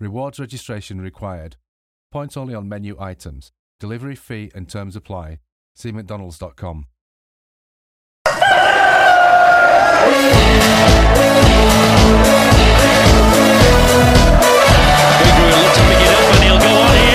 [0.00, 1.56] Rewards registration required.
[2.12, 3.50] Points only on menu items.
[3.80, 5.40] Delivery fee and terms apply.
[5.74, 6.86] See McDonald's.com.
[8.24, 8.36] Bigre
[15.42, 17.08] will look to pick it up and he'll go on here.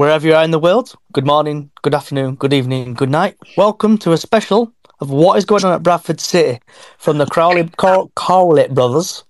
[0.00, 3.36] Wherever you are in the world, good morning, good afternoon, good evening, good night.
[3.58, 6.58] Welcome to a special of what is going on at Bradford City
[6.96, 9.24] from the Crowley Cow- Cowlett brothers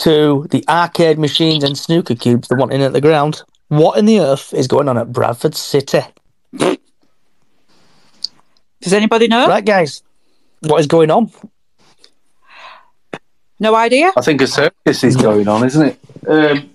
[0.00, 3.42] to the arcade machines and snooker cubes they want in at the ground.
[3.68, 6.02] What in the earth is going on at Bradford City?
[6.52, 6.78] Does
[8.92, 9.48] anybody know?
[9.48, 10.02] Right, guys,
[10.60, 11.32] what is going on?
[13.58, 14.12] No idea.
[14.14, 15.98] I think a circus is going on, isn't it?
[16.28, 16.70] Um,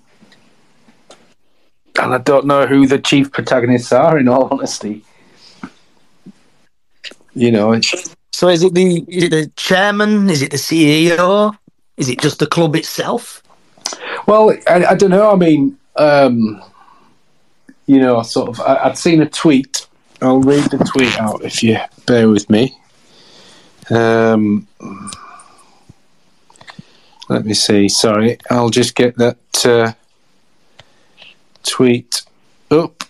[1.98, 4.18] and I don't know who the chief protagonists are.
[4.18, 5.04] In all honesty,
[7.34, 7.78] you know,
[8.32, 10.28] So, is it the is it the chairman?
[10.30, 11.56] Is it the CEO?
[11.96, 13.42] Is it just the club itself?
[14.26, 15.30] well, I, I don't know.
[15.30, 16.62] I mean, um,
[17.86, 18.60] you know, sort of.
[18.60, 19.86] I, I'd seen a tweet.
[20.22, 22.76] I'll read the tweet out if you bear with me.
[23.90, 24.66] Um,
[27.28, 27.88] let me see.
[27.88, 29.92] Sorry, I'll just get that uh,
[31.66, 32.22] tweet
[32.70, 33.04] up.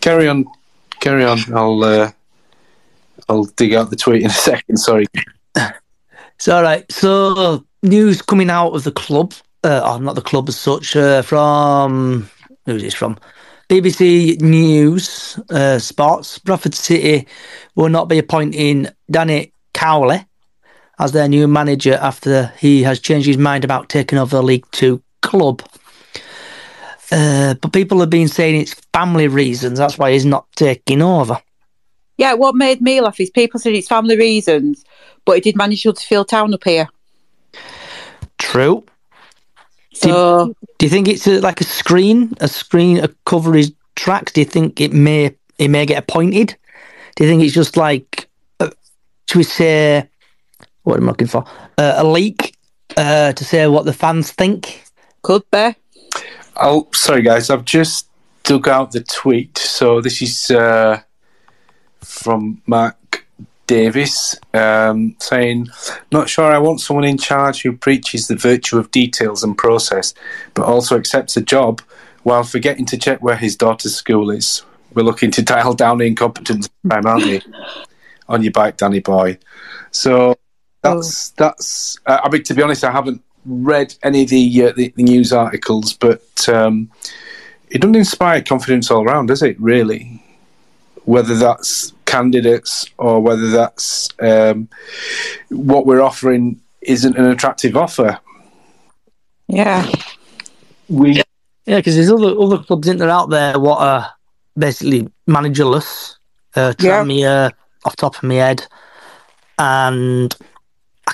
[0.00, 0.44] Carry on,
[1.00, 1.38] carry on.
[1.54, 2.10] I'll uh,
[3.28, 4.76] I'll dig out the tweet in a second.
[4.76, 5.06] Sorry.
[6.36, 6.90] It's all right.
[6.92, 9.32] So, news coming out of the club,
[9.64, 12.28] uh, or not the club as such, uh, from
[12.66, 13.16] who's this from?
[13.68, 16.38] BBC News uh, Sports.
[16.38, 17.26] Bradford City
[17.74, 20.24] will not be appointing Danny Cowley
[20.98, 24.66] as their new manager after he has changed his mind about taking over the League
[24.72, 25.62] Two club.
[27.12, 29.78] Uh, but people have been saying it's family reasons.
[29.78, 31.40] That's why he's not taking over.
[32.18, 34.84] Yeah, what made me laugh is people said it's family reasons,
[35.24, 36.88] but he did manage to fill town up here.
[38.38, 38.84] True.
[39.92, 44.32] So Do you think it's a, like a screen, a screen, a cover his tracks?
[44.32, 46.56] Do you think it may it may get appointed?
[47.14, 48.28] Do you think it's just like,
[48.60, 48.70] uh,
[49.28, 50.08] should we say,
[50.82, 51.44] what am I looking for?
[51.78, 52.54] Uh, a leak
[52.96, 54.84] uh, to say what the fans think?
[55.22, 55.74] could be.
[56.58, 57.50] Oh, sorry, guys.
[57.50, 58.08] I've just
[58.44, 59.58] dug out the tweet.
[59.58, 61.00] So this is uh,
[62.00, 63.26] from Mark
[63.66, 65.68] Davis um, saying,
[66.12, 66.50] "Not sure.
[66.52, 70.14] I want someone in charge who preaches the virtue of details and process,
[70.54, 71.82] but also accepts a job
[72.22, 74.62] while forgetting to check where his daughter's school is.
[74.94, 77.42] We're looking to dial down incompetence time, aren't we?
[78.28, 79.38] On your bike, Danny boy.
[79.90, 80.36] So
[80.82, 81.98] that's that's.
[82.06, 85.02] Uh, I mean, to be honest, I haven't read any of the uh, the, the
[85.02, 86.90] news articles, but um,
[87.70, 89.60] it doesn't inspire confidence all round, does it?
[89.60, 90.22] Really,
[91.04, 94.68] whether that's candidates or whether that's um,
[95.48, 98.18] what we're offering isn't an attractive offer.
[99.48, 99.90] Yeah.
[100.88, 101.22] We
[101.66, 104.12] Yeah, because there's other other clubs in there out there what are
[104.56, 106.16] basically managerless.
[106.54, 107.02] Uh, Yeah.
[107.02, 107.52] Tranmere,
[107.84, 108.66] off top of my head,
[109.58, 110.55] and I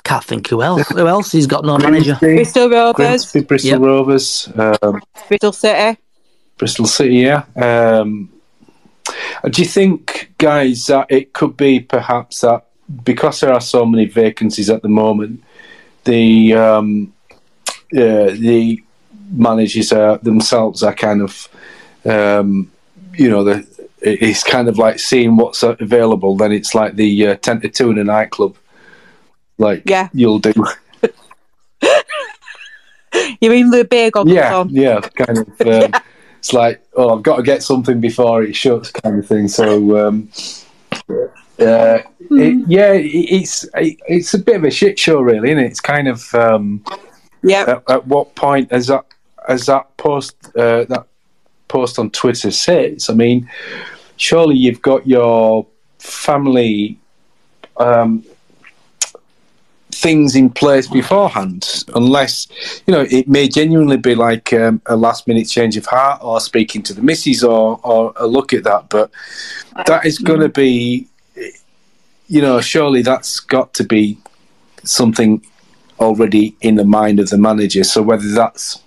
[0.05, 0.89] can't think who else.
[0.89, 1.33] who else?
[1.33, 2.17] He's got no manager.
[2.21, 3.81] Bristol Rovers, Grimsby, Bristol Yep.
[3.81, 5.99] Rovers, um, Bristol City.
[6.59, 7.45] Bristol City, yeah.
[7.57, 8.31] Um,
[9.51, 12.67] do you think, guys, that it could be perhaps that
[13.05, 15.43] because there are so many vacancies at the moment,
[16.05, 17.13] the um,
[17.95, 18.83] uh, the
[19.31, 21.49] managers are themselves are kind of
[22.05, 22.71] um,
[23.15, 23.67] you know the
[24.01, 26.37] it's kind of like seeing what's available.
[26.37, 28.57] Then it's like the uh, ten to two in a nightclub,
[29.59, 30.09] like Yeah.
[30.13, 30.53] you'll do.
[33.41, 34.71] You mean the beer goggles yeah, on?
[34.71, 35.49] yeah, kind of.
[35.95, 36.03] Um,
[36.39, 39.47] It's like, oh, I've got to get something before it shuts, kind of thing.
[39.47, 40.29] So, um,
[41.61, 41.99] uh,
[42.31, 45.67] it, yeah, it, it's it, it's a bit of a shit show, really, isn't it?
[45.67, 46.35] It's kind of.
[46.35, 46.83] Um,
[47.45, 47.65] yeah.
[47.69, 49.05] At, at what point has that
[49.49, 51.07] as that post uh, that
[51.69, 53.09] post on Twitter says?
[53.09, 53.49] I mean,
[54.17, 55.65] surely you've got your
[55.99, 56.99] family
[57.77, 58.25] um,
[60.03, 62.49] things in place beforehand, unless
[62.87, 66.41] you know it may genuinely be like um, a last minute change of heart, or
[66.41, 68.89] speaking to the missus, or or a look at that.
[68.89, 69.11] But
[69.87, 71.07] that is going to be,
[72.27, 74.19] you know, surely that's got to be
[74.85, 75.41] something
[76.01, 77.85] already in the mind of the manager.
[77.85, 78.83] So whether that's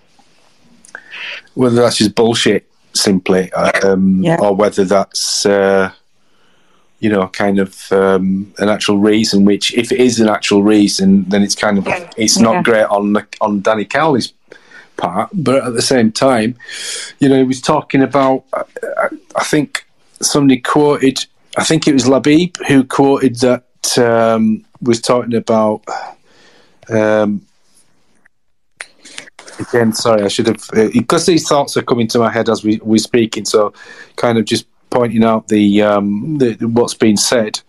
[1.53, 4.37] whether that's just bullshit simply, um, Yeah.
[4.39, 5.91] or whether that's uh,
[6.99, 9.45] you know kind of um, an actual reason.
[9.45, 11.87] Which, if it is an actual reason, then it's kind of
[12.17, 12.63] it's not Yeah.
[12.63, 14.33] great on the, on Danny Cowley's
[14.97, 15.29] part.
[15.33, 16.55] But at the same time,
[17.19, 18.43] you know, he was talking about.
[18.53, 19.85] I, I think
[20.21, 21.25] somebody quoted.
[21.57, 25.83] I think it was Labib who quoted that um, was talking about.
[26.89, 27.45] Um,
[29.59, 30.63] again, sorry, I should have
[30.93, 33.45] because these thoughts are coming to my head as we we're speaking.
[33.45, 33.73] So,
[34.15, 37.59] kind of just pointing out the, um, the what's been said.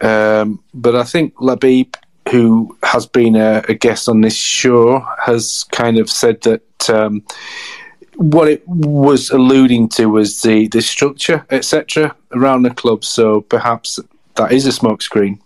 [0.00, 1.94] Um, but I think Labib,
[2.30, 7.22] who has been a, a guest on this show, has kind of said that um,
[8.16, 13.04] what it was alluding to was the the structure, etc., around the club.
[13.04, 13.98] So perhaps
[14.36, 15.38] that is a smokescreen.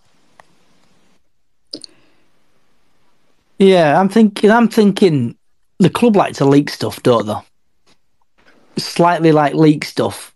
[3.58, 4.50] Yeah, I'm thinking.
[4.50, 5.36] I'm thinking
[5.78, 8.80] the club like to leak stuff, don't they?
[8.80, 10.34] Slightly like leak stuff.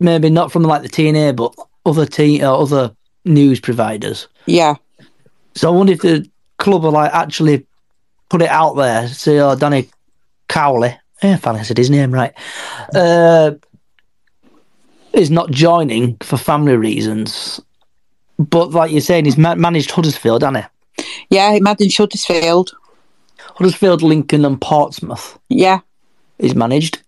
[0.00, 1.54] Maybe not from like the T&A, but
[1.86, 2.94] other T or other
[3.24, 4.28] news providers.
[4.46, 4.74] Yeah.
[5.54, 6.28] So I wonder if the
[6.58, 7.66] club will like actually
[8.28, 9.08] put it out there.
[9.08, 9.88] Say, oh, Danny
[10.48, 10.98] Cowley.
[11.22, 12.32] Yeah, finally I said his name right.
[12.94, 13.52] Uh,
[15.12, 17.60] is not joining for family reasons.
[18.38, 20.64] But like you're saying, he's ma- managed Huddersfield, hasn't
[20.96, 21.04] he?
[21.30, 22.70] Yeah, imagine Shuttersfield.
[22.70, 22.72] Huddersfield,
[23.56, 25.38] Huddersfield, Lincoln, and Portsmouth.
[25.48, 25.80] Yeah.
[26.38, 27.02] he's managed.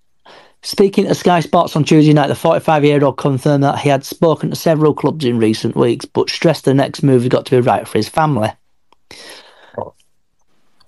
[0.64, 4.02] Speaking to Sky Sports on Tuesday night, the 45 year old confirmed that he had
[4.02, 7.50] spoken to several clubs in recent weeks, but stressed the next move has got to
[7.50, 8.50] be right for his family.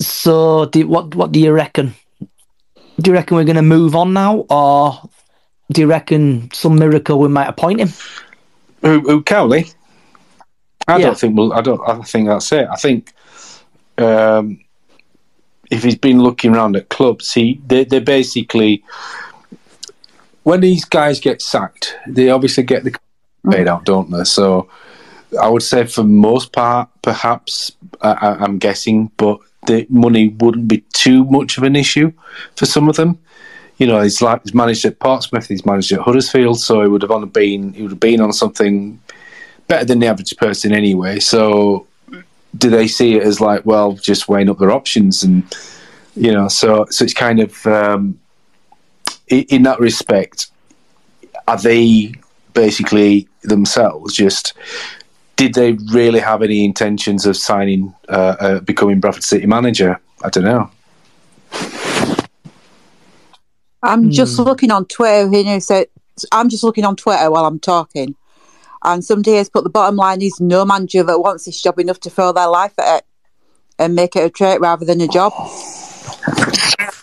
[0.00, 1.94] So, do, what what do you reckon?
[3.00, 4.98] Do you reckon we're going to move on now, or
[5.70, 7.90] do you reckon some miracle we might appoint him?
[8.80, 9.66] Who, who Cowley?
[10.88, 11.06] I Yeah.
[11.06, 11.36] don't think.
[11.36, 11.86] Well, I don't.
[11.86, 12.66] I think that's it.
[12.70, 13.12] I think
[13.98, 14.58] um,
[15.70, 18.82] if he's been looking around at clubs, he they they basically
[20.46, 22.96] when these guys get sacked, they obviously get the
[23.50, 24.22] paid out, don't they?
[24.22, 24.68] So
[25.42, 30.84] I would say for most part, perhaps I, I'm guessing, but the money wouldn't be
[30.92, 32.12] too much of an issue
[32.54, 33.18] for some of them.
[33.78, 37.02] You know, he's like he's managed at Portsmouth, he's managed at Huddersfield, so he would
[37.02, 39.00] have on been he would have been on something
[39.66, 41.18] better than the average person anyway.
[41.18, 41.88] So
[42.56, 45.42] do they see it as like, well, just weighing up their options and
[46.14, 48.20] you know, so so it's kind of um,
[49.28, 50.50] in, in that respect,
[51.48, 52.12] are they
[52.54, 54.54] basically themselves just
[55.36, 60.00] did they really have any intentions of signing uh, uh, becoming Bradford City manager?
[60.24, 60.70] I don't know.
[63.82, 65.30] I'm just looking on Twitter.
[65.30, 65.84] You know, so
[66.32, 68.16] I'm just looking on Twitter while I'm talking,
[68.82, 72.00] and somebody has put the bottom line is no manager that wants this job enough
[72.00, 73.06] to throw their life at it
[73.78, 75.32] and make it a trait rather than a job.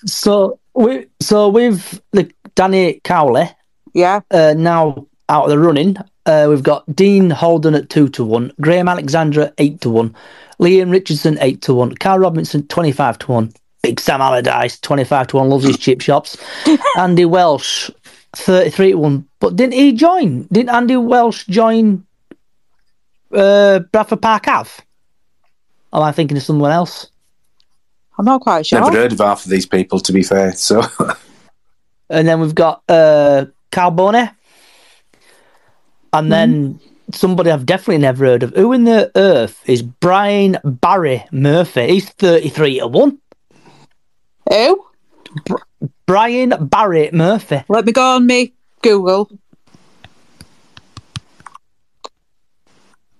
[0.06, 3.50] So we so with the Danny Cowley,
[3.94, 5.98] yeah, uh, now out of the running.
[6.26, 10.16] Uh, we've got Dean Holden at two to one, Graham Alexander at eight to one,
[10.60, 15.04] Liam Richardson eight to one, Carl Robinson twenty five to one, Big Sam Allardyce twenty
[15.04, 16.38] five to one, loves his chip shops,
[16.98, 17.90] Andy Welsh
[18.34, 19.28] thirty three to one.
[19.40, 20.44] But didn't he join?
[20.44, 22.06] Didn't Andy Welsh join
[23.32, 24.72] uh, Bradford Park Ave?
[25.92, 27.10] Am I thinking of someone else?
[28.18, 28.80] I'm not quite sure.
[28.80, 30.54] Never heard of half of these people, to be fair.
[30.54, 30.84] So
[32.10, 34.30] And then we've got uh, Cal Boney.
[36.14, 36.80] And then
[37.12, 38.52] somebody I've definitely never heard of.
[38.56, 41.88] Who in the earth is Brian Barry Murphy?
[41.88, 43.20] He's 33 to 1.
[44.52, 44.86] Who?
[46.06, 47.64] Brian Barry Murphy.
[47.68, 48.54] Let me go on me
[48.84, 49.32] Google.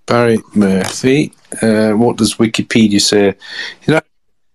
[0.06, 1.34] Barry Murphy.
[1.64, 3.36] Uh, what does Wikipedia say?
[3.88, 4.02] You know,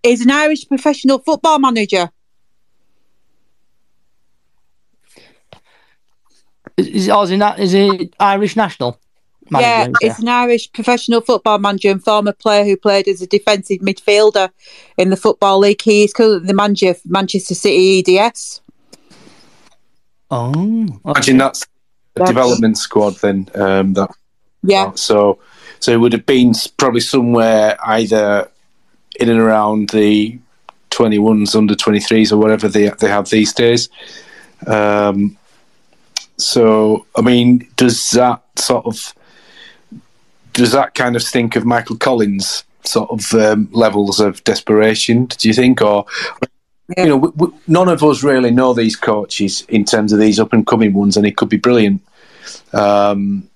[0.09, 2.09] He's an Irish professional football manager.
[6.77, 8.99] Is, is, oh, is, he na- is he Irish national?
[9.51, 13.27] yeah, manager, he's an Irish professional football manager and former player who played as a
[13.27, 14.49] defensive midfielder
[14.97, 15.81] in the Football League.
[15.81, 18.61] He is currently the manager of Manchester City EDS.
[20.31, 21.67] Oh, imagine that's
[22.15, 23.47] a development squad then.
[23.53, 24.09] Um, that
[24.63, 24.91] Yeah.
[24.95, 25.37] so
[25.79, 28.49] so it would have been probably somewhere either
[29.19, 30.37] in and around the
[30.91, 33.89] 21s, under 23s, or whatever they they have these days.
[34.67, 35.37] Um,
[36.37, 39.13] so I mean, does that sort of
[40.53, 45.25] does that kind of stink of Michael Collins sort of um, levels of desperation?
[45.25, 46.05] Do you think, or
[46.97, 50.39] you know, w- w- none of us really know these coaches in terms of these
[50.39, 52.01] up and coming ones, and it could be brilliant.
[52.73, 53.47] Um,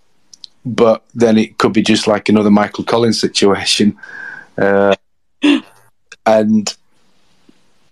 [0.65, 3.98] but then it could be just like another Michael Collins situation.
[4.58, 4.96] Uh,
[6.25, 6.75] and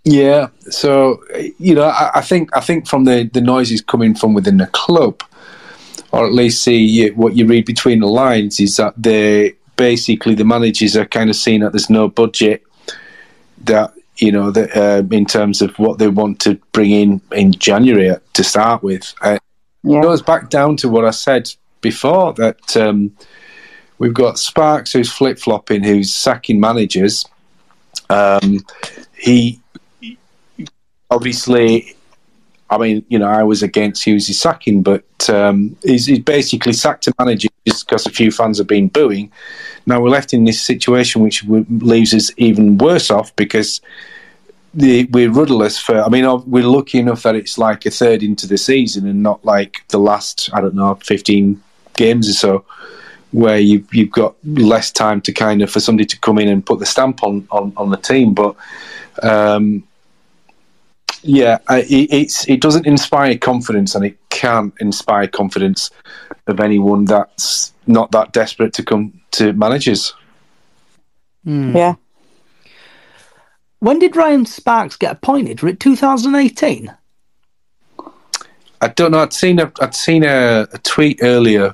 [0.03, 1.23] yeah, so
[1.59, 4.67] you know, I, I think I think from the the noises coming from within the
[4.67, 5.21] club,
[6.11, 10.45] or at least see what you read between the lines, is that they basically the
[10.45, 12.63] managers are kind of seeing that there's no budget
[13.63, 17.53] that you know that uh, in terms of what they want to bring in in
[17.53, 19.13] January to start with.
[19.21, 19.37] Uh,
[19.83, 23.11] It goes back down to what I said before that um,
[23.97, 27.25] we've got Sparks who's flip flopping, who's sacking managers.
[28.11, 28.59] Um,
[29.17, 29.59] he
[31.09, 31.95] obviously,
[32.69, 37.07] I mean, you know, I was against Hughes' sacking, but um, he's, he's basically sacked
[37.07, 39.31] a manager just because a few fans have been booing.
[39.85, 43.81] Now we're left in this situation, which leaves us even worse off because
[44.73, 46.01] the, we're rudderless for.
[46.01, 49.43] I mean, we're lucky enough that it's like a third into the season and not
[49.43, 51.61] like the last, I don't know, fifteen
[51.95, 52.65] games or so,
[53.31, 56.65] where you've you've got less time to kind of for somebody to come in and
[56.65, 58.33] put the stamp on on, on the team.
[58.33, 58.55] But
[59.23, 59.83] um,
[61.23, 65.91] yeah, I- it, it's it doesn't inspire confidence, and it can't inspire confidence
[66.47, 70.13] of anyone that's not that desperate to come to managers.
[71.43, 71.95] Yeah.
[73.79, 75.63] When did Ryan Sparks get appointed?
[75.63, 76.93] Was it 2018?
[78.83, 79.19] I don't know.
[79.19, 81.73] I'd seen a I'd seen a, a tweet earlier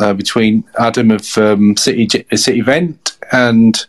[0.00, 3.86] uh, between Adam of um, City J- City Gent and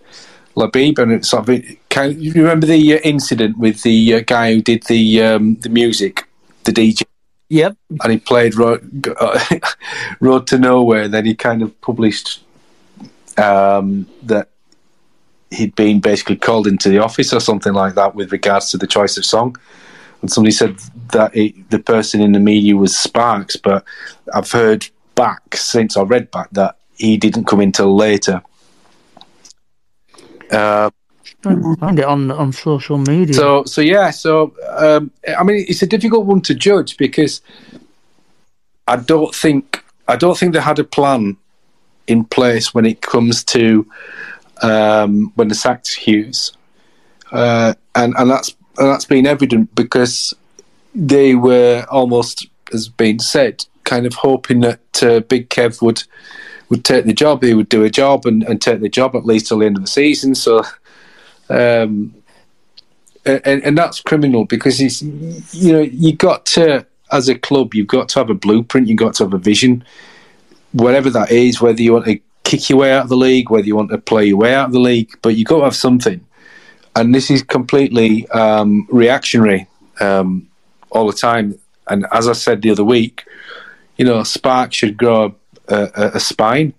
[0.56, 4.54] Labib, and it's sort of kind you remember the uh, incident with the uh, guy
[4.54, 6.28] who did the um, the music,
[6.66, 7.04] the DJ.
[7.50, 7.76] Yep.
[8.02, 9.60] And he played Road, uh,
[10.22, 11.10] Road to Nowhere.
[11.10, 12.42] Then he kind of published
[13.38, 14.48] um, that
[15.50, 18.88] he'd been basically called into the office or something like that with regards to the
[18.88, 19.58] choice of song.
[20.22, 20.78] And somebody said
[21.12, 23.84] that it, the person in the media was Sparks, but
[24.34, 28.42] I've heard back since I read back that he didn't come in till later.
[30.52, 30.90] Uh,
[31.44, 33.34] Find it on on social media.
[33.34, 37.42] so, so yeah, so um, I mean, it's a difficult one to judge because
[38.88, 41.38] I don't think I don't think they had a plan
[42.08, 43.88] in place when it comes to
[44.62, 46.52] um, when they sacked Hughes,
[47.32, 50.34] uh, and and that's and that's been evident because
[50.94, 56.04] they were almost, as been said, kind of hoping that uh, Big Kev would
[56.70, 57.44] would take the job.
[57.44, 59.78] He would do a job and, and take the job at least till the end
[59.78, 60.34] of the season.
[60.36, 60.64] So.
[61.50, 62.16] Um,
[63.26, 68.10] and, and that's criminal because you know you got to as a club you've got
[68.10, 69.84] to have a blueprint you've got to have a vision
[70.72, 73.68] whatever that is whether you want to kick your way out of the league whether
[73.68, 75.76] you want to play your way out of the league but you've got to have
[75.76, 76.20] something
[76.96, 79.68] and this is completely um, reactionary
[80.00, 80.48] um,
[80.90, 81.54] all the time
[81.90, 83.24] and as I said the other week
[84.02, 85.36] you know Spark should grow
[85.68, 86.74] a, a, a spine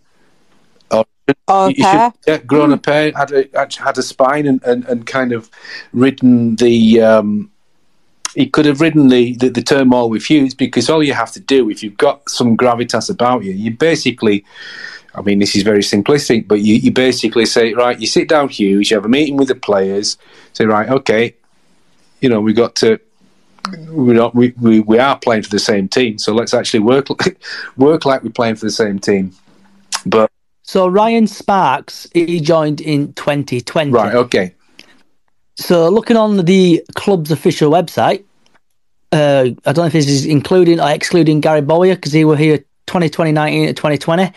[0.91, 1.05] or
[1.49, 1.75] Okay.
[1.77, 5.33] you should yeah, grown a pair, had a had- a spine, and, and, and kind
[5.33, 5.49] of
[5.93, 7.01] ridden the.
[7.01, 7.53] Um,
[8.35, 11.41] he could have ridden the, the, the turmoil with Hughes because all you have to
[11.41, 14.45] do if you've got some gravitas about you, you basically.
[15.15, 18.49] I mean, this is very simplistic, but you, you basically say, right, you sit down,
[18.49, 20.17] Hughes, you have a meeting with the players,
[20.55, 21.35] say, right, okay,
[22.21, 22.99] you know, we've got to,
[23.89, 27.09] we're not, we, we, we are playing for the same team, so let's actually work
[27.77, 29.33] work like we're playing for the same team.
[30.05, 30.31] But
[30.63, 33.91] So Ryan Sparks, he joined in 2020.
[33.91, 34.55] right, okay,
[35.57, 38.25] So looking on the club's official website,
[39.13, 42.37] uh, I don't know if this is including or excluding Gary Bowyer because he were
[42.37, 44.33] here 2020, 19 to 2020.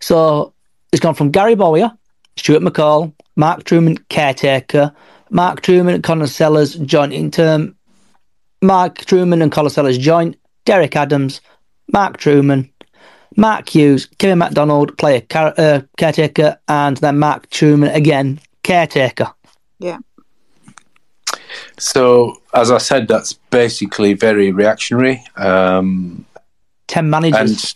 [0.00, 0.52] So
[0.92, 1.90] it's gone from Gary Bowyer,
[2.36, 4.94] Stuart McCall, Mark Trueman, caretaker,
[5.30, 7.76] Mark Trueman, Conor Sellars, joint interim,
[8.64, 11.42] Mark Trueman and Conor Sellars joint, Derek Adams,
[11.92, 12.70] Mark Trueman,
[13.36, 19.30] Mark Hughes, Kevin MacDonald, player car- uh, caretaker, and then Mark Trueman again, caretaker.
[19.78, 19.98] Yeah.
[21.78, 25.22] So, as I said, that's basically very reactionary.
[25.36, 26.24] Um,
[26.88, 27.40] 10 managers.
[27.40, 27.74] and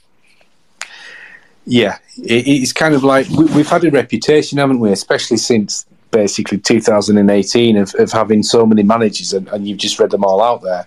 [1.67, 4.91] yeah, it, it's kind of like we, we've had a reputation, haven't we?
[4.91, 10.11] Especially since basically 2018 of, of having so many managers, and, and you've just read
[10.11, 10.87] them all out there.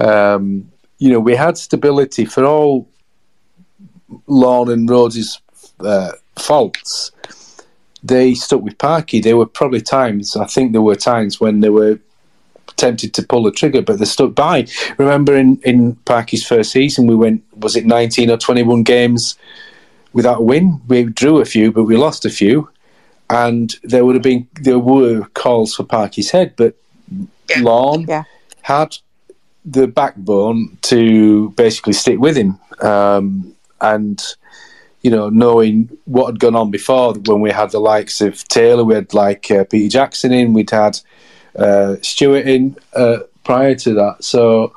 [0.00, 2.88] Um, you know, we had stability for all
[4.26, 5.40] Lawn and Rhodes'
[5.80, 7.12] uh, faults.
[8.02, 9.20] They stuck with Parky.
[9.20, 11.98] There were probably times, I think there were times when they were
[12.76, 14.66] tempted to pull the trigger, but they stuck by.
[14.98, 19.36] Remember in, in Parky's first season, we went, was it 19 or 21 games
[20.12, 20.80] without a win?
[20.88, 22.70] We drew a few, but we lost a few.
[23.34, 26.74] And there would have been, there were calls for Parky's head, but
[27.58, 28.24] Lawn Yeah.
[28.62, 28.96] had
[29.64, 32.58] the backbone to basically stick with him.
[32.80, 34.22] Um, and,
[35.02, 38.84] you know, knowing what had gone on before when we had the likes of Taylor,
[38.84, 40.98] we had like uh, Peter Jackson in, we'd had
[41.56, 44.24] uh, Stewart in uh, prior to that.
[44.24, 44.72] So,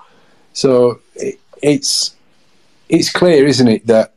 [0.53, 2.15] so it, it's
[2.89, 4.13] it's clear, isn't it, that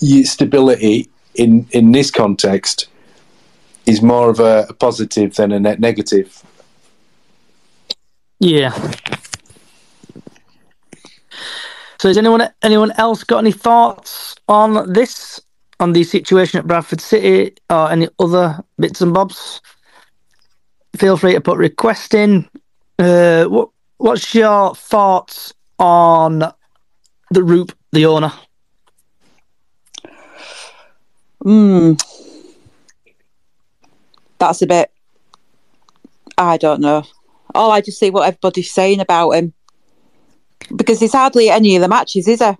[0.00, 2.86] y- stability in in this context
[3.86, 6.42] is more of a, a positive than a net negative.
[8.40, 8.72] Yeah.
[11.98, 15.40] So, has anyone anyone else got any thoughts on this,
[15.80, 19.60] on the situation at Bradford City, or any other bits and bobs?
[20.96, 22.48] Feel free to put request in.
[22.98, 26.40] Uh, what What's your thoughts on
[27.30, 28.32] the Rupp, the owner?
[31.42, 31.94] Hmm.
[34.48, 34.90] That's a bit.
[36.36, 37.04] I don't know.
[37.54, 39.52] All I just see what everybody's saying about him
[40.74, 42.52] because he's hardly any of the matches, is he?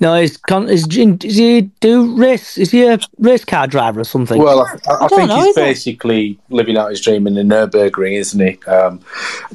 [0.00, 2.56] No, is con- is, is he do race?
[2.56, 4.40] Is he a race car driver or something?
[4.40, 5.60] Well, I, I, I don't think know, he's is it?
[5.60, 8.62] basically living out his dream in the Nurburgring, isn't he?
[8.64, 9.00] Um,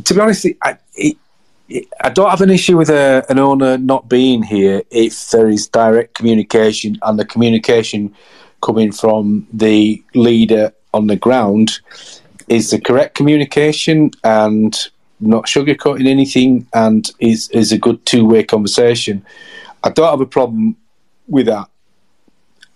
[0.04, 1.18] to be honest, I, it,
[1.68, 5.50] it, I don't have an issue with a, an owner not being here if there
[5.50, 8.14] is direct communication and the communication
[8.62, 11.80] coming from the leader on the ground
[12.48, 18.44] is the correct communication and not sugarcoating anything and is, is a good two way
[18.44, 19.26] conversation.
[19.84, 20.78] I don't have a problem
[21.28, 21.68] with that.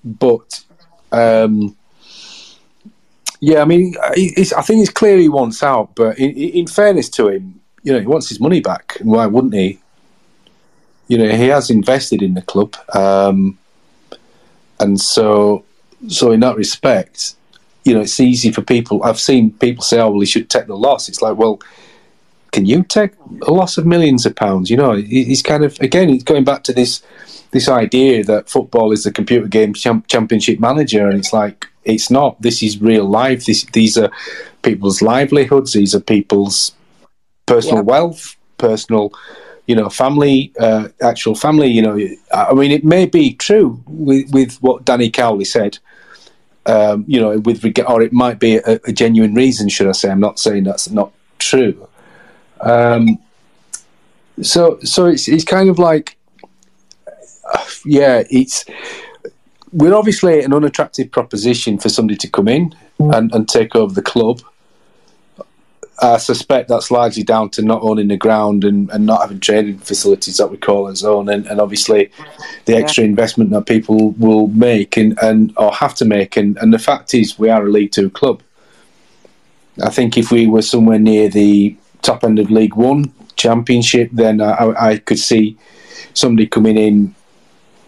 [0.04, 0.64] But
[1.12, 1.76] um,
[3.40, 5.96] yeah, I mean, it's, I think it's clear he wants out.
[5.96, 8.98] But in, in fairness to him, you know, he wants his money back.
[9.02, 9.80] Why wouldn't he?
[11.08, 13.58] You know, he has invested in the club, um,
[14.80, 15.66] and so
[16.08, 17.36] so in that respect,
[17.90, 19.04] you know, it's easy for people.
[19.04, 21.60] I've seen people say, "Oh, well, he should take the loss." It's like, well,
[22.52, 23.12] can you take
[23.48, 24.70] a loss of millions of pounds?
[24.70, 27.02] You know, he- he's kind of again, he's going back to this
[27.52, 32.10] this idea that football is a computer game champ- championship manager, and it's like it's
[32.12, 32.40] not.
[32.42, 33.46] This is real life.
[33.46, 34.12] This, these are
[34.62, 35.74] people's livelihoods.
[35.74, 36.72] These are people's
[37.48, 37.92] personal Yeah.
[37.94, 39.12] wealth, personal,
[39.66, 41.70] you know, family, uh, actual family.
[41.78, 41.98] You know,
[42.32, 45.80] I mean, it may be true with with what Danny Cowley said.
[46.70, 49.94] Um, you know, with reg- or it might be a, a genuine reason, should I
[49.94, 50.10] say?
[50.12, 51.88] I'm not saying that's not true.
[52.62, 53.18] Um,
[54.42, 56.18] so, so it's it's kind of like,
[57.86, 58.66] yeah, it's
[59.72, 64.02] we're obviously an unattractive proposition for somebody to come in and, and take over the
[64.02, 64.42] club.
[66.02, 69.80] I suspect that's largely down to not owning the ground and, and not having training
[69.80, 72.12] facilities that we call our own, and, and obviously
[72.66, 76.38] the extra investment that people will make and, and or have to make.
[76.38, 78.42] And, and the fact is, we are a League Two club.
[79.84, 84.42] I think if we were somewhere near the top end of League One Championship, then
[84.42, 85.58] I, I could see
[86.14, 87.16] somebody coming in,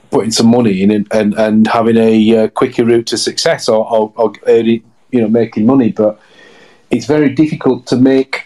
[0.09, 3.89] putting some money in, and, and, and having a uh, quicker route to success, or,
[3.91, 5.91] or, or earning, you know making money.
[5.91, 6.19] But
[6.91, 8.45] it's very difficult to make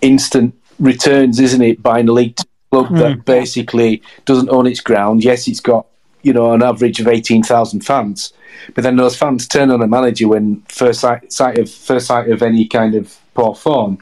[0.00, 1.82] instant returns, isn't it?
[1.82, 2.36] Buying a league
[2.70, 5.24] club that basically doesn't own its ground.
[5.24, 5.86] Yes, it's got
[6.22, 8.32] you know an average of eighteen thousand fans,
[8.74, 12.30] but then those fans turn on a manager when first sight, sight of first sight
[12.30, 13.98] of any kind of poor form,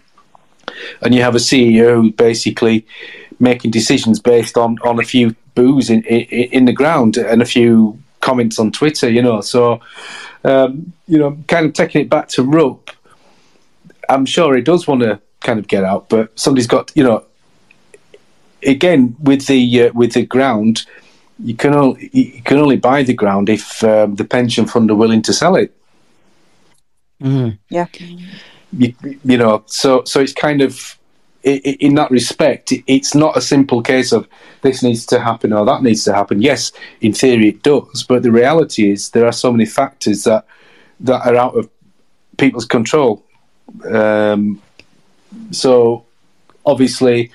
[1.02, 2.87] and you have a CEO who's basically
[3.40, 7.46] making decisions based on, on a few boos in, in in the ground and a
[7.46, 9.11] few comments on Twitter.
[9.11, 9.81] You know, so
[10.44, 12.90] um, you know, kind of taking it back to Rupp.
[14.12, 17.25] I'm sure he does want to kind of get out, but somebody's got you know.
[18.64, 20.87] Again, with the uh, with the ground,
[21.42, 24.94] you can only you can only buy the ground if um, the pension fund are
[24.94, 25.75] willing to sell it.
[27.68, 27.87] Yeah.
[28.72, 28.94] You,
[29.25, 30.98] you know, so so it's kind of
[31.44, 34.29] i i in that respect, it's not a simple case of
[34.62, 36.40] this needs to happen or that needs to happen.
[36.40, 40.46] Yes, in theory it does, but the reality is there are so many factors that
[41.01, 41.68] that are out of
[42.38, 43.25] people's control.
[43.85, 44.61] Um,
[45.51, 46.05] so,
[46.65, 47.31] obviously,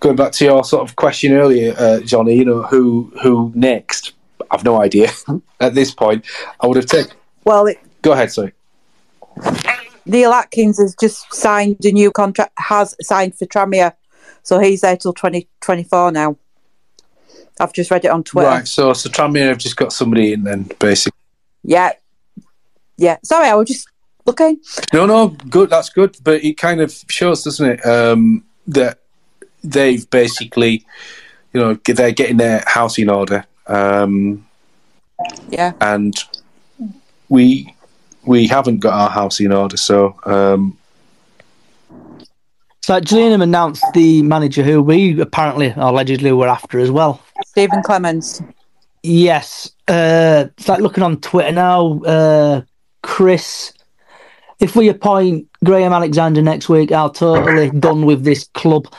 [0.00, 4.12] going back to your sort of question earlier, uh, Johnny, you know, who who next?
[4.50, 5.10] I've no idea
[5.60, 6.24] at this point.
[6.60, 7.16] I would have taken.
[7.44, 8.52] Well, it, Go ahead, sorry.
[10.06, 13.94] Neil Adkins has just signed a new contract, has signed for Tranmere,
[14.42, 16.36] so he's there till 2024 now.
[17.60, 18.48] I've just read it on Twitter.
[18.48, 21.18] Right, so so Tranmere have just got somebody in then, basically.
[21.62, 21.92] Yeah.
[22.96, 23.18] Yeah.
[23.24, 23.88] Sorry, I was just
[24.28, 24.60] looking.
[24.92, 25.70] No, no, good.
[25.70, 28.98] That's good, but it kind of shows, doesn't it, um, that
[29.64, 30.84] they've basically,
[31.52, 34.46] you know, they're getting their house in order, um,
[35.48, 35.72] Yeah.
[35.80, 36.14] and
[37.28, 37.74] we
[38.24, 39.76] we haven't got our house in order.
[39.76, 40.76] So um,
[42.82, 47.20] So Gillingham announced the manager who we apparently allegedly were after as well.
[47.46, 48.42] Stephen Clemence.
[49.02, 49.70] Yes.
[49.86, 52.00] Uh, it's like looking on Twitter now.
[52.02, 52.62] Uh,
[53.02, 53.72] Chris,
[54.60, 58.92] if we appoint Graham Alexander next week, I'll totally done with this club.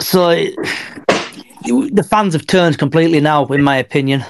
[0.00, 0.54] So it,
[1.94, 4.24] the fans have turned completely now, in my opinion.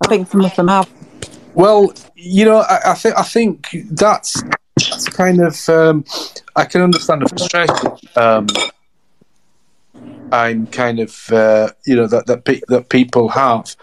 [0.00, 0.90] I think some of them have.
[1.54, 4.42] Well, you know, I, I think I think that's
[4.76, 6.04] that's kind of um,
[6.56, 7.98] I can understand the frustration.
[8.16, 8.46] Um,
[10.32, 13.76] I'm kind of uh, you know that that pe- that people have,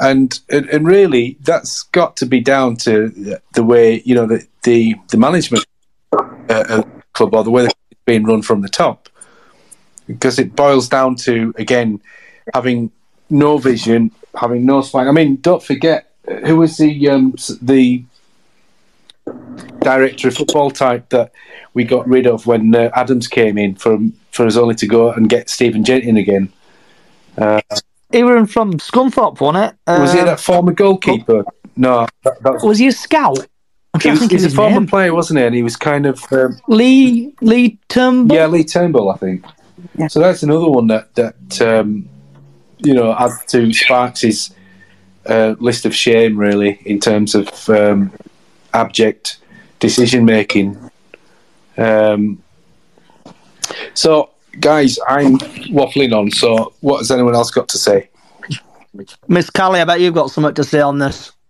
[0.00, 4.94] and, and really that's got to be down to the way you know the the,
[5.10, 5.64] the management
[6.48, 6.82] uh,
[7.12, 9.08] club or the way it's being run from the top,
[10.06, 12.00] because it boils down to again
[12.54, 12.90] having
[13.28, 15.08] no vision, having no spine.
[15.08, 16.10] I mean, don't forget
[16.46, 18.04] who was the um, the
[19.80, 21.32] director of football type that
[21.74, 25.12] we got rid of when uh, Adams came in from for us only to go
[25.12, 26.52] and get Stephen Gent in again.
[27.38, 27.60] Uh,
[28.12, 30.00] He was from Scunthorpe, wasn't it?
[30.00, 31.44] was he Uh, that former goalkeeper?
[31.76, 33.46] No, that, that's, Was he a scout?
[34.02, 34.86] He was, he's a former name.
[34.86, 35.44] player, wasn't he?
[35.46, 38.36] And he was kind of um, Lee Lee Turnbull.
[38.36, 39.44] yeah, Lee Turnbull, I think.
[40.08, 42.08] So that's another one that that um,
[42.78, 44.52] you know adds to Sparks'
[45.26, 48.12] uh, list of shame, really, in terms of um,
[48.74, 49.38] abject
[49.80, 50.78] decision making.
[51.78, 52.42] Um,
[53.94, 55.38] so, guys, I'm
[55.70, 56.30] waffling on.
[56.30, 58.08] So, what has anyone else got to say?
[59.28, 61.32] Miss Callie, I bet you've got something to say on this.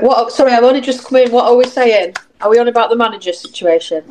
[0.00, 0.32] What?
[0.32, 1.32] Sorry, I've only just come in.
[1.32, 2.14] What are we saying?
[2.40, 4.04] Are we on about the manager situation?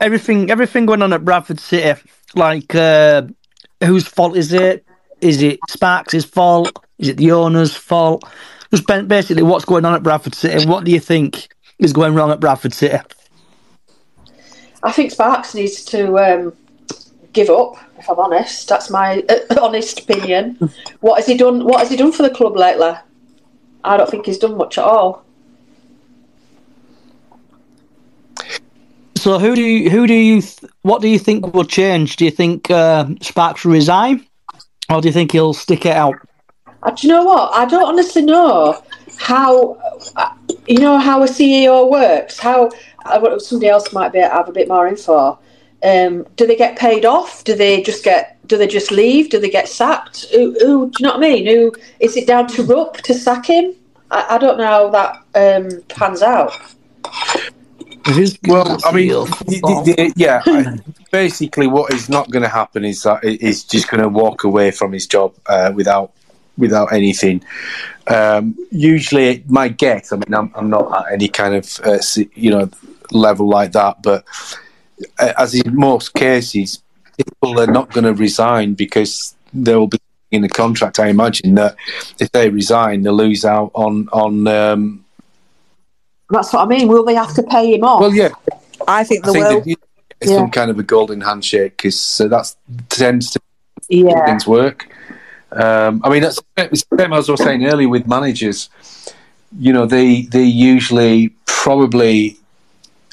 [0.00, 2.00] Everything, everything going on at Bradford City.
[2.34, 3.22] Like, uh,
[3.84, 4.84] whose fault is it?
[5.20, 6.72] Is it Sparks' fault?
[6.98, 8.24] Is it the owner's fault?
[8.70, 10.66] Just basically, what's going on at Bradford City?
[10.66, 12.98] What do you think is going wrong at Bradford City?
[14.82, 16.52] I think Sparks needs to um,
[17.34, 17.76] give up.
[17.98, 20.56] If I'm honest, that's my uh, honest opinion.
[21.00, 21.64] What has he done?
[21.64, 22.92] What has he done for the club lately?
[23.84, 25.24] I don't think he's done much at all.
[29.16, 32.16] So, who do you, who do you, th- what do you think will change?
[32.16, 34.26] Do you think uh, Sparks will resign,
[34.90, 36.14] or do you think he'll stick it out?
[36.82, 37.54] Uh, do you know what?
[37.54, 38.82] I don't honestly know
[39.18, 39.74] how
[40.16, 40.34] uh,
[40.66, 42.38] you know how a CEO works.
[42.38, 42.70] How
[43.06, 45.38] uh, what- somebody else might be have a bit more info.
[45.84, 47.44] Um, do they get paid off?
[47.44, 48.38] Do they just get?
[48.46, 49.30] Do they just leave?
[49.30, 50.26] Do they get sacked?
[50.32, 51.46] Who, who do you know what I mean?
[51.46, 53.74] Who is it down to Rupp to sack him?
[54.10, 56.52] I, I don't know how that um, pans out.
[58.46, 59.08] Well, I mean,
[59.46, 60.76] y- y- y- yeah.
[61.10, 64.70] Basically, what is not going to happen is that he's just going to walk away
[64.72, 66.12] from his job uh, without
[66.58, 67.42] without anything.
[68.06, 70.12] Um, usually, my guess.
[70.12, 71.98] I mean, I'm, I'm not at any kind of uh,
[72.34, 72.68] you know
[73.10, 74.24] level like that, but
[75.18, 76.82] as in most cases,
[77.16, 79.98] people are not going to resign because there will be
[80.30, 80.98] in the contract.
[80.98, 81.76] I imagine that
[82.18, 84.46] if they resign, they lose out on on.
[84.46, 85.04] Um,
[86.30, 86.88] That's what I mean.
[86.88, 88.00] Will they have to pay him off?
[88.00, 88.30] well, yeah,
[88.88, 89.74] I think I they think will.
[90.20, 90.38] it's Yeah.
[90.38, 92.54] some kind of a golden handshake because uh, that
[92.88, 93.40] tends to
[93.88, 94.24] Yeah.
[94.26, 94.88] things work.
[95.52, 98.68] Um, I mean, that's the same as I was saying earlier with managers.
[99.56, 102.36] You know, they they usually probably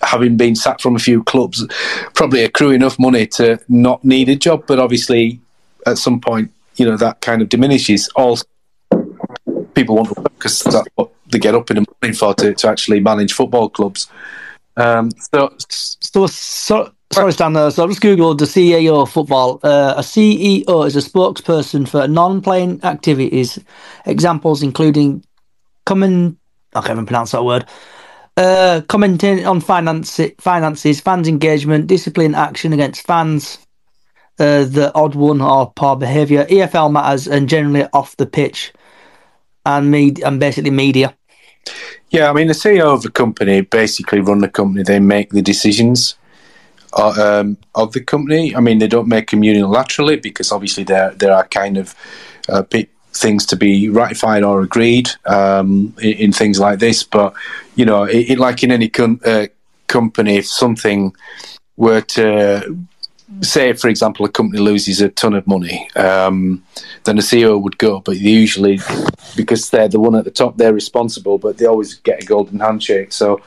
[0.01, 1.65] having been sacked from a few clubs,
[2.13, 4.65] probably accrue enough money to not need a job.
[4.67, 5.39] But obviously,
[5.85, 8.09] at some point, you know that kind of diminishes.
[8.15, 8.45] Also,
[9.73, 12.53] people want to work because that's what they get up in the morning for to,
[12.53, 14.07] to actually manage football clubs.
[14.77, 17.55] Um, so, So, so sorry, Stan.
[17.55, 19.59] uh, So I just googled the CEO of football.
[19.63, 23.59] Uh, a CEO is a spokesperson for non-playing activities.
[24.05, 25.23] Examples including
[25.85, 26.37] common.
[26.73, 27.65] I can't even pronounce that word.
[28.37, 33.59] Uh, commenting on finance, finances, fans' engagement, discipline action against fans,
[34.39, 38.71] uh, the odd one or poor behaviour, EFL matters, and generally off the pitch,
[39.65, 41.15] and me and basically media.
[42.09, 44.83] Yeah, I mean, the CEO of the company basically run the company.
[44.83, 46.15] They make the decisions
[46.93, 48.55] uh, um, of the company.
[48.55, 51.95] I mean, they don't make them unilaterally because obviously there there are kind of
[52.49, 52.63] uh,
[53.13, 57.03] things to be ratified or agreed um, in, in things like this.
[57.03, 57.33] But
[57.81, 59.47] you know, it, it, like in any com- uh,
[59.87, 61.15] company, if something
[61.77, 62.77] were to
[63.41, 66.63] say, for example, a company loses a ton of money, um,
[67.05, 67.99] then the CEO would go.
[67.99, 68.79] But usually,
[69.35, 71.39] because they're the one at the top, they're responsible.
[71.39, 73.11] But they always get a golden handshake.
[73.13, 73.41] So,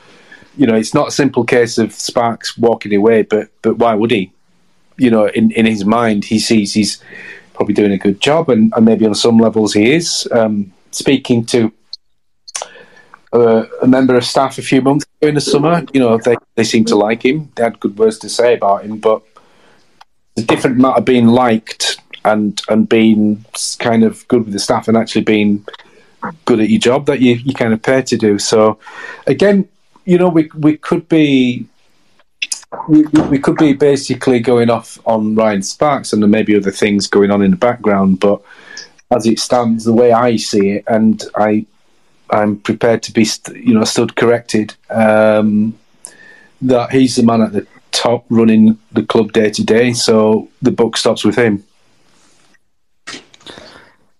[0.57, 3.21] you know, it's not a simple case of Sparks walking away.
[3.21, 4.33] But but why would he?
[4.97, 7.01] You know, in in his mind, he sees he's
[7.53, 10.27] probably doing a good job, and, and maybe on some levels he is.
[10.33, 11.71] Um, speaking to
[13.33, 16.35] uh, a member of staff a few months ago in the summer, you know, they,
[16.55, 17.51] they seem to like him.
[17.55, 19.21] They had good words to say about him, but
[20.35, 23.45] the different matter being liked and and being
[23.79, 25.65] kind of good with the staff and actually being
[26.45, 28.39] good at your job that you, you kind of pay to do.
[28.39, 28.79] So
[29.27, 29.67] again,
[30.05, 31.65] you know, we we could be
[32.89, 36.71] we, we could be basically going off on Ryan Sparks and there may be other
[36.71, 38.41] things going on in the background, but
[39.11, 41.65] as it stands, the way I see it, and I
[42.29, 45.77] I'm prepared to be you know stood corrected um,
[46.61, 50.71] that he's the man at the top running the club day to day, so the
[50.71, 51.63] book stops with him.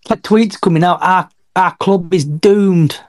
[0.08, 1.02] That tweet's coming out.
[1.02, 3.00] Our our club is doomed.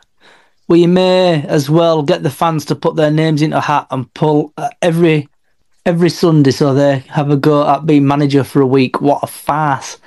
[0.69, 4.13] We may as well get the fans to put their names into a hat and
[4.15, 5.29] pull uh, every
[5.85, 9.01] every Sunday so they have a go at being manager for a week.
[9.01, 9.99] What a farce!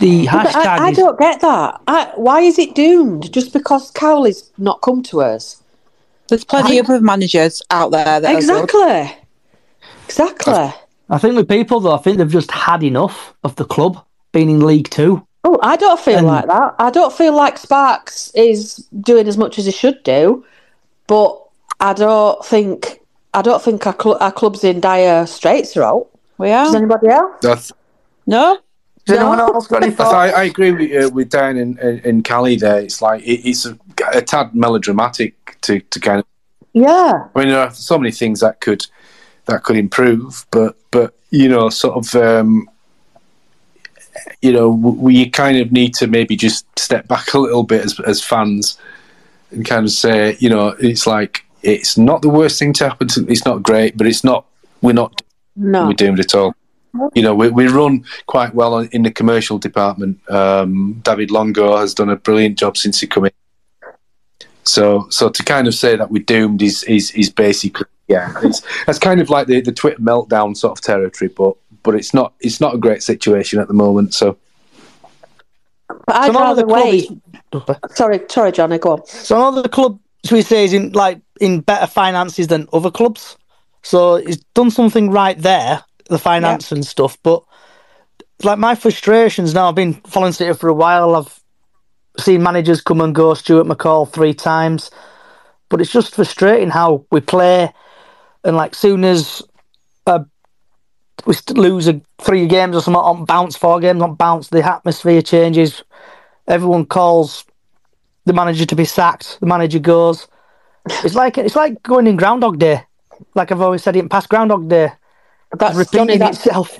[0.00, 0.54] The hashtag.
[0.54, 1.80] I, I is- don't get that.
[1.86, 3.32] I, why is it doomed?
[3.32, 5.62] Just because Cowley's not come to us?
[6.28, 9.10] There's plenty of other managers out there that are good.
[9.10, 9.16] Exactly.
[10.06, 10.72] Exactly.
[11.10, 14.50] I think with people though, I think they've just had enough of the club being
[14.50, 15.26] in League Two.
[15.44, 16.74] Oh, I don't feel And- like that.
[16.78, 20.44] I don't feel like Sparks is doing as much as he should do,
[21.06, 21.40] but
[21.80, 23.00] I don't think
[23.34, 26.02] I don't think our, cl- our club's in dire straits, right?
[26.38, 26.64] We are.
[26.66, 27.36] Does anybody else?
[27.42, 27.72] That's,
[28.26, 28.58] No?
[29.08, 30.12] Does anyone else got any thoughts?
[30.12, 32.80] I, I agree with uh, with Dan and, and, and Callie there.
[32.80, 33.78] It's like it, it's a,
[34.12, 36.26] a tad melodramatic to, to kind of.
[36.74, 37.28] Yeah.
[37.34, 38.86] I mean, there are so many things that could
[39.46, 42.68] that could improve, but but you know, sort of, um,
[44.42, 47.98] you know, we kind of need to maybe just step back a little bit as
[48.00, 48.78] as fans
[49.50, 53.08] and kind of say, you know, it's like it's not the worst thing to happen.
[53.08, 54.46] To, it's not great, but it's not.
[54.82, 55.22] We're not.
[55.56, 55.86] No.
[55.86, 56.54] We're doomed at all.
[57.14, 60.18] You know, we, we run quite well on- in the commercial department.
[60.30, 63.32] Um, David Longo has done a brilliant job since he came in.
[64.64, 68.62] So, so to kind of say that we're doomed is is, is basically yeah, it's
[68.86, 72.32] that's kind of like the, the Twitter meltdown sort of territory, but but it's not
[72.40, 74.14] it's not a great situation at the moment.
[74.14, 74.36] So
[75.88, 77.10] But I'd So now rather the club wait.
[77.94, 79.06] Sorry, sorry, Johnny, go on.
[79.06, 83.36] So another club, should we say, is in like in better finances than other clubs.
[83.82, 87.18] So he's done something right there, the finance and stuff.
[87.22, 87.42] But
[88.42, 91.16] like my frustrations now, I've been following City for a while.
[91.16, 91.40] I've
[92.18, 93.34] seen managers come and go.
[93.34, 94.90] Stuart McCall three times,
[95.68, 97.72] but it's just frustrating how we play.
[98.44, 99.42] And like soon as
[100.06, 100.24] uh,
[101.26, 105.22] we lose a, three games or something on bounce, four games on bounce, the atmosphere
[105.22, 105.82] changes.
[106.46, 107.44] Everyone calls
[108.24, 109.38] the manager to be sacked.
[109.40, 110.28] The manager goes.
[111.04, 112.84] It's like it's like going in Groundhog Day.
[113.34, 114.92] Like I've always said, in past Groundhog Day,
[115.56, 116.16] That's Johnny.
[116.16, 116.78] That's itself.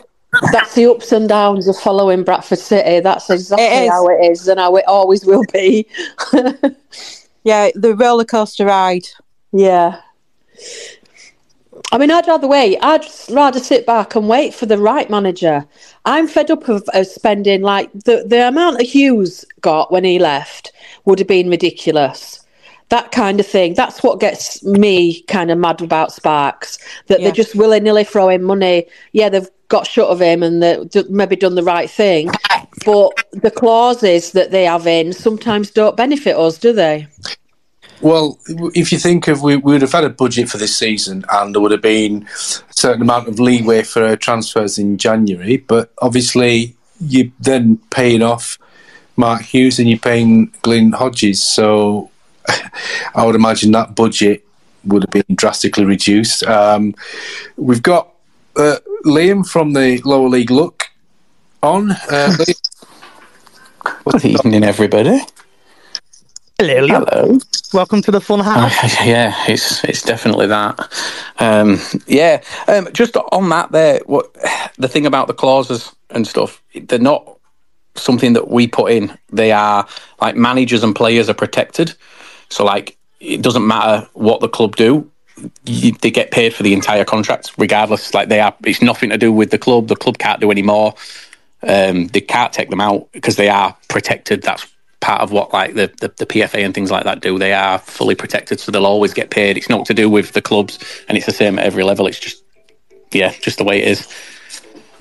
[0.52, 3.00] that's the ups and downs of following Bradford City.
[3.00, 5.86] That's exactly It how it is and how it always will be.
[7.44, 9.06] Yeah, the roller coaster ride.
[9.52, 10.00] yeah.
[11.92, 12.76] I mean, I'd rather wait.
[12.82, 15.64] I'd rather sit back and wait for the right manager.
[16.04, 20.18] I'm fed up of, of spending like the the amount that Hughes got when he
[20.18, 20.72] left
[21.06, 22.37] would have been ridiculous.
[22.90, 23.74] That kind of thing.
[23.74, 26.78] That's what gets me kind of mad about Sparks.
[27.08, 27.26] That Yeah.
[27.26, 28.86] they're just willy nilly throwing money.
[29.12, 32.30] Yeah, they've got shut of him and they've maybe done the right thing,
[32.86, 37.06] but the clauses that they have in sometimes don't benefit us, do they?
[38.00, 38.38] Well,
[38.74, 41.54] if you think of, we, we would have had a budget for this season, and
[41.54, 42.26] there would have been
[42.70, 45.56] a certain amount of leeway for transfers in January.
[45.58, 48.56] But obviously, you're then paying off
[49.16, 51.42] Mark Hughes and you're paying Glyn Hodges.
[51.42, 52.10] So
[53.14, 54.44] I would imagine that budget
[54.84, 56.42] would have been drastically reduced.
[56.44, 56.94] Um,
[57.56, 58.14] we've got
[58.56, 60.84] uh, Liam from the lower league look
[61.62, 61.92] on.
[61.92, 65.20] Uh, Liam, Good evening, everybody.
[66.58, 67.08] Hello, Liam.
[67.08, 67.38] Hello.
[67.72, 68.72] Welcome to the fun house.
[68.82, 70.90] Uh, yeah, it's it's definitely that.
[71.38, 74.34] Um, yeah, um, just on that, there, what
[74.78, 77.38] the thing about the clauses and stuff, they're not
[77.94, 79.16] something that we put in.
[79.30, 79.86] They are
[80.20, 81.94] like managers and players are protected.
[82.50, 85.10] So like, it doesn't matter what the club do.
[85.64, 88.12] You, they get paid for the entire contract, regardless.
[88.14, 89.88] Like they are, it's nothing to do with the club.
[89.88, 90.94] The club can't do any more.
[91.62, 94.42] Um, they can't take them out because they are protected.
[94.42, 94.66] That's
[95.00, 97.38] part of what like the, the, the PFA and things like that do.
[97.38, 99.56] They are fully protected, so they'll always get paid.
[99.56, 102.06] It's not to do with the clubs, and it's the same at every level.
[102.06, 102.42] It's just
[103.12, 104.08] yeah, just the way it is.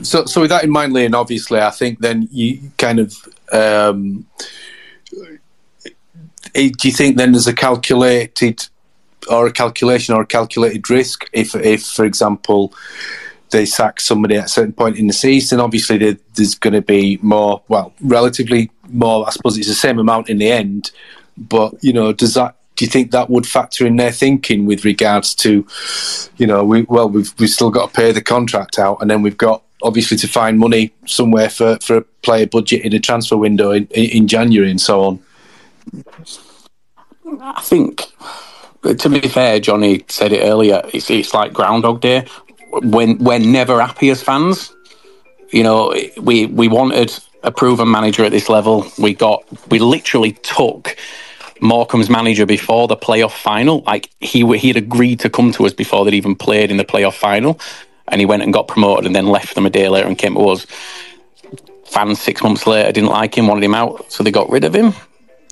[0.02, 3.16] So, so with that in mind, Liam, obviously, I think then you kind of.
[3.52, 4.26] Um,
[6.58, 8.68] eh, do you think then there's a calculated
[9.30, 12.74] or a calculation or a calculated risk if, if for example,
[13.50, 15.60] they sack somebody at a certain point in the season?
[15.60, 17.62] Obviously, there, there's going to be more.
[17.68, 19.28] Well, relatively more.
[19.28, 20.92] I suppose it's the same amount in the end.
[21.38, 22.56] But you know, does that?
[22.76, 25.66] Do you think that would factor in their thinking with regards to,
[26.38, 29.22] you know, we well we've we've still got to pay the contract out, and then
[29.22, 33.38] we've got obviously to find money somewhere for, for a player budget in a transfer
[33.38, 35.20] window in, in January and so on.
[37.42, 38.04] I think,
[38.84, 40.82] to be fair, Johnny said it earlier.
[40.94, 42.26] It's it's like Groundhog Day.
[42.72, 44.74] When we're never happy as fans,
[45.52, 47.14] you know, we we wanted
[47.44, 48.86] a proven manager at this level.
[48.98, 50.96] We got we literally took
[51.60, 53.82] Morecambe's manager before the playoff final.
[53.82, 56.86] Like he he had agreed to come to us before they'd even played in the
[56.86, 57.60] playoff final,
[58.08, 60.36] and he went and got promoted and then left them a day later and came
[60.36, 60.66] to us.
[61.86, 64.76] Fans six months later didn't like him, wanted him out, so they got rid of
[64.76, 64.94] him.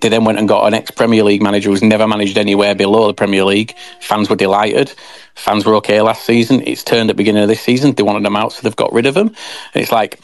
[0.02, 3.08] They then went and got an ex Premier League manager who's never managed anywhere below
[3.08, 3.76] the Premier League.
[4.02, 4.94] Fans were delighted.
[5.36, 6.62] Fans were okay last season.
[6.66, 7.94] It's turned at the beginning of this season.
[7.94, 9.28] They wanted them out, so they've got rid of them.
[9.28, 10.20] And it's like,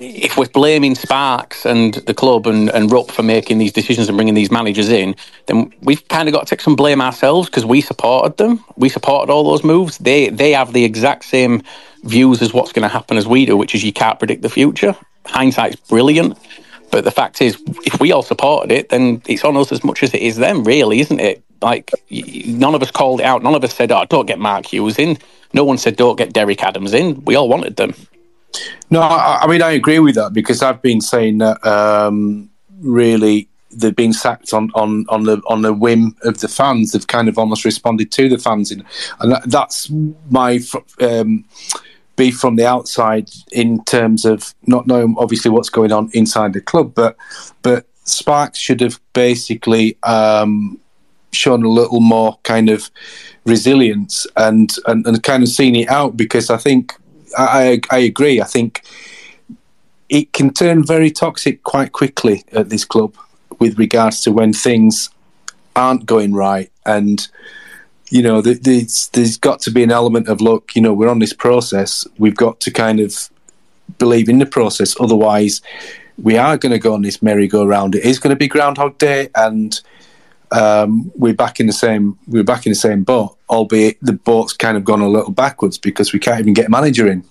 [0.00, 4.16] if we're blaming Sparks and the club and, and Rupp for making these decisions and
[4.16, 5.14] bringing these managers in,
[5.46, 8.64] then we've kind of got to take some blame ourselves because we supported them.
[8.76, 9.98] We supported all those moves.
[9.98, 11.62] They they have the exact same
[12.02, 14.50] views as what's going to happen as we do, which is you can't predict the
[14.50, 14.96] future.
[15.26, 16.38] Hindsight's brilliant.
[16.94, 20.04] But the fact is, if we all supported it, then it's on us as much
[20.04, 21.42] as it is them, really, isn't it?
[21.60, 21.90] Like,
[22.46, 23.42] none of us called it out.
[23.42, 25.18] None of us said, oh, don't get Mark Hughes in.
[25.52, 27.24] No one said, don't get Derek Adams in.
[27.24, 27.96] We all wanted them.
[28.90, 33.48] No, I, I mean, I agree with that because I've been saying that um, really
[33.72, 36.92] they've been sacked on, on, on the on the whim of the fans.
[36.92, 38.84] They've kind of almost responded to the fans, in,
[39.18, 39.90] and that, that's
[40.30, 40.60] my
[41.00, 41.44] um,
[42.16, 46.60] beef from the outside in terms of not knowing obviously what's going on inside the
[46.60, 46.94] club.
[46.94, 47.16] But
[47.62, 50.78] but Sparks should have basically um,
[51.32, 52.90] shown a little more kind of
[53.44, 56.94] resilience and, and and kind of seen it out because I think
[57.36, 58.40] I I agree.
[58.40, 58.82] I think
[60.08, 63.16] it can turn very toxic quite quickly at this club
[63.58, 65.10] with regards to when things
[65.74, 67.28] aren't going right and
[68.10, 71.18] you know there's, there's got to be an element of look you know we're on
[71.18, 73.30] this process we've got to kind of
[73.98, 75.60] believe in the process otherwise
[76.22, 79.28] we are going to go on this merry-go-round it is going to be groundhog day
[79.34, 79.80] and
[80.52, 84.52] um, we're back in the same we're back in the same boat albeit the boat's
[84.52, 87.24] kind of gone a little backwards because we can't even get a manager in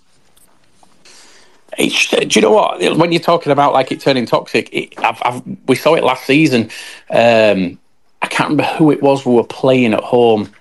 [1.77, 2.97] it's, do you know what?
[2.97, 6.25] When you're talking about like it turning toxic, it, I've, I've, we saw it last
[6.25, 6.69] season.
[7.09, 7.79] Um,
[8.21, 10.51] I can't remember who it was we were playing at home.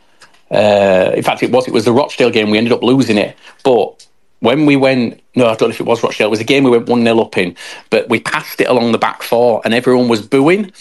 [0.52, 2.50] Uh, in fact, it was it was the Rochdale game.
[2.50, 4.06] We ended up losing it, but
[4.40, 6.26] when we went, no, I don't know if it was Rochdale.
[6.26, 7.56] It was a game we went one 0 up in,
[7.90, 10.72] but we passed it along the back four, and everyone was booing.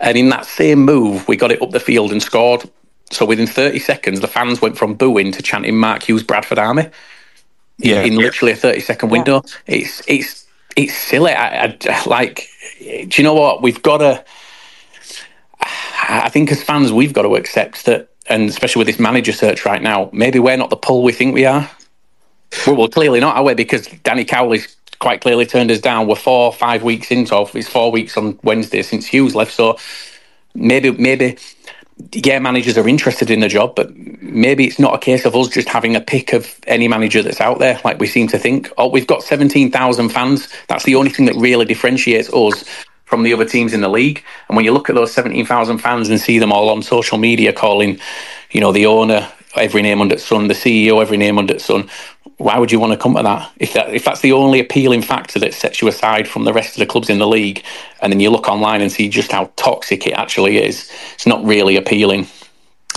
[0.00, 2.68] And in that same move, we got it up the field and scored.
[3.10, 6.90] So within 30 seconds, the fans went from booing to chanting Mark Hughes Bradford Army
[7.78, 9.42] yeah, in literally a 30 second window.
[9.66, 9.76] Yeah.
[9.76, 11.32] It's it's it's silly.
[11.32, 13.62] I, I, like, do you know what?
[13.62, 14.24] We've got to.
[16.06, 19.64] I think as fans, we've got to accept that, and especially with this manager search
[19.64, 21.70] right now, maybe we're not the pull we think we are.
[22.66, 23.54] Well, well clearly not, are we?
[23.54, 26.06] Because Danny Cowley's quite clearly turned us down.
[26.06, 27.46] We're four, five weeks into.
[27.54, 29.52] It's four weeks on Wednesday since Hughes left.
[29.52, 29.78] So
[30.54, 31.36] maybe, maybe
[32.12, 35.48] yeah, managers are interested in the job, but maybe it's not a case of us
[35.48, 38.72] just having a pick of any manager that's out there, like we seem to think.
[38.78, 40.48] Oh, we've got 17,000 fans.
[40.68, 42.64] That's the only thing that really differentiates us
[43.04, 44.24] from the other teams in the league.
[44.48, 47.52] And when you look at those 17,000 fans and see them all on social media
[47.52, 47.98] calling,
[48.50, 51.60] you know, the owner every name under the sun, the CEO every name under the
[51.60, 51.88] sun,
[52.38, 53.52] why would you want to come to that?
[53.58, 56.74] If that if that's the only appealing factor that sets you aside from the rest
[56.74, 57.62] of the clubs in the league,
[58.00, 61.44] and then you look online and see just how toxic it actually is, it's not
[61.44, 62.26] really appealing.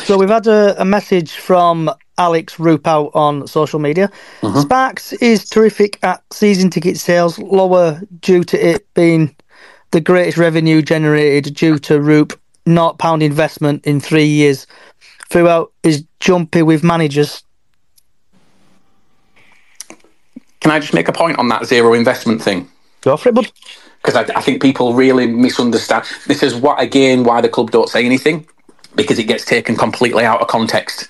[0.04, 4.10] So we've had a, a message from Alex Roop on social media.
[4.42, 4.60] Mm-hmm.
[4.60, 9.36] Sparks is terrific at season ticket sales, lower due to it being
[9.92, 12.34] the greatest revenue generated due to Rupp
[12.66, 14.68] not pound investment in three years.
[15.30, 17.44] Throughout is jumpy with managers.
[20.60, 22.70] Can I just make a point on that zero investment thing?
[23.02, 23.52] Go for it, bud.
[24.02, 26.06] Because I, I think people really misunderstand.
[26.28, 28.48] This is what again why the club don't say anything
[28.96, 31.08] because it gets taken completely out of context.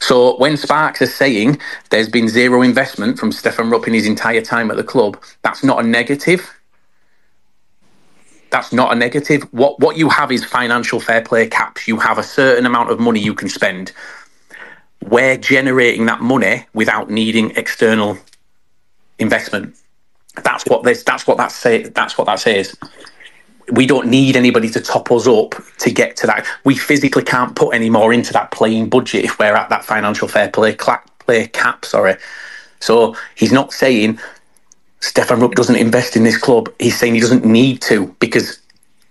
[0.00, 1.58] So when Sparks is saying
[1.90, 5.64] there's been zero investment from Stefan Rupp in his entire time at the club, that's
[5.64, 6.61] not a negative.
[8.52, 9.44] That's not a negative.
[9.52, 11.88] What what you have is financial fair play caps.
[11.88, 13.92] You have a certain amount of money you can spend.
[15.08, 18.18] We're generating that money without needing external
[19.18, 19.74] investment.
[20.44, 21.02] That's what this.
[21.02, 21.84] That's what that say.
[21.84, 22.76] That's what that says.
[23.70, 26.46] We don't need anybody to top us up to get to that.
[26.64, 30.28] We physically can't put any more into that playing budget if we're at that financial
[30.28, 30.76] fair play
[31.20, 31.86] play cap.
[31.86, 32.16] Sorry.
[32.80, 34.20] So he's not saying
[35.02, 36.72] Stefan Rupp doesn't invest in this club.
[36.78, 38.60] He's saying he doesn't need to because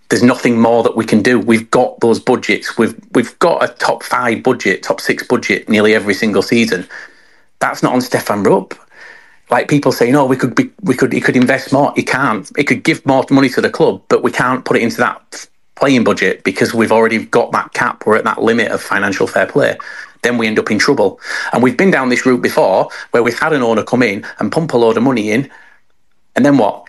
[0.10, 1.38] there's nothing more that we can do.
[1.38, 2.78] We've got those budgets.
[2.78, 6.88] We've we've got a top five budget, top six budget nearly every single season.
[7.60, 8.74] That's not on Stefan Rupp.
[9.50, 12.50] Like people saying, "Oh, we could be, we could, he could invest more." He can't.
[12.56, 15.48] He could give more money to the club, but we can't put it into that
[15.76, 18.06] playing budget because we've already got that cap.
[18.06, 19.78] We're at that limit of financial fair play.
[20.22, 21.20] Then we end up in trouble.
[21.52, 24.52] And we've been down this route before, where we've had an owner come in and
[24.52, 25.52] pump a load of money in,
[26.36, 26.88] and then what?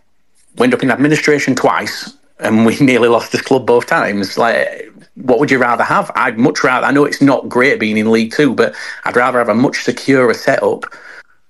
[0.57, 4.39] We end up in administration twice, and we nearly lost this club both times.
[4.39, 6.11] Like, what would you rather have?
[6.15, 6.87] I'd much rather.
[6.87, 8.75] I know it's not great being in League Two, but
[9.05, 10.85] I'd rather have a much securer setup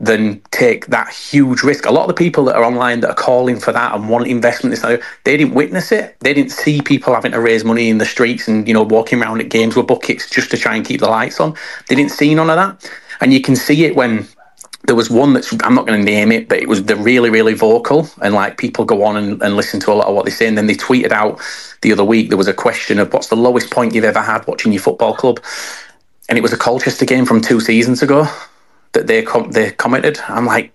[0.02, 1.86] than take that huge risk.
[1.86, 4.26] A lot of the people that are online that are calling for that and want
[4.26, 4.76] investment,
[5.24, 6.16] they didn't witness it.
[6.18, 9.22] They didn't see people having to raise money in the streets and you know walking
[9.22, 11.54] around at games with buckets just to try and keep the lights on.
[11.88, 14.26] They didn't see none of that, and you can see it when
[14.84, 17.30] there was one that's I'm not going to name it, but it was the really
[17.30, 20.24] really vocal and like people go on and, and listen to a lot of what
[20.24, 20.46] they say.
[20.46, 21.40] And then they tweeted out
[21.82, 24.46] the other week there was a question of what's the lowest point you've ever had
[24.46, 25.40] watching your football club,
[26.28, 28.26] and it was a Colchester game from two seasons ago
[28.92, 30.18] that they com- they commented.
[30.28, 30.72] I'm like,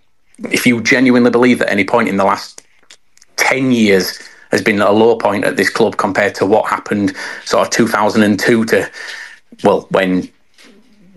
[0.52, 2.62] if you genuinely believe that any point in the last
[3.36, 4.20] ten years
[4.52, 8.66] has been a low point at this club compared to what happened sort of 2002
[8.66, 8.90] to
[9.64, 10.30] well when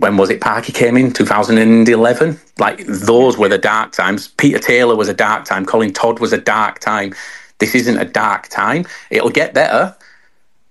[0.00, 4.28] when was it Parky came in 2011 like those were the dark times.
[4.28, 5.66] Peter Taylor was a dark time.
[5.66, 7.14] Colin Todd was a dark time.
[7.58, 8.86] This isn't a dark time.
[9.10, 9.94] It'll get better.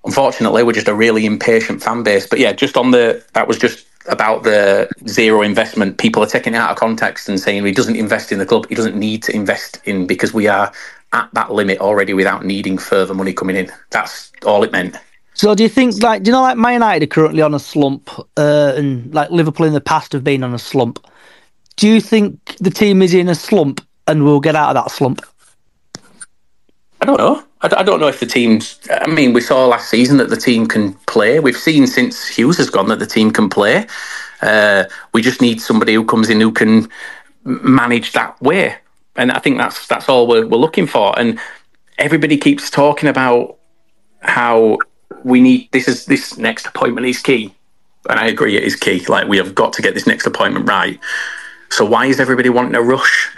[0.03, 2.27] Unfortunately we're just a really impatient fan base.
[2.27, 5.99] But yeah just on the that was just about the zero investment.
[5.99, 8.67] People are taking it out of context and saying he doesn't invest in the club.
[8.67, 10.71] He doesn't need to invest in because we are
[11.13, 13.71] at that limit already without needing further money coming in.
[13.91, 14.95] That's all it meant
[15.39, 17.59] So do you think like do you know like Man United are currently on a
[17.59, 20.99] slump uh, and like Liverpool in the past have been on a slump?
[21.77, 24.91] Do you think the team is in a slump and will get out of that
[24.91, 25.21] slump?
[26.99, 27.41] I don't know.
[27.61, 28.81] I, don't know if the team's.
[28.91, 31.39] I mean, we saw last season that the team can play.
[31.39, 33.87] We've seen since Hughes has gone that the team can play.
[34.41, 34.83] Uh,
[35.13, 36.89] we just need somebody who comes in who can
[37.45, 38.75] manage that way,
[39.15, 41.17] and I think that's that's all we're, we're looking for.
[41.17, 41.39] And
[41.97, 43.55] everybody keeps talking about
[44.21, 44.79] how
[45.23, 47.53] we need this is this next appointment is key,
[48.09, 49.05] and I agree it is key.
[49.05, 50.99] Like we have got to get this next appointment right.
[51.69, 53.29] So why is everybody wanting to rush?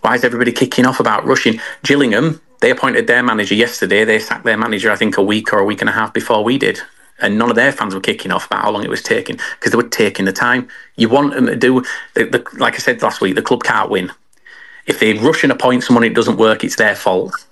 [0.00, 1.60] Why is everybody kicking off about rushing?
[1.82, 4.04] Gillingham, they appointed their manager yesterday.
[4.04, 6.44] They sacked their manager, I think, a week or a week and a half before
[6.44, 6.80] we did.
[7.18, 9.72] And none of their fans were kicking off about how long it was taking because
[9.72, 10.68] they were taking the time.
[10.96, 11.82] You want them to do,
[12.14, 14.12] the, the, like I said last week, the club can't win.
[14.86, 17.45] If they rush and appoint someone, it doesn't work, it's their fault.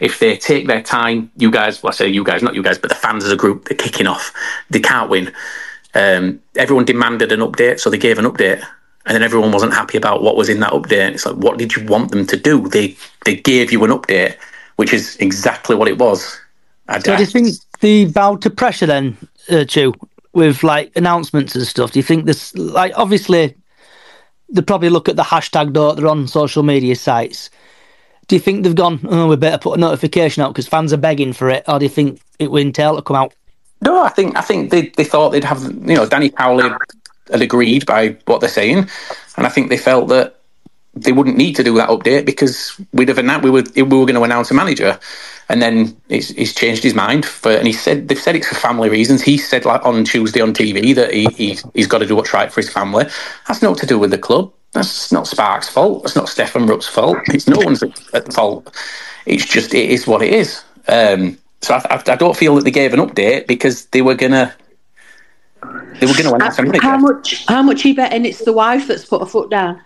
[0.00, 2.78] If they take their time, you guys, well, I say you guys, not you guys,
[2.78, 4.32] but the fans as a group, they're kicking off.
[4.70, 5.32] They can't win.
[5.94, 8.64] Um, everyone demanded an update, so they gave an update
[9.06, 11.12] and then everyone wasn't happy about what was in that update.
[11.12, 12.68] It's like, what did you want them to do?
[12.68, 14.36] They they gave you an update,
[14.76, 16.40] which is exactly what it was.
[16.88, 17.48] I, So do you think
[17.80, 19.16] the bow to pressure then,
[19.50, 19.94] uh, Chew,
[20.32, 21.92] with like announcements and stuff?
[21.92, 23.54] Do you think this like obviously
[24.48, 27.50] they probably look at the hashtag though they're on social media sites.
[28.26, 29.00] Do you think they've gone?
[29.08, 31.84] Oh, we better put a notification out because fans are begging for it, or do
[31.84, 33.34] you think it will entail to come out?
[33.80, 36.70] No, I think I think they, they thought they'd have you know Danny Cowley
[37.30, 38.88] had agreed by what they're saying,
[39.36, 40.40] and I think they felt that
[40.94, 44.06] they wouldn't need to do that update because we'd have announced we were we were
[44.06, 44.98] going to announce a manager,
[45.48, 48.54] and then he's, he's changed his mind for and he said they've said it's for
[48.54, 49.20] family reasons.
[49.22, 52.32] He said like on Tuesday on TV that he, he he's got to do what's
[52.32, 53.06] right for his family.
[53.48, 54.52] That's not to do with the club.
[54.74, 56.02] That's not Sparks' fault.
[56.02, 57.18] That's not Stefan Rupp's fault.
[57.28, 58.74] It's no one's at fault.
[59.24, 60.62] It's just it is what it is.
[60.88, 64.16] Um, so I, I, I don't feel that they gave an update because they were
[64.16, 64.54] gonna
[66.00, 66.82] they were gonna announce a manager.
[66.82, 67.46] How much?
[67.46, 69.80] How much are you betting it's the wife that's put her foot down?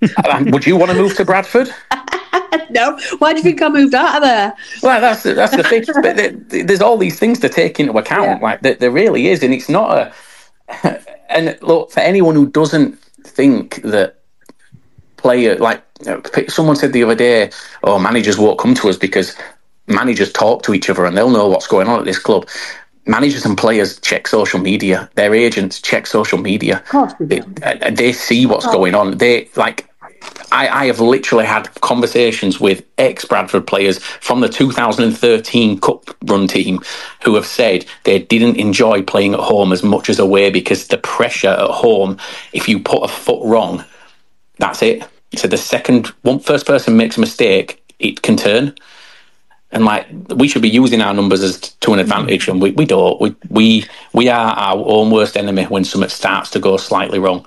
[0.46, 1.68] Would you want to move to Bradford?
[2.70, 4.54] no, why do you think I moved out of there?
[4.82, 5.84] Well, that's the, that's the thing.
[6.00, 8.24] but there, there's all these things to take into account.
[8.24, 8.38] Yeah.
[8.38, 10.12] Like there, there really is, and it's not
[10.84, 11.00] a.
[11.28, 12.98] And look, for anyone who doesn't
[13.36, 14.18] think that
[15.16, 15.82] player like
[16.48, 17.50] someone said the other day,
[17.84, 19.36] oh, managers won't come to us because
[19.86, 22.48] managers talk to each other and they'll know what's going on at this club.
[23.06, 25.08] Managers and players check social media.
[25.14, 26.76] Their agents check social media.
[26.78, 28.72] Of course They, and uh, they see what's Oh.
[28.72, 29.18] going on.
[29.18, 29.88] They like.
[30.52, 36.46] I, I have literally had conversations with ex Bradford players from the 2013 Cup run
[36.46, 36.80] team
[37.24, 40.98] who have said they didn't enjoy playing at home as much as away because the
[40.98, 42.18] pressure at home,
[42.52, 43.82] if you put a foot wrong,
[44.58, 45.02] that's it.
[45.36, 48.74] So the second one first person makes a mistake, it can turn.
[49.70, 50.06] And like
[50.36, 53.18] we should be using our numbers as to an advantage, and we, we don't.
[53.18, 57.46] We we we are our own worst enemy when something starts to go slightly wrong.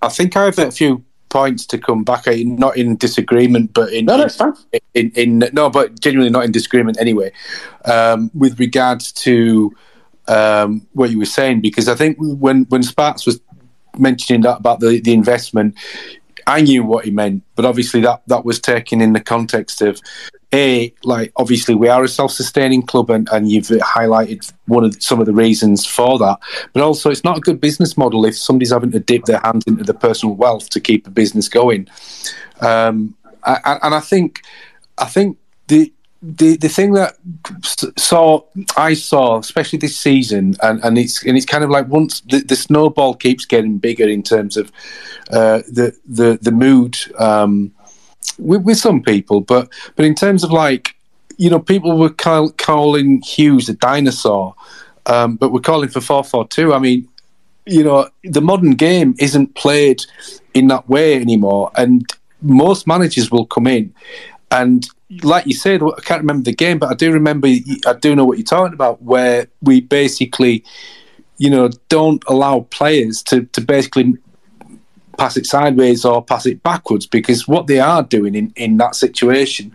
[0.00, 3.92] I think I have a few points to come back at, not in disagreement, but
[3.92, 4.52] in No, no, it's fine.
[4.94, 7.32] in, in no, but genuinely not in disagreement anyway.
[7.84, 9.74] Um, with regards to
[10.26, 13.40] um, what you were saying, because I think when when Sparks was
[13.96, 15.76] mentioning that about the the investment,
[16.48, 20.00] I knew what he meant, but obviously that that was taken in the context of
[20.54, 25.20] a like obviously we are a self-sustaining club and, and you've highlighted one of some
[25.20, 26.38] of the reasons for that
[26.72, 29.62] but also it's not a good business model if somebody's having to dip their hand
[29.66, 31.86] into the personal wealth to keep a business going.
[32.62, 34.42] Um, I- and i think
[34.96, 35.36] i think
[35.68, 37.16] the the the thing that
[37.96, 38.42] saw
[38.76, 42.40] I saw, especially this season, and, and it's and it's kind of like once the,
[42.40, 44.72] the snowball keeps getting bigger in terms of
[45.30, 47.72] uh, the the the mood um,
[48.38, 50.96] with, with some people, but but in terms of like
[51.36, 54.56] you know people were call, calling Hughes a dinosaur,
[55.06, 56.74] um, but we're calling for four four two.
[56.74, 57.08] I mean,
[57.64, 60.02] you know, the modern game isn't played
[60.52, 62.04] in that way anymore, and
[62.42, 63.94] most managers will come in
[64.50, 64.88] and
[65.22, 67.48] like you said, I can't remember the game, but I do remember.
[67.48, 70.64] I do know what you're talking about, where we basically,
[71.38, 74.14] you know, don't allow players to to basically
[75.18, 78.94] pass it sideways or pass it backwards because what they are doing in, in that
[78.94, 79.74] situation,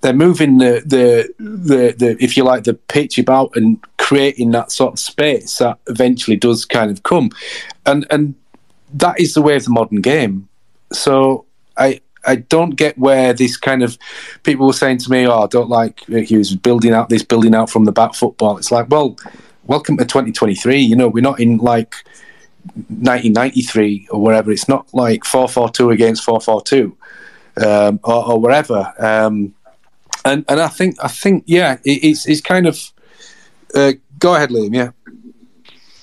[0.00, 4.72] they're moving the, the the the if you like the pitch about and creating that
[4.72, 7.30] sort of space that eventually does kind of come,
[7.84, 8.34] and and
[8.94, 10.48] that is the way of the modern game.
[10.92, 11.44] So
[11.76, 13.98] I I don't get where this kind of
[14.42, 17.70] people were saying to me, "Oh, I don't like Hughes building out this, building out
[17.70, 19.16] from the back football." It's like, well,
[19.64, 20.78] welcome to 2023.
[20.78, 21.94] You know, we're not in like
[22.74, 24.50] 1993 or wherever.
[24.50, 26.96] It's not like 442 against 442
[27.64, 28.92] um, or, or wherever.
[28.98, 29.54] Um,
[30.24, 32.92] and and I think I think yeah, it, it's it's kind of.
[33.74, 34.74] Uh, go ahead, Liam.
[34.74, 34.90] Yeah.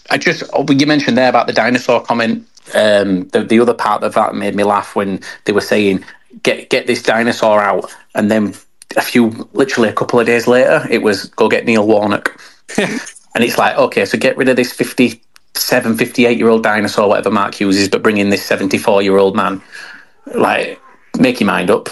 [0.09, 2.47] I just oh, you mentioned there about the dinosaur comment.
[2.73, 6.03] Um, the the other part of that made me laugh when they were saying
[6.43, 8.53] get get this dinosaur out, and then
[8.97, 12.39] a few literally a couple of days later, it was go get Neil Warnock,
[12.77, 17.31] and it's like okay, so get rid of this 57, 58 year old dinosaur, whatever
[17.31, 19.61] Mark Hughes is, but bring in this seventy four year old man.
[20.33, 20.81] Like,
[21.19, 21.89] make your mind up.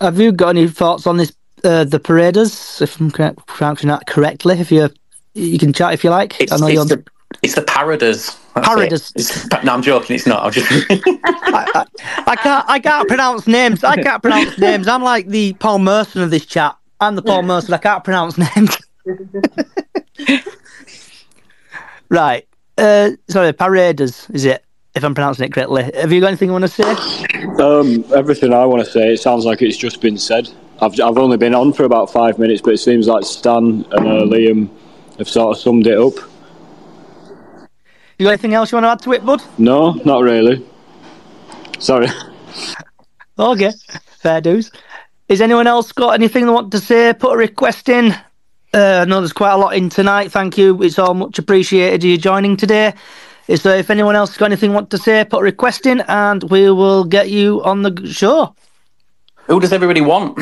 [0.00, 1.32] Have you got any thoughts on this?
[1.62, 4.58] Uh, the Paraders, if I'm pronouncing that correctly.
[4.58, 4.88] If you
[5.34, 6.40] you can chat if you like.
[6.40, 6.84] It's, I know it's you're.
[6.84, 7.04] the
[7.42, 8.38] it's the Paraders.
[8.54, 8.70] That's it.
[8.70, 9.64] Paraders.
[9.64, 10.16] No, I'm joking.
[10.16, 10.44] It's not.
[10.44, 10.70] I'm just.
[10.90, 11.86] I, I,
[12.26, 12.64] I can't.
[12.68, 13.82] I can't pronounce names.
[13.84, 14.88] I can't pronounce names.
[14.88, 16.76] I'm like the Paul Merson of this chat.
[17.00, 17.72] I'm the Paul Merson.
[17.72, 18.76] I can't pronounce names.
[22.08, 22.46] right.
[22.76, 24.64] Uh, sorry, Paredes is it?
[24.94, 25.88] If I'm pronouncing it correctly.
[25.94, 26.90] Have you got anything you want to say?
[27.62, 30.48] Um, everything I want to say, it sounds like it's just been said.
[30.82, 34.08] I've, I've only been on for about five minutes, but it seems like Stan and
[34.08, 34.68] uh, Liam
[35.18, 36.14] have sort of summed it up.
[38.20, 39.42] You got anything else you want to add to it, bud?
[39.56, 40.64] No, not really.
[41.80, 42.06] Sorry.
[43.38, 43.72] Okay,
[44.18, 44.70] fair dues.
[45.30, 47.14] Is anyone else got anything they want to say?
[47.14, 48.12] Put a request in.
[48.74, 50.30] Uh, I know there's quite a lot in tonight.
[50.30, 50.82] Thank you.
[50.82, 52.92] It's all much appreciated you joining today.
[53.48, 56.42] Is so if anyone else got anything want to say, put a request in, and
[56.50, 58.54] we will get you on the show.
[59.46, 60.36] Who does everybody want?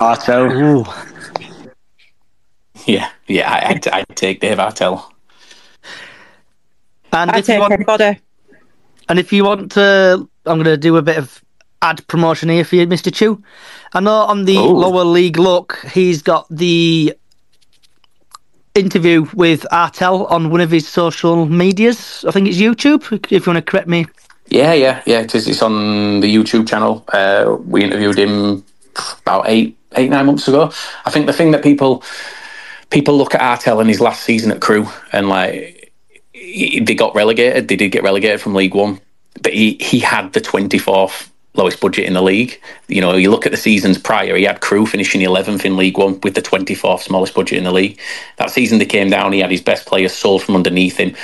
[0.00, 0.50] Artell.
[0.50, 1.70] Ooh.
[2.86, 3.52] Yeah, yeah.
[3.52, 5.13] I, I'd, I'd take Dave Artell.
[7.14, 8.18] And I if you want, everybody.
[9.08, 11.42] and if you want to, I'm going to do a bit of
[11.82, 13.12] ad promotion here for you, Mr.
[13.14, 13.42] Chew.
[13.92, 14.68] I know on the Oh.
[14.72, 17.14] lower league look, he's got the
[18.74, 22.24] interview with Artell on one of his social medias.
[22.26, 23.02] I think it's YouTube.
[23.30, 24.06] If you want to correct me,
[24.48, 25.20] Yeah, yeah, yeah.
[25.20, 25.46] It is.
[25.48, 27.04] It's on the YouTube channel.
[27.12, 28.64] Uh, we interviewed him
[29.22, 30.70] about eight, eight, nine months ago.
[31.06, 32.02] I think the thing that people
[32.90, 35.83] people look at Artell in his last season at Crewe and like
[36.54, 37.68] he- they got relegated.
[37.68, 39.00] They did get relegated from League One,
[39.42, 42.60] but he he had the twenty fourth lowest budget in the league.
[42.88, 45.96] You know, you look at the seasons prior, he had Crewe finishing 11th in League
[45.96, 47.98] One with the 24th smallest budget in the league.
[48.38, 51.14] That season they came down, he had his best players sold from underneath him.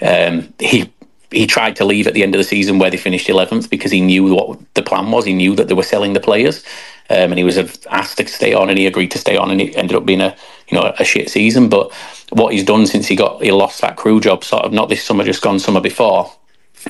[0.00, 0.90] Um, he
[1.30, 3.90] he tried to leave at the end of the season where they finished 11th because
[3.90, 5.24] he knew what the plan was.
[5.24, 6.62] He knew that they were selling the players,
[7.08, 7.58] um, and he was
[7.90, 10.20] asked to stay on, and he agreed to stay on, and it ended up being
[10.20, 10.36] a
[10.72, 11.68] you know a shit season.
[11.68, 11.92] But
[12.30, 15.04] what he's done since he got he lost that Crewe job, sort of not this
[15.04, 16.32] summer, just gone summer before,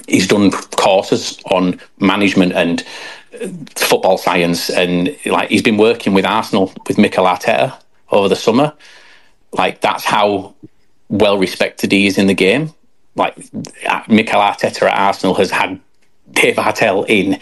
[0.09, 2.85] he's done courses on management and
[3.43, 7.76] uh, football science, and like he's been working with Arsenal with Mikel Arteta
[8.11, 8.72] over the summer.
[9.53, 10.55] Like that's how
[11.09, 12.72] well respected he is in the game.
[13.16, 13.37] Like
[14.09, 15.80] Mikel Arteta at Arsenal has had
[16.30, 17.39] Dave Artell in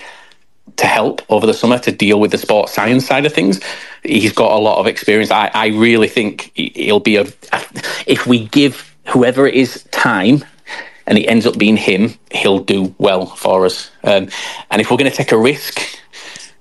[0.81, 3.61] to help over the summer to deal with the sports science side of things.
[4.03, 5.31] He's got a lot of experience.
[5.31, 7.27] I, I really think he'll be a.
[8.07, 10.43] If we give whoever it is time
[11.07, 13.91] and it ends up being him, he'll do well for us.
[14.05, 14.29] Um,
[14.71, 15.81] and if we're going to take a risk,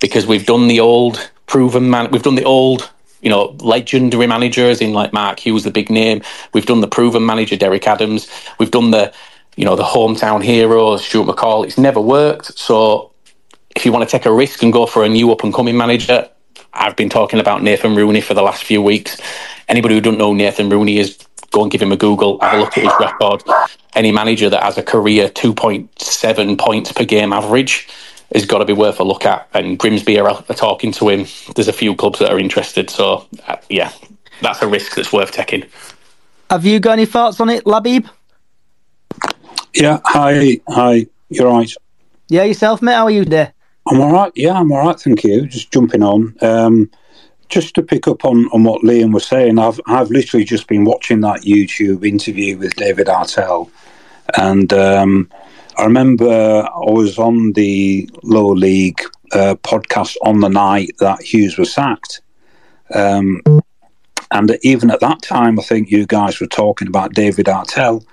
[0.01, 2.91] because we've done the old proven man, we've done the old,
[3.21, 6.21] you know, legendary managers in like Mark Hughes, the big name.
[6.53, 8.29] We've done the proven manager Derek Adams.
[8.57, 9.13] We've done the,
[9.55, 11.65] you know, the hometown hero Stuart McCall.
[11.65, 12.57] It's never worked.
[12.57, 13.11] So
[13.75, 15.77] if you want to take a risk and go for a new up and coming
[15.77, 16.29] manager,
[16.73, 19.19] I've been talking about Nathan Rooney for the last few weeks.
[19.67, 21.17] Anybody who doesn't know Nathan Rooney is
[21.51, 23.43] go and give him a Google, have a look at his record.
[23.95, 27.87] Any manager that has a career 2.7 points per game average
[28.33, 29.47] has got to be worth a look at.
[29.53, 31.25] And Grimsby are, are talking to him.
[31.55, 32.89] There's a few clubs that are interested.
[32.89, 33.91] So, uh, yeah,
[34.41, 35.65] that's a risk that's worth taking.
[36.49, 38.09] Have you got any thoughts on it, Labib?
[39.73, 41.71] Yeah, hi, hi, you're right.
[42.27, 42.93] Yeah, yourself, mate.
[42.93, 43.51] How are you today?
[43.89, 44.31] I'm all right.
[44.35, 44.99] Yeah, I'm all right.
[44.99, 45.47] Thank you.
[45.47, 46.35] Just jumping on.
[46.41, 46.91] Um,
[47.49, 50.85] just to pick up on, on what Liam was saying, I've I've literally just been
[50.85, 53.69] watching that YouTube interview with David Artell,
[54.37, 55.27] and um,
[55.77, 59.01] I remember I was on the lower league
[59.33, 62.21] uh, podcast on the night that Hughes was sacked,
[62.93, 63.41] um,
[64.29, 68.05] and even at that time, I think you guys were talking about David Artell.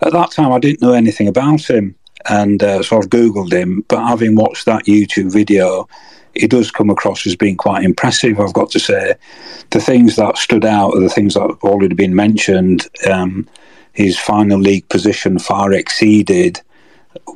[0.00, 1.96] At that time, I didn't know anything about him,
[2.28, 3.84] and uh, so I've googled him.
[3.88, 5.88] But having watched that YouTube video
[6.34, 9.14] he does come across as being quite impressive, I've got to say.
[9.70, 12.88] The things that stood out are the things that have already been mentioned.
[13.08, 13.48] Um,
[13.92, 16.60] his final league position far exceeded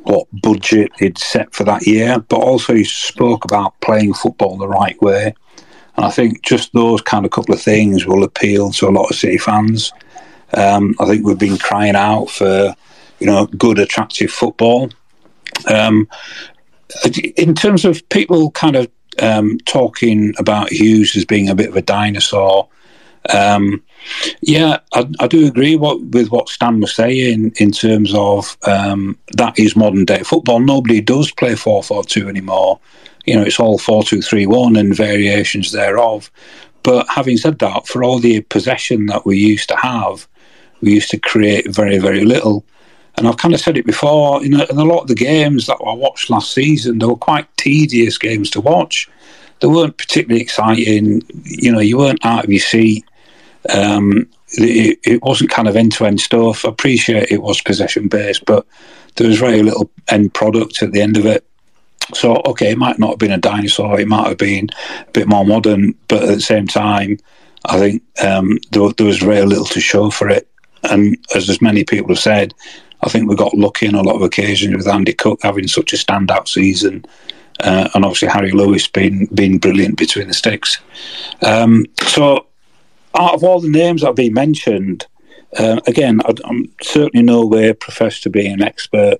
[0.03, 4.67] what budget he'd set for that year, but also he spoke about playing football the
[4.67, 5.33] right way.
[5.95, 9.09] And I think just those kind of couple of things will appeal to a lot
[9.09, 9.93] of City fans.
[10.53, 12.75] Um, I think we've been crying out for,
[13.19, 14.89] you know, good, attractive football.
[15.67, 16.07] Um,
[17.35, 18.89] in terms of people kind of
[19.19, 22.67] um, talking about Hughes as being a bit of a dinosaur,
[23.33, 23.83] um,
[24.41, 29.17] yeah, I, I, do agree what, with what Stan was saying in terms of um,
[29.33, 30.59] that is modern day football.
[30.59, 32.79] Nobody does play 4 4 2 anymore.
[33.25, 36.31] You know, it's all 4 2 3 1 and variations thereof.
[36.83, 40.27] But having said that, for all the possession that we used to have,
[40.81, 42.63] we used to create very, very little.
[43.19, 45.77] And I've kind of said it before, in a, a lot of the games that
[45.85, 49.09] I watched last season, they were quite tedious games to watch.
[49.59, 51.21] They weren't particularly exciting.
[51.43, 53.03] You know, you weren't out of your seat.
[53.67, 56.63] Um, it, it, wasn't kind of end to end stuff.
[56.63, 58.65] I appreciate it was possession based, but
[59.17, 61.45] there was very little end product at the end of it.
[62.13, 64.69] So, okay, it might not have been a dinosaur, it might have been
[65.05, 67.19] a bit more modern, but at the same time,
[67.65, 70.47] I think um, there, there was very little to show for it.
[70.83, 72.53] And as, as many people have said,
[73.01, 75.93] I think we got lucky on a lot of occasions with Andy Cook having such
[75.93, 77.05] a standout season.
[77.61, 80.79] Uh, and obviously Harry Lewis being being brilliant between the sticks.
[81.41, 82.45] Um, so,
[83.19, 85.05] out of all the names that have been mentioned,
[85.57, 89.17] uh, again, I, am certainly no way professed to be an expert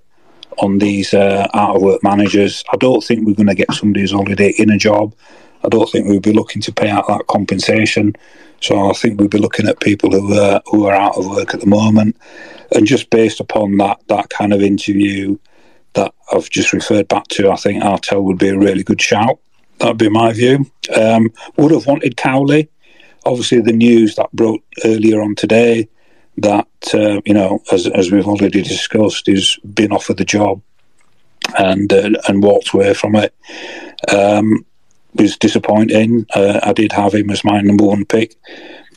[0.60, 2.64] on these uh, out of work managers.
[2.72, 5.14] I don't think we're going to get somebody who's already in a job.
[5.64, 8.16] I don't think we'll be looking to pay out that compensation.
[8.62, 11.54] So I think we'd be looking at people who are who are out of work
[11.54, 12.18] at the moment
[12.76, 15.38] and just based upon that that kind of interview
[15.94, 19.40] that I've just referred back to, I think Artell would be a really good shout.
[19.80, 20.70] That'd be my view.
[20.96, 22.70] Um, would have wanted Cowley.
[23.26, 25.88] Obviously, the news that broke earlier on today
[26.38, 30.62] that uh, you know, as as we've already discussed, he's been offered the job
[31.58, 33.34] and uh, and walked away from it.
[34.14, 34.66] Um,
[35.16, 36.26] was disappointing.
[36.36, 38.36] Uh, I did have him as my number one pick,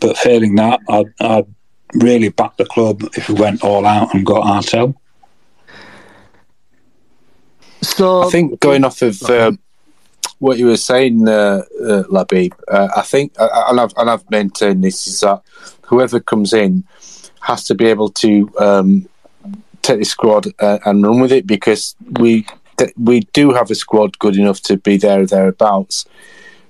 [0.00, 1.46] but failing that, I'd, I'd
[1.94, 4.94] really back the club if we went all out and got Artell.
[7.82, 9.52] So I think going off of uh,
[10.38, 14.28] what you were saying, uh, uh, Labib, uh, I think, uh, and I've, and I've
[14.30, 15.42] maintained this, is that
[15.82, 16.84] whoever comes in
[17.40, 19.08] has to be able to um,
[19.82, 22.46] take the squad uh, and run with it because we
[22.78, 26.04] that we do have a squad good enough to be there or thereabouts.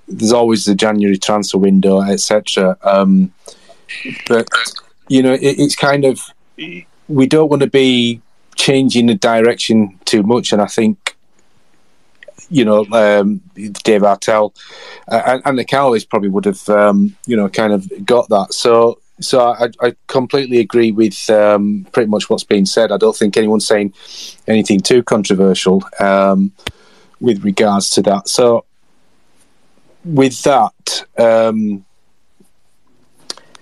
[0.07, 2.77] There's always the January transfer window, etc.
[2.83, 3.33] Um,
[4.27, 4.47] but
[5.07, 6.19] you know, it, it's kind of
[7.07, 8.21] we don't want to be
[8.55, 11.13] changing the direction too much, and I think
[12.49, 14.55] you know, um, Dave Artell
[15.11, 18.53] uh, and, and the Cowleys probably would have, um, you know, kind of got that.
[18.53, 22.91] So, so I, I completely agree with um, pretty much what's been said.
[22.91, 23.93] I don't think anyone's saying
[24.47, 26.51] anything too controversial um,
[27.19, 28.27] with regards to that.
[28.27, 28.65] So,
[30.03, 31.85] with that, um,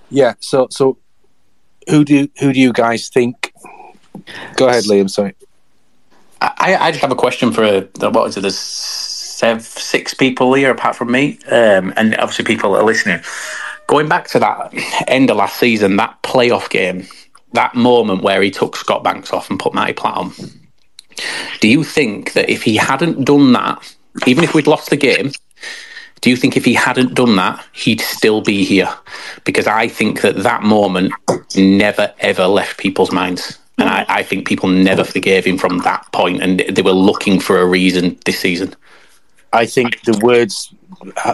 [0.10, 0.34] yeah.
[0.40, 0.98] So, so
[1.90, 3.54] who do who do you guys think?
[4.56, 5.10] Go ahead, Liam.
[5.10, 5.36] Sorry.
[6.42, 8.42] I, I just have a question for what is it?
[8.42, 13.22] There's six people here apart from me, um, and obviously people are listening.
[13.92, 14.74] Going back to that
[15.10, 17.06] end of last season, that playoff game,
[17.52, 20.32] that moment where he took Scott Banks off and put Matty Platt on.
[21.60, 23.94] Do you think that if he hadn't done that,
[24.26, 25.34] even if we'd lost the game,
[26.22, 28.88] do you think if he hadn't done that, he'd still be here?
[29.44, 31.12] Because I think that that moment
[31.58, 33.60] never ever left people's minds.
[33.78, 37.42] And I, I think people never forgave him from that point, and they were looking
[37.42, 38.74] for a reason this season.
[39.52, 40.74] I think the words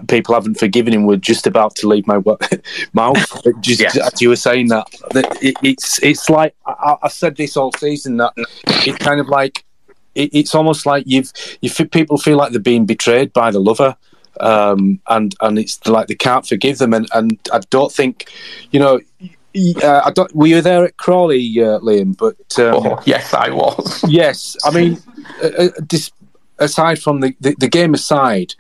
[0.08, 2.22] people haven't forgiven him were just about to leave my
[2.94, 3.44] mouth.
[3.62, 7.58] just as you were saying that, that it, it's it's like I, I've said this
[7.58, 8.34] all season that
[8.68, 9.64] it's kind of like
[10.16, 13.96] it, it's almost like you've you people feel like they're being betrayed by the lover.
[14.40, 18.32] Um, and and it's like they can't forgive them, and, and I don't think,
[18.70, 19.00] you know,
[19.82, 20.34] uh, I don't.
[20.36, 22.16] Were you there at Crawley, uh, Liam?
[22.16, 24.04] But um, oh, yes, I was.
[24.08, 25.02] yes, I mean,
[25.44, 26.12] uh, uh, dis-
[26.60, 28.54] aside from the, the, the game aside,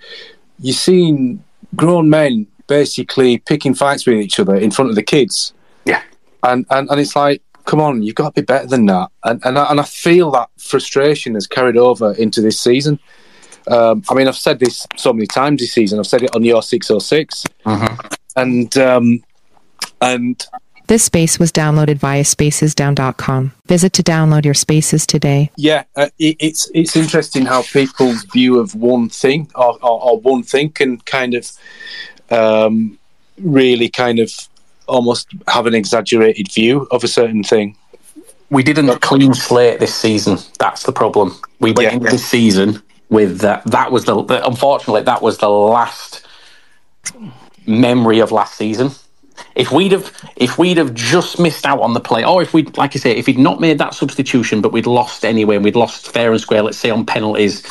[0.60, 1.43] you've seen
[1.76, 5.53] grown men basically picking fights with each other in front of the kids.
[5.86, 6.01] Yeah,
[6.43, 9.10] and and, and it's like, come on, you've got to be better than that.
[9.24, 12.99] And and I, and I feel that frustration has carried over into this season.
[13.68, 15.99] Um, I mean, I've said this so many times this season.
[15.99, 17.43] I've said it on your six oh six,
[18.36, 19.24] and um,
[20.01, 20.45] and
[20.88, 23.52] This space was downloaded via spacesdown.com.
[23.66, 25.52] Visit to download your spaces today.
[25.58, 30.20] Yeah, uh, it, it's it's interesting how people's view of one thing or, or, or
[30.20, 31.52] one thing can kind of
[32.30, 32.98] um,
[33.38, 34.32] really kind of
[34.88, 37.76] almost have an exaggerated view of a certain thing.
[38.50, 40.38] We didn't clean slate this season.
[40.58, 41.36] That's the problem.
[41.60, 43.66] We went into this season with that.
[43.66, 46.26] That was the, the unfortunately that was the last
[47.66, 48.92] memory of last season.
[49.56, 52.64] If we'd have if we'd have just missed out on the play, or if we
[52.64, 55.66] would like I say, if he'd not made that substitution, but we'd lost anyway, and
[55.66, 57.64] we'd lost fair and square, let's say on penalties,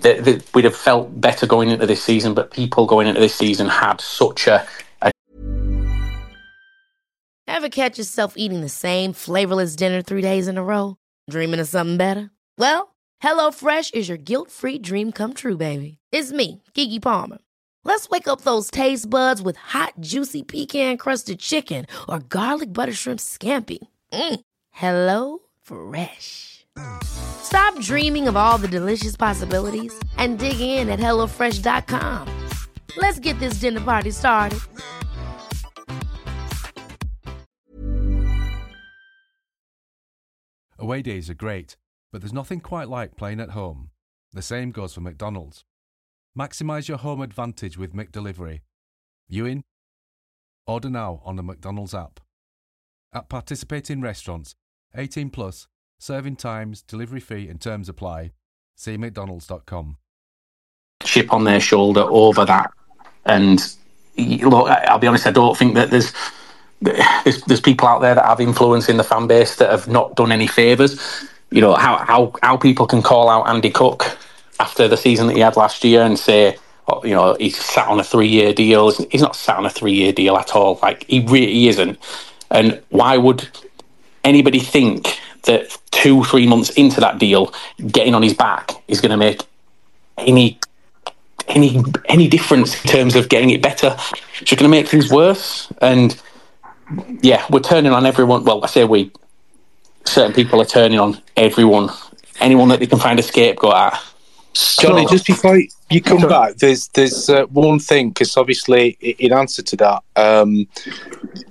[0.00, 2.34] that, that we'd have felt better going into this season.
[2.34, 4.66] But people going into this season had such a,
[5.00, 5.10] a
[7.46, 10.96] Ever catch yourself eating the same flavorless dinner three days in a row?
[11.30, 12.30] Dreaming of something better?
[12.58, 15.98] Well, HelloFresh is your guilt free dream come true, baby.
[16.10, 17.38] It's me, Keke Palmer.
[17.84, 22.92] Let's wake up those taste buds with hot, juicy pecan crusted chicken or garlic butter
[22.92, 23.78] shrimp scampi.
[24.12, 24.40] Mm.
[24.70, 26.64] Hello Fresh.
[27.04, 32.28] Stop dreaming of all the delicious possibilities and dig in at HelloFresh.com.
[32.96, 34.60] Let's get this dinner party started.
[40.78, 41.76] Away days are great,
[42.10, 43.90] but there's nothing quite like playing at home.
[44.32, 45.64] The same goes for McDonald's.
[46.38, 48.60] Maximise your home advantage with McDelivery.
[49.28, 49.64] You in?
[50.66, 52.20] Order now on the McDonald's app.
[53.12, 54.54] At participating restaurants,
[54.96, 55.68] 18 plus,
[55.98, 58.30] serving times, delivery fee and terms apply.
[58.76, 59.98] See mcdonalds.com.
[61.02, 62.72] chip on their shoulder over that.
[63.26, 63.60] And
[64.16, 66.14] look, I'll be honest, I don't think that there's
[66.80, 70.16] there's, there's people out there that have influence in the fan base that have not
[70.16, 71.28] done any favors.
[71.50, 74.16] You know how how how people can call out Andy Cook
[74.64, 76.56] after the season that he had last year and say.
[76.88, 78.90] oh, You know, he's sat on a three-year deal.
[79.12, 80.72] He's not sat on a three-year deal at all.
[80.86, 81.96] Like he really isn't.
[82.50, 83.40] And why would
[84.24, 84.98] anybody think
[85.48, 87.52] that two, three months into that deal,
[87.98, 89.40] getting on his back is going to make
[90.18, 90.58] any
[91.48, 93.90] any any difference in terms of getting it better.
[94.40, 95.72] It's just going to make things worse.
[95.80, 96.08] And
[97.22, 98.44] yeah, we're turning on everyone.
[98.44, 99.10] Well, I say we.
[100.04, 101.88] Certain people are turning on everyone,
[102.40, 103.94] anyone that they can find a scapegoat at.
[104.54, 105.58] Johnny, just before
[105.90, 110.66] you come back, there's there's uh, one thing because obviously, in answer to that, um,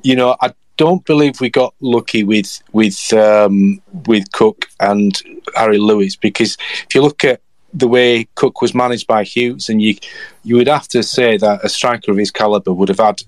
[0.04, 5.20] you know, I don't believe we got lucky with with um, with Cook and
[5.56, 7.42] Harry Lewis because if you look at
[7.74, 9.96] the way Cook was managed by Hughes, and you
[10.44, 13.22] you would have to say that a striker of his caliber would have had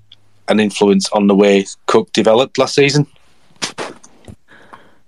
[0.49, 3.07] an influence on the way Cook developed last season.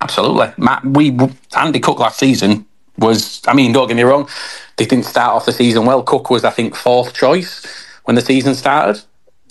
[0.01, 0.83] Absolutely, Matt.
[0.85, 1.17] We
[1.55, 2.65] Andy Cook last season
[2.97, 4.29] was, I mean, don't get me wrong,
[4.77, 6.03] they didn't start off the season well.
[6.03, 7.65] Cook was, I think, fourth choice
[8.03, 9.01] when the season started.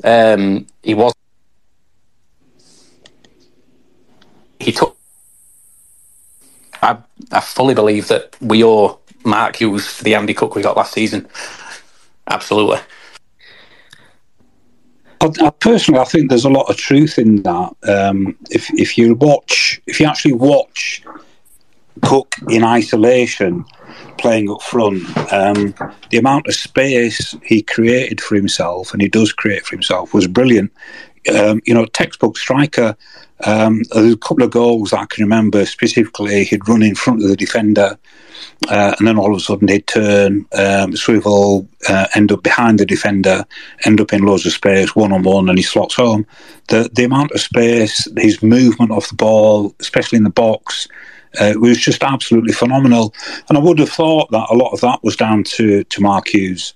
[0.03, 1.12] Um, he was.
[4.61, 4.97] He took.
[6.82, 6.99] I,
[7.32, 10.92] I fully believe that we owe Mark Hughes for the Andy Cook we got last
[10.92, 11.26] season.
[12.28, 12.78] Absolutely.
[15.20, 17.72] I, personally, I think there's a lot of truth in that.
[17.84, 21.03] Um, if if you watch, if you actually watch
[22.03, 23.64] Cook in isolation,
[24.18, 25.74] playing up front, um,
[26.11, 30.26] the amount of space he created for himself, and he does create for himself, was
[30.26, 30.72] brilliant.
[31.34, 32.97] Um, you know, textbook striker.
[33.47, 36.45] Um, there's a couple of goals I can remember specifically.
[36.45, 37.99] He'd run in front of the defender,
[38.68, 42.78] uh, and then all of a sudden he'd turn, um, swivel, uh, end up behind
[42.78, 43.47] the defender,
[43.84, 46.26] end up in loads of space, one on one, and he slots home.
[46.68, 50.88] The the amount of space, his movement off the ball, especially in the box,
[51.41, 53.14] uh, was just absolutely phenomenal.
[53.49, 56.28] And I would have thought that a lot of that was down to to Mark
[56.28, 56.74] Hughes.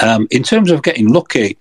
[0.00, 1.56] Um, in terms of getting lucky,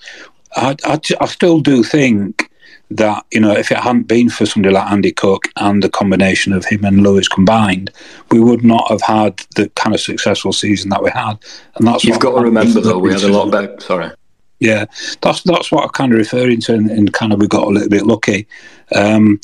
[0.56, 2.52] I, I, I still do think
[2.90, 6.54] that you know if it hadn't been for somebody like Andy Cook and the combination
[6.54, 7.92] of him and Lewis combined,
[8.32, 11.38] we would not have had the kind of successful season that we had.
[11.76, 13.80] And that's You've got to remember though, we had a lot better.
[13.80, 14.12] Sorry.
[14.60, 14.86] Yeah,
[15.22, 17.70] that's that's what I'm kind of referring to, and, and kind of we got a
[17.70, 18.48] little bit lucky.
[18.96, 19.40] Um,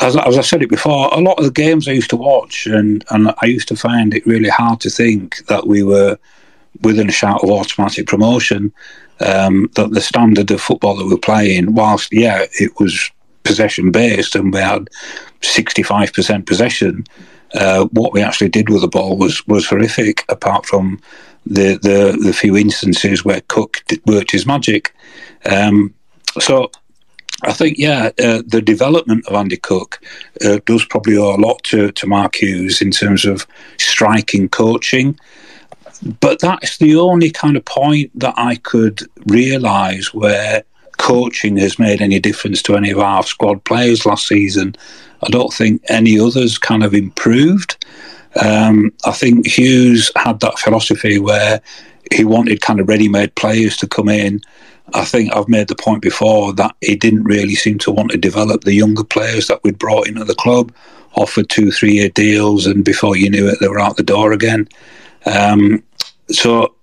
[0.00, 2.66] as, as I said it before, a lot of the games I used to watch,
[2.66, 6.18] and, and I used to find it really hard to think that we were
[6.82, 8.72] within a shout of automatic promotion.
[9.20, 13.10] Um, that the standard of football that we were playing, whilst yeah, it was
[13.44, 14.90] possession based, and we had
[15.40, 17.04] sixty five percent possession.
[17.54, 20.24] Uh, what we actually did with the ball was was horrific.
[20.28, 20.98] Apart from
[21.46, 24.92] the the, the few instances where Cook did, worked his magic.
[25.46, 25.94] Um,
[26.40, 26.72] so
[27.44, 30.00] I think, yeah, uh, the development of Andy Cook
[30.44, 33.46] uh, does probably owe a lot to, to Mark Hughes in terms of
[33.78, 35.18] striking coaching.
[36.20, 40.64] But that's the only kind of point that I could realise where
[40.98, 44.76] coaching has made any difference to any of our squad players last season.
[45.22, 47.84] I don't think any others kind of improved.
[48.42, 51.60] Um, I think Hughes had that philosophy where
[52.12, 54.40] he wanted kind of ready-made players to come in.
[54.92, 58.18] I think I've made the point before that he didn't really seem to want to
[58.18, 60.72] develop the younger players that we'd brought into the club,
[61.14, 64.68] offered two, three-year deals, and before you knew it, they were out the door again.
[65.24, 65.82] Um,
[66.28, 66.74] so,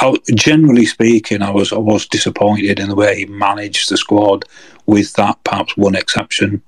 [0.00, 4.44] uh, generally speaking, I was I was disappointed in the way he managed the squad,
[4.86, 6.62] with that perhaps one exception.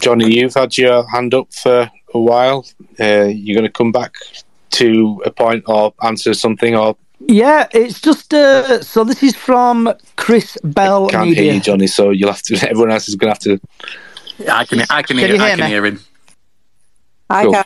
[0.00, 2.66] Johnny, you've had your hand up for a while.
[3.00, 4.14] Uh, you're going to come back
[4.72, 9.04] to a point or answer something, or Yeah, it's just uh, so.
[9.04, 11.34] This is from Chris Bell I can't Media.
[11.34, 11.86] hear you, Johnny.
[11.88, 12.56] So you'll have to.
[12.70, 14.52] Everyone else is going to have to.
[14.52, 15.66] I can, I can, Can hear, you I hear can me?
[15.66, 16.00] hear him.
[17.30, 17.48] I Cool.
[17.48, 17.64] can.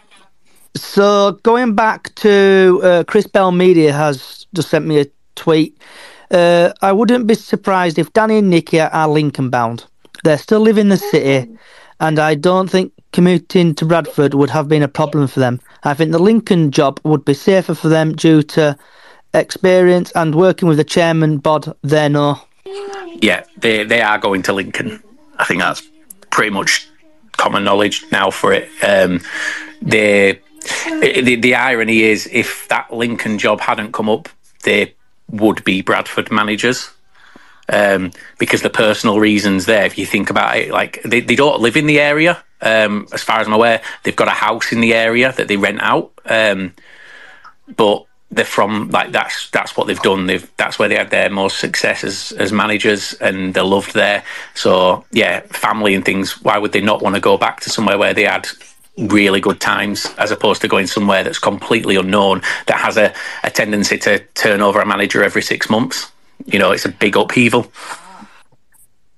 [0.77, 5.79] So going back to uh, Chris Bell Media has just sent me a tweet.
[6.31, 9.87] Uh, I wouldn't be surprised if Danny and Nicky are Lincoln bound.
[10.25, 11.51] They're still live in the city,
[12.01, 15.61] and I don't think commuting to Bradford would have been a problem for them.
[15.85, 18.77] I think the Lincoln job would be safer for them due to
[19.35, 22.41] experience and working with the chairman bod they know.
[23.21, 25.03] Yeah, they they are going to Lincoln.
[25.39, 25.83] I think that's
[26.31, 26.89] pretty much
[27.33, 28.69] common knowledge now for it.
[28.83, 29.21] Um,
[29.83, 30.41] they,
[31.01, 34.29] the the irony is, if that Lincoln job hadn't come up,
[34.65, 34.95] they
[35.31, 36.91] would be Bradford managers.
[37.73, 41.61] Um, because the personal reasons there, if you think about it, like they, they don't
[41.61, 42.43] live in the area.
[42.61, 45.57] Um, as far as I'm aware, they've got a house in the area that they
[45.57, 46.11] rent out.
[46.27, 46.75] Um,
[47.77, 50.27] but they're from like that's that's what they've done.
[50.27, 54.23] They've that's where they had their most success as as managers, and they're loved there.
[54.55, 56.43] So yeah, family and things.
[56.43, 58.47] Why would they not want to go back to somewhere where they had
[58.97, 63.13] really good times, as opposed to going somewhere that's completely unknown that has a,
[63.43, 66.13] a tendency to turn over a manager every six months?
[66.47, 67.71] You know, it's a big upheaval.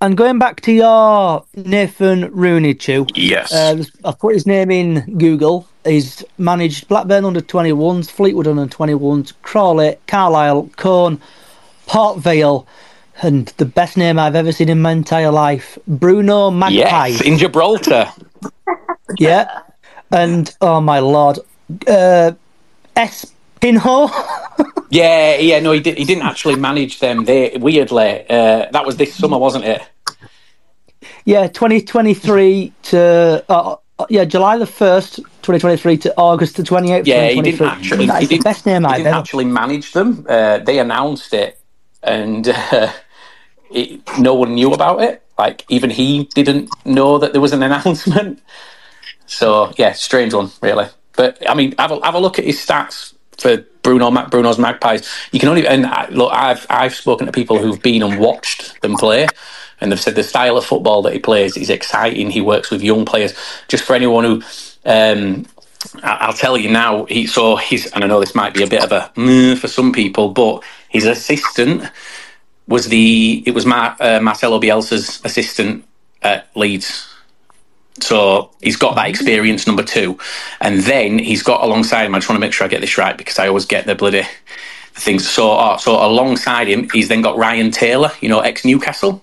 [0.03, 3.07] And going back to your Nathan Rooney, Chew.
[3.15, 3.53] Yes.
[3.53, 5.69] Uh, I've put his name in Google.
[5.85, 11.21] He's managed Blackburn under 21s, Fleetwood under 21s, Crawley, Carlisle, Cone,
[11.87, 12.67] Port Vale,
[13.23, 17.07] and the best name I've ever seen in my entire life, Bruno Magpie.
[17.07, 18.11] Yes, in Gibraltar.
[19.19, 19.63] yeah.
[20.11, 21.39] And, oh my lord,
[21.87, 22.33] uh,
[22.97, 23.33] S.
[23.63, 24.11] Pinho.
[24.91, 27.25] Yeah, yeah, no, he, did, he didn't actually manage them.
[27.25, 29.83] They weirdly, uh, that was this summer, wasn't it?
[31.25, 37.29] yeah, 2023 to, uh, uh, yeah, July the 1st, 2023 to August the 28th, Yeah,
[37.29, 37.53] he 2023.
[37.53, 38.07] didn't actually.
[38.07, 40.27] That he is the best name I've ever actually manage them.
[40.29, 41.59] Uh, they announced it,
[42.03, 42.93] and uh,
[43.71, 45.23] it, no one knew about it.
[45.39, 48.43] Like even he didn't know that there was an announcement.
[49.25, 50.89] So yeah, strange one, really.
[51.17, 55.09] But I mean, have a, have a look at his stats for Bruno Bruno's Magpies.
[55.33, 55.83] You can only and
[56.15, 59.27] look, I've I've spoken to people who've been and watched them play,
[59.81, 62.31] and they've said the style of football that he plays is exciting.
[62.31, 63.35] He works with young players.
[63.69, 64.43] Just for anyone who.
[64.85, 65.47] Um,
[66.05, 67.05] I'll tell you now.
[67.07, 69.67] He so he's, and I know this might be a bit of a mm, for
[69.69, 71.91] some people, but his assistant
[72.69, 75.85] was the it was Mar, uh, Marcelo Bielsa's assistant
[76.23, 77.12] at Leeds.
[78.01, 80.19] So he's got that experience, number two.
[80.61, 82.99] And then he's got alongside him, I just want to make sure I get this
[82.99, 84.27] right because I always get the bloody
[84.95, 85.29] things.
[85.29, 89.23] So, uh, so alongside him, he's then got Ryan Taylor, you know, ex Newcastle.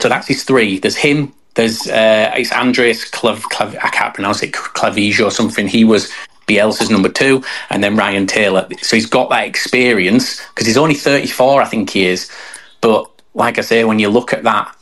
[0.00, 0.78] So that's his three.
[0.78, 1.32] There's him.
[1.54, 5.66] There's uh, it's Andreas Clav, Clav, I can't pronounce it Clavige or something.
[5.66, 6.12] He was
[6.46, 8.68] Bielsa's number two, and then Ryan Taylor.
[8.80, 12.30] So he's got that experience because he's only 34, I think he is.
[12.80, 14.74] But like I say, when you look at that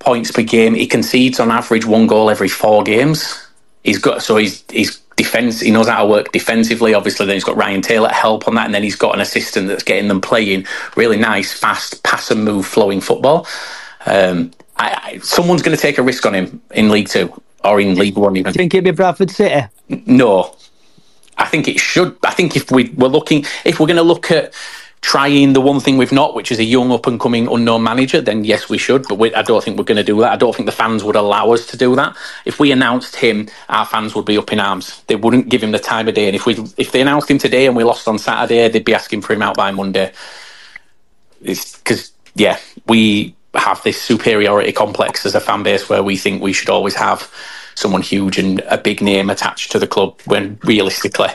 [0.00, 3.46] points per game, he concedes on average one goal every four games.
[3.84, 5.60] He's got so he's he's defense.
[5.60, 6.94] He knows how to work defensively.
[6.94, 9.20] Obviously, then he's got Ryan Taylor to help on that, and then he's got an
[9.20, 13.46] assistant that's getting them playing really nice, fast, pass and move, flowing football.
[14.06, 17.80] Um, I, I, someone's going to take a risk on him in League Two or
[17.80, 18.36] in League One.
[18.36, 19.66] Even Do you think it'd be Bradford City?
[20.06, 20.56] No,
[21.36, 22.16] I think it should.
[22.24, 24.54] I think if we were looking, if we're going to look at
[25.02, 28.20] trying the one thing we've not, which is a young up and coming unknown manager,
[28.20, 29.06] then yes, we should.
[29.08, 30.32] But we, I don't think we're going to do that.
[30.32, 32.16] I don't think the fans would allow us to do that.
[32.44, 35.02] If we announced him, our fans would be up in arms.
[35.06, 36.26] They wouldn't give him the time of day.
[36.26, 38.94] And if we if they announced him today and we lost on Saturday, they'd be
[38.94, 40.12] asking for him out by Monday.
[41.42, 46.42] It's because yeah, we have this superiority complex as a fan base where we think
[46.42, 47.32] we should always have
[47.74, 51.28] someone huge and a big name attached to the club when realistically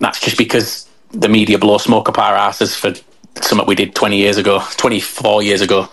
[0.00, 2.92] that's just because the media blow smoke up our asses for
[3.40, 5.88] something we did 20 years ago 24 years ago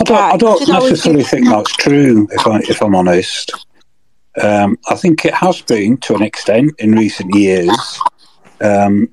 [0.00, 3.52] I don't, I don't necessarily think that's true, if, I, if I'm honest.
[4.40, 8.00] Um, I think it has been to an extent in recent years.
[8.60, 9.10] Um,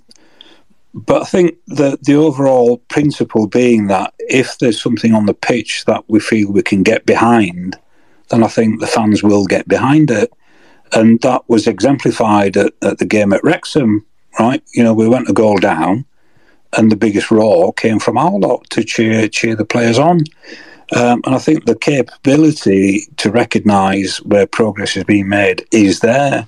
[0.94, 5.86] but I think that the overall principle being that if there's something on the pitch
[5.86, 7.78] that we feel we can get behind,
[8.30, 10.32] then I think the fans will get behind it.
[10.94, 14.06] And that was exemplified at, at the game at Wrexham,
[14.40, 14.64] right?
[14.74, 16.06] You know, we went a goal down,
[16.78, 20.22] and the biggest roar came from our lot to cheer cheer the players on.
[20.96, 26.48] Um, and I think the capability to recognise where progress is being made is there.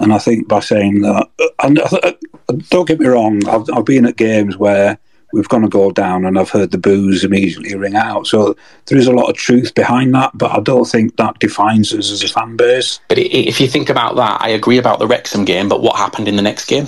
[0.00, 1.28] And I think by saying that,
[1.62, 4.98] and don't get me wrong, I've, I've been at games where
[5.32, 8.26] we've gone to go down and I've heard the boos immediately ring out.
[8.26, 8.56] So
[8.86, 12.10] there is a lot of truth behind that, but I don't think that defines us
[12.10, 13.00] as a fan base.
[13.08, 16.28] but if you think about that I agree about the Wrexham game but what happened
[16.28, 16.86] in the next game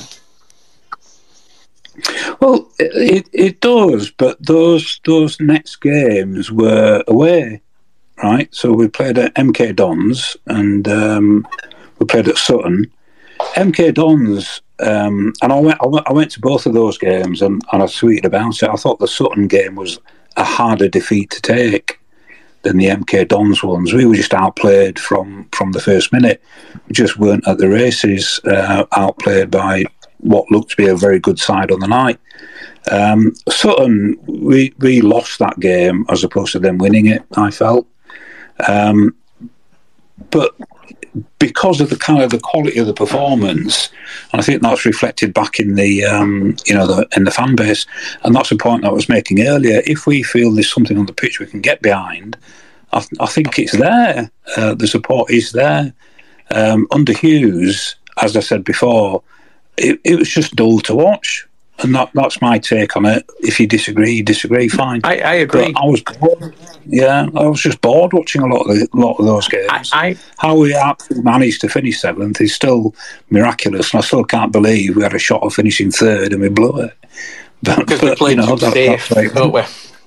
[2.40, 7.60] Well, it, it does, but those those next games were away,
[8.22, 8.48] right?
[8.54, 11.46] So we played at MK Dons and um,
[11.98, 12.90] we played at Sutton.
[13.54, 17.42] MK Dons, um, and I went, I went I went to both of those games
[17.42, 18.68] and, and I tweeted about it.
[18.68, 19.98] I thought the Sutton game was
[20.36, 22.00] a harder defeat to take
[22.62, 23.92] than the MK Dons ones.
[23.92, 26.42] We were just outplayed from from the first minute.
[26.88, 29.84] We just weren't at the races, uh, outplayed by
[30.18, 32.20] what looked to be a very good side on the night.
[32.90, 37.22] Um, Sutton, we we lost that game as opposed to them winning it.
[37.36, 37.86] I felt,
[38.68, 39.14] um,
[40.30, 40.54] but
[41.38, 43.90] because of the kind of the quality of the performance,
[44.32, 47.56] and I think that's reflected back in the um, you know the in the fan
[47.56, 47.86] base,
[48.22, 49.82] and that's the point I was making earlier.
[49.86, 52.36] If we feel there's something on the pitch we can get behind,
[52.92, 54.30] I, I think it's there.
[54.56, 55.92] Uh, the support is there.
[56.52, 59.22] Um, under Hughes, as I said before,
[59.76, 61.46] it, it was just dull to watch.
[61.82, 63.28] And that, that's my take on it.
[63.40, 65.00] If you disagree, you disagree, fine.
[65.04, 65.72] I, I agree.
[65.72, 66.54] But I was bored.
[66.86, 69.90] Yeah, I was just bored watching a lot of the, lot of those games.
[69.92, 72.94] I, How we actually managed to finish seventh is still
[73.30, 76.48] miraculous, and I still can't believe we had a shot of finishing third and we
[76.48, 76.92] blew it.
[77.62, 79.60] But, because we but, played you know, too that- safe, that's don't we?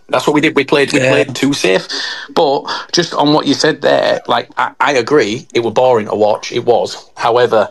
[0.09, 0.55] That's what we did.
[0.55, 0.91] We played.
[0.91, 1.88] We played too safe.
[2.34, 6.15] But just on what you said there, like I, I agree, it was boring to
[6.15, 6.51] watch.
[6.51, 7.09] It was.
[7.15, 7.69] However,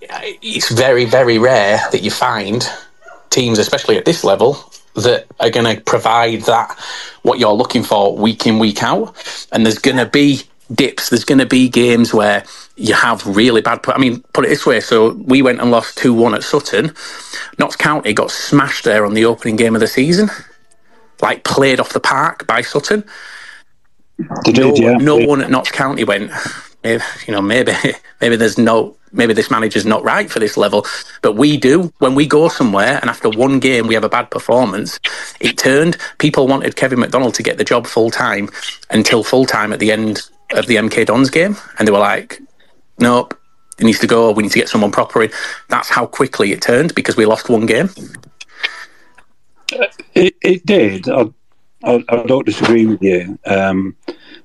[0.00, 2.66] it's very, very rare that you find
[3.30, 6.76] teams, especially at this level, that are going to provide that
[7.22, 9.14] what you're looking for week in, week out.
[9.52, 10.42] And there's going to be
[10.74, 11.10] dips.
[11.10, 12.44] There's going to be games where
[12.76, 13.80] you have really bad.
[13.88, 14.80] I mean, put it this way.
[14.80, 16.94] So we went and lost two one at Sutton.
[17.58, 20.30] Notts County got smashed there on the opening game of the season,
[21.22, 23.04] like played off the park by Sutton.
[24.44, 24.94] They no, did, yeah.
[24.98, 26.30] no one at Notts County went.
[26.84, 27.72] "Eh, You know, maybe
[28.20, 30.86] maybe there's no maybe this manager's not right for this level.
[31.22, 34.30] But we do when we go somewhere, and after one game we have a bad
[34.30, 34.98] performance.
[35.40, 35.96] It turned.
[36.18, 38.48] People wanted Kevin McDonald to get the job full time
[38.90, 42.40] until full time at the end of the MK Dons game, and they were like,
[42.98, 43.38] "Nope,
[43.78, 44.32] it needs to go.
[44.32, 45.30] We need to get someone proper in."
[45.68, 47.90] That's how quickly it turned because we lost one game.
[50.14, 51.08] It, it did.
[51.08, 51.30] I,
[51.84, 53.38] I, I don't disagree with you.
[53.46, 53.96] Um,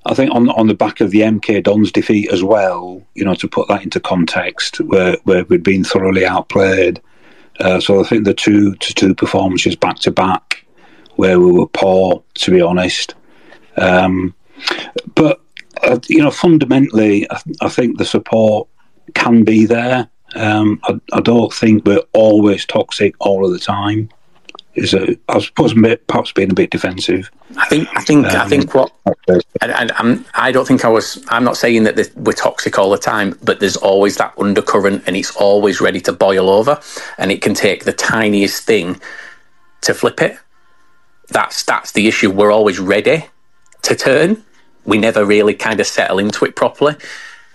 [0.05, 3.35] I think on on the back of the MK Dons defeat as well, you know,
[3.35, 7.01] to put that into context, where where we'd been thoroughly outplayed.
[7.59, 10.65] Uh, so I think the two to two performances back to back,
[11.15, 13.15] where we were poor, to be honest.
[13.77, 14.35] Um,
[15.15, 15.41] but
[15.83, 18.67] uh, you know, fundamentally, I, I think the support
[19.13, 20.09] can be there.
[20.35, 24.09] Um, I, I don't think we're always toxic all of the time.
[24.75, 25.73] Is a, I suppose
[26.07, 27.31] perhaps being a bit defensive.
[27.55, 28.91] I think I think I Um, think what
[29.61, 31.23] and, and I'm, I don't think I was.
[31.29, 35.03] I'm not saying that this, we're toxic all the time, but there's always that undercurrent,
[35.07, 36.81] and it's always ready to boil over,
[37.17, 38.99] and it can take the tiniest thing
[39.81, 40.37] to flip it.
[41.29, 42.29] That's that's the issue.
[42.29, 43.25] We're always ready
[43.83, 44.43] to turn.
[44.83, 46.95] We never really kind of settle into it properly.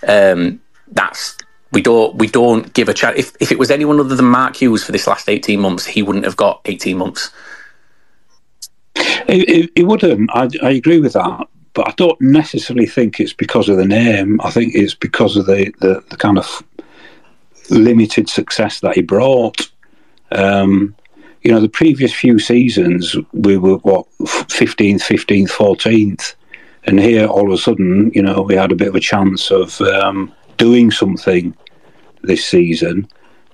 [0.08, 0.60] Um,
[0.90, 1.36] that's
[1.72, 3.18] we don't we don't give a chance.
[3.18, 6.02] If if it was anyone other than Mark Hughes for this last eighteen months, he
[6.02, 7.30] wouldn't have got eighteen months.
[8.96, 10.30] It, it, it wouldn't.
[10.34, 14.40] I, I agree with that, but I don't necessarily think it's because of the name.
[14.42, 16.62] I think it's because of the, the, the kind of
[17.70, 19.70] limited success that he brought.
[20.32, 20.94] Um,
[21.42, 26.34] you know, the previous few seasons, we were, what, 15th, 15th, 14th.
[26.84, 29.50] And here, all of a sudden, you know, we had a bit of a chance
[29.50, 31.56] of um, doing something
[32.22, 33.08] this season.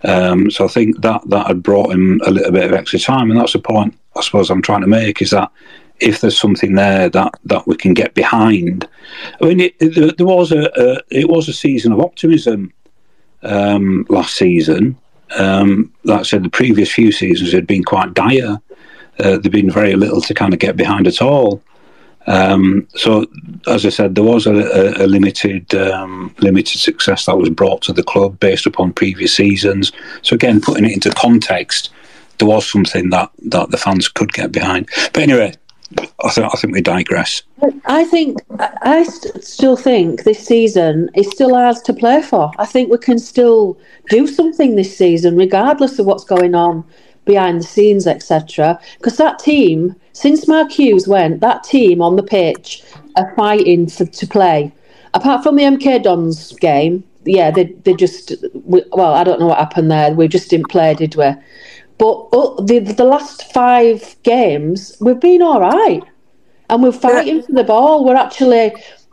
[0.04, 3.30] Um, so I think that that had brought him a little bit of extra time,
[3.30, 5.50] and that's the point I suppose I'm trying to make is that
[6.00, 8.86] if there's something there that, that we can get behind,
[9.40, 12.72] I mean, it, it, there was a, a it was a season of optimism
[13.42, 14.98] um, last season.
[15.38, 18.60] Um, like I said, the previous few seasons had been quite dire.
[19.18, 21.62] Uh, there'd been very little to kind of get behind at all.
[22.26, 23.26] Um, so,
[23.66, 27.82] as I said, there was a, a, a limited um, limited success that was brought
[27.82, 29.92] to the club based upon previous seasons.
[30.22, 31.90] So, again, putting it into context,
[32.38, 34.88] there was something that, that the fans could get behind.
[35.12, 35.54] But anyway,
[35.98, 37.42] I, th- I think we digress.
[37.84, 38.38] I think
[38.82, 42.50] I st- still think this season is still ours to play for.
[42.58, 43.78] I think we can still
[44.10, 46.84] do something this season, regardless of what's going on
[47.24, 48.80] behind the scenes, etc.
[48.98, 52.82] Because that team, since Mark Hughes went, that team on the pitch
[53.16, 54.72] are fighting for, to play.
[55.12, 58.32] Apart from the MK Dons game, yeah, they they just
[58.64, 60.12] we, well, I don't know what happened there.
[60.14, 61.30] We just didn't play, did we?
[61.98, 66.02] But oh, the the last five games, we've been all right,
[66.70, 68.02] and we're fighting for the ball.
[68.06, 68.72] We're actually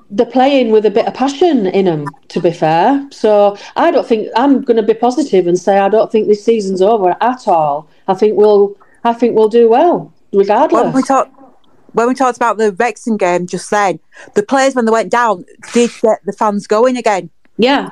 [0.10, 2.06] they're playing with a bit of passion in them.
[2.30, 5.90] To be fair, so I don't think I'm going to be positive and say I
[5.90, 7.90] don't think this season's over at all.
[8.08, 10.84] I think we'll I think we'll do well regardless.
[10.84, 11.30] When we talk,
[11.94, 14.00] when we talked about the Wrexham game just then,
[14.34, 17.30] the players when they went down did get the fans going again.
[17.58, 17.90] Yeah,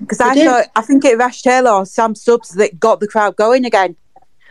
[0.00, 0.46] because I did.
[0.46, 3.64] thought I think it was Rash Taylor or Sam Stubbs that got the crowd going
[3.64, 3.96] again.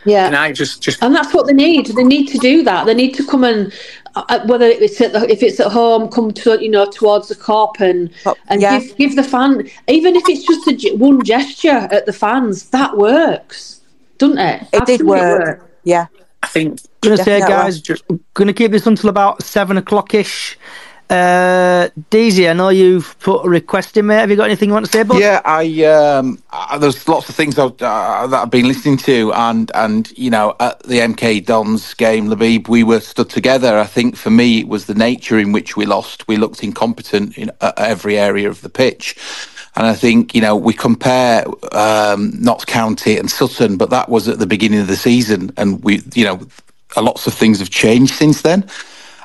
[0.05, 1.87] Yeah, and I just just and that's what they need.
[1.87, 2.85] They need to do that.
[2.85, 3.73] They need to come and
[4.15, 7.35] uh, whether it's at the, if it's at home, come to you know towards the
[7.35, 8.09] Kop and
[8.47, 8.79] and yeah.
[8.79, 12.97] give give the fan even if it's just a, one gesture at the fans that
[12.97, 13.81] works,
[14.17, 14.61] doesn't it?
[14.73, 15.71] It did Absolutely work.
[15.83, 16.07] Yeah.
[16.43, 16.79] I think.
[17.01, 17.81] Gonna say, Definitely.
[17.81, 18.01] guys,
[18.33, 20.57] gonna keep this until about seven o'clock ish.
[21.09, 24.17] Uh, Daisy, I know you've put a request in, mate.
[24.17, 25.01] Have you got anything you want to say?
[25.01, 25.19] Bud?
[25.19, 29.33] Yeah, I um, uh, there's lots of things I've, uh, that I've been listening to,
[29.33, 33.79] and and you know, at the MK Dons game, Labib, we were stood together.
[33.79, 36.27] I think for me, it was the nature in which we lost.
[36.27, 39.15] We looked incompetent in uh, every area of the pitch.
[39.75, 44.27] And I think, you know, we compare um, Notts County and Sutton, but that was
[44.27, 45.51] at the beginning of the season.
[45.57, 46.41] And we, you know,
[46.97, 48.69] lots of things have changed since then.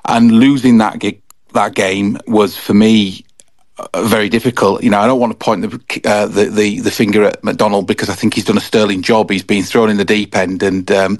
[0.07, 1.20] And losing that gig,
[1.55, 3.24] that game was for me
[3.77, 4.85] uh, very difficult.
[4.85, 7.89] You know, I don't want to point the, uh, the the the finger at McDonald
[7.89, 9.31] because I think he's done a sterling job.
[9.31, 11.19] He's been thrown in the deep end, and um,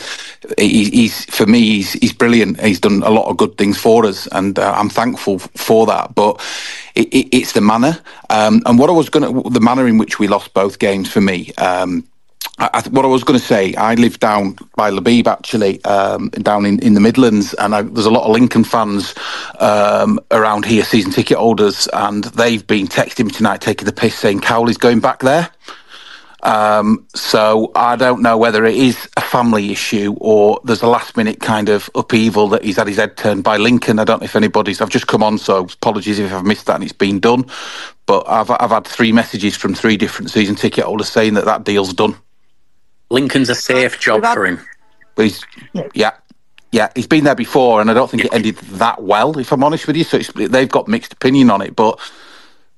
[0.57, 2.61] he, he's for me he's he's brilliant.
[2.61, 6.15] He's done a lot of good things for us, and uh, I'm thankful for that.
[6.15, 6.41] But
[6.95, 7.99] it, it, it's the manner,
[8.31, 11.11] um, and what I was going to the manner in which we lost both games
[11.11, 11.51] for me.
[11.59, 12.07] Um,
[12.59, 16.29] I, I, what I was going to say, I live down by Labib actually, um,
[16.31, 19.15] down in, in the Midlands, and I, there's a lot of Lincoln fans
[19.59, 24.17] um, around here, season ticket holders, and they've been texting me tonight, taking the piss,
[24.17, 25.51] saying Cowley's going back there.
[26.45, 31.17] Um, so I don't know whether it is a family issue or there's a last
[31.17, 33.99] minute kind of upheaval that he's had his head turned by Lincoln.
[33.99, 34.83] I don't know if anybody's.
[34.83, 37.47] I've just come on, so apologies if I've missed that and it's been done.
[38.07, 41.65] But I've I've had three messages from three different season ticket holders saying that that
[41.65, 42.15] deal's done.
[43.15, 44.61] Lincoln's a safe job for him.
[45.15, 45.45] But he's,
[45.95, 46.11] yeah.
[46.73, 49.39] yeah, he's been there before, and I don't think it ended that well.
[49.39, 51.77] If I'm honest with you, so it's, they've got mixed opinion on it.
[51.77, 52.01] But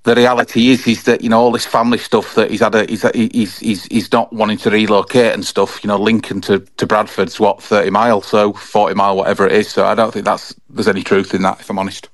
[0.03, 2.75] the reality is, is that you know all this family stuff that he's had.
[2.75, 5.83] A, he's, he's he's he's not wanting to relocate and stuff.
[5.83, 9.69] You know, Lincoln to to Bradford's what thirty miles, so forty mile, whatever it is.
[9.69, 11.61] So I don't think that's there's any truth in that.
[11.61, 12.09] If I'm honest.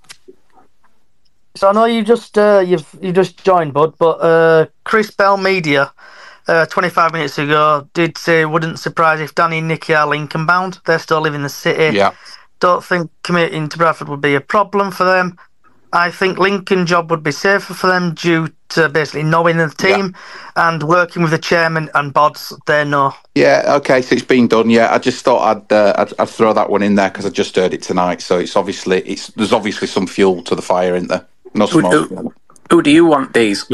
[1.55, 5.37] So I know you just uh, you've you just joined, bud, but uh, Chris Bell
[5.37, 5.93] Media,
[6.49, 10.81] uh, 25 minutes ago, did say wouldn't surprise if Danny and Nicky are Lincoln bound.
[10.85, 11.97] They're still live in the city.
[11.97, 12.15] Yeah.
[12.61, 15.39] Don't think committing to Bradford would be a problem for them.
[15.93, 20.15] I think Lincoln job would be safer for them due to basically knowing the team
[20.57, 22.59] and working with the chairman and bods.
[22.67, 23.15] They know.
[23.35, 24.71] Yeah, okay, so it's been done.
[24.71, 27.31] Yeah, I just thought I'd uh, I'd, I'd throw that one in there because I
[27.31, 28.23] just heard it tonight.
[28.23, 31.27] So it's obviously it's there's obviously some fuel to the fire, in there?
[31.55, 32.09] No Who, smoke.
[32.09, 32.35] who,
[32.71, 33.67] who do you want, these?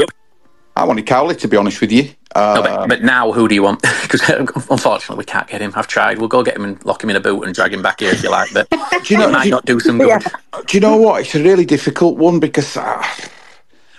[0.75, 2.09] I wanted Cowley to be honest with you.
[2.35, 3.81] Uh, No, but, but now, who do you want?
[4.03, 4.27] Because
[4.69, 5.71] unfortunately, we can't get him.
[5.75, 6.17] I've tried.
[6.19, 8.11] We'll go get him and lock him in a boot and drag him back here
[8.11, 8.51] if you like.
[8.53, 8.77] But do
[9.13, 10.23] you know, might do you- not do some good.
[10.65, 11.21] Do you know what?
[11.21, 13.03] It's a really difficult one because uh,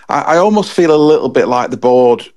[0.09, 2.29] I, I almost feel a little bit like the board.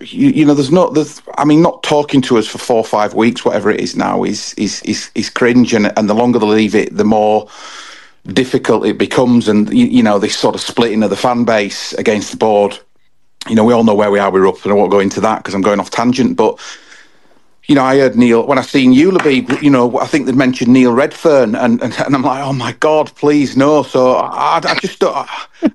[0.00, 0.94] You, you know, there's not.
[0.94, 3.96] There's, I mean, not talking to us for four or five weeks, whatever it is
[3.96, 7.48] now, is is is, is cringe, and, and the longer they leave it, the more
[8.28, 11.92] difficult it becomes, and you, you know, this sort of splitting of the fan base
[11.94, 12.78] against the board.
[13.48, 14.30] You know, we all know where we are.
[14.30, 16.60] We're up, and I won't go into that because I'm going off tangent, but
[17.70, 20.34] you know, I heard Neil when I seen you, Eulaby, you know, I think they'd
[20.34, 23.84] mentioned Neil Redfearn, and, and, and I'm like, oh my god, please no.
[23.84, 25.14] So I, I just don't,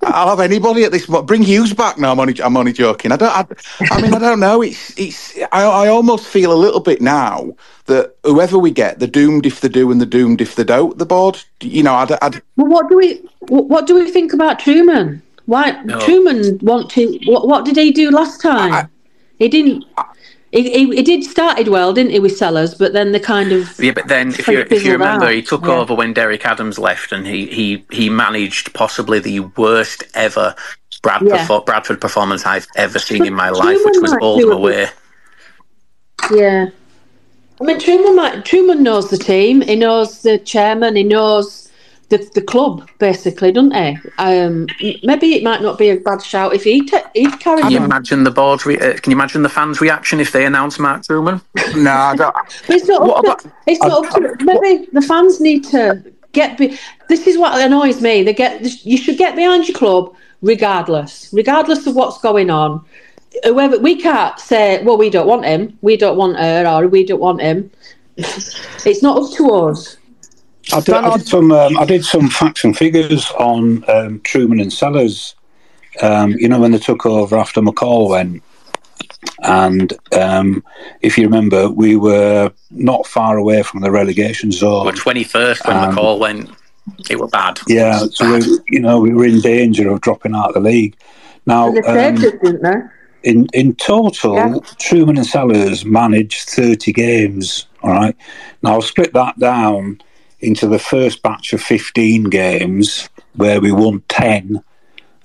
[0.04, 1.06] I'll have anybody at this.
[1.06, 1.98] Bring Hughes back.
[1.98, 3.14] No, I'm only, I'm only joking.
[3.14, 3.32] I don't.
[3.32, 3.46] I,
[3.92, 4.62] I mean, I don't know.
[4.62, 5.38] It's, it's.
[5.54, 7.56] I, I almost feel a little bit now
[7.86, 10.98] that whoever we get, they're doomed if they do, and they're doomed if they don't.
[10.98, 14.60] The board, you know, I'd, I'd Well, what do we what do we think about
[14.60, 15.22] Trueman?
[15.46, 16.00] Why No.
[16.00, 17.20] Trueman want to?
[17.26, 18.90] What, what did he do last time?
[19.40, 19.86] he didn't.
[20.52, 22.76] He, he, he did started well, didn't he, with Sellars?
[22.76, 25.34] But then the kind of Yeah, but then if you if you remember, out.
[25.34, 25.74] he took Yeah.
[25.74, 30.56] over when Derek Adams left, and he he he managed possibly the worst ever
[31.04, 31.46] Bradford Yeah.
[31.46, 34.52] perfor- Bradford performance I've ever seen in my But life, which was might Oldham do
[34.52, 34.88] a away.
[36.32, 36.68] Yeah.
[37.62, 39.62] I mean, Trueman might, Trueman knows the team.
[39.62, 40.96] He knows the chairman.
[40.96, 41.65] He knows
[42.10, 43.98] the the club, basically, doesn't he?
[44.18, 44.68] Um,
[45.04, 47.80] maybe it might not be a bad shout if he ta- he carried Can you
[47.80, 47.86] on.
[47.86, 51.02] imagine the board's re- uh, Can you imagine the fans' reaction if they announce Mark
[51.04, 51.42] Trueman?
[51.76, 52.34] no, I don't.
[52.34, 56.58] But it's not up to, it's not up to, maybe the fans need to get
[56.58, 56.78] be,
[57.10, 61.88] this is what annoys me they get you should get behind your club regardless regardless
[61.88, 62.84] of what's going on
[63.46, 67.06] whoever we can't say well we don't want him we don't want her or we
[67.06, 67.72] don't want him
[68.18, 69.98] it's not up to us
[70.74, 71.52] I did, I did some.
[71.52, 75.36] Um, I did some facts and figures on um, Trueman and Sellars.
[76.02, 78.44] Um, you know when they took over after McCall went,
[79.44, 80.64] and um,
[81.02, 84.86] if you remember, we were not far away from the relegation zone.
[84.86, 86.50] We're twenty first when Um, McCall went.
[87.10, 87.60] It was bad.
[87.68, 90.96] Yeah, so we, you know we were in danger of dropping out of the league.
[91.46, 94.54] Now, and they saved um, us didn't they in in total, Yeah.
[94.80, 97.68] Trueman and Sellars managed thirty games.
[97.84, 98.16] All right.
[98.62, 100.02] Now I'll split that down
[100.46, 104.62] into the first batch of fifteen games where we won ten,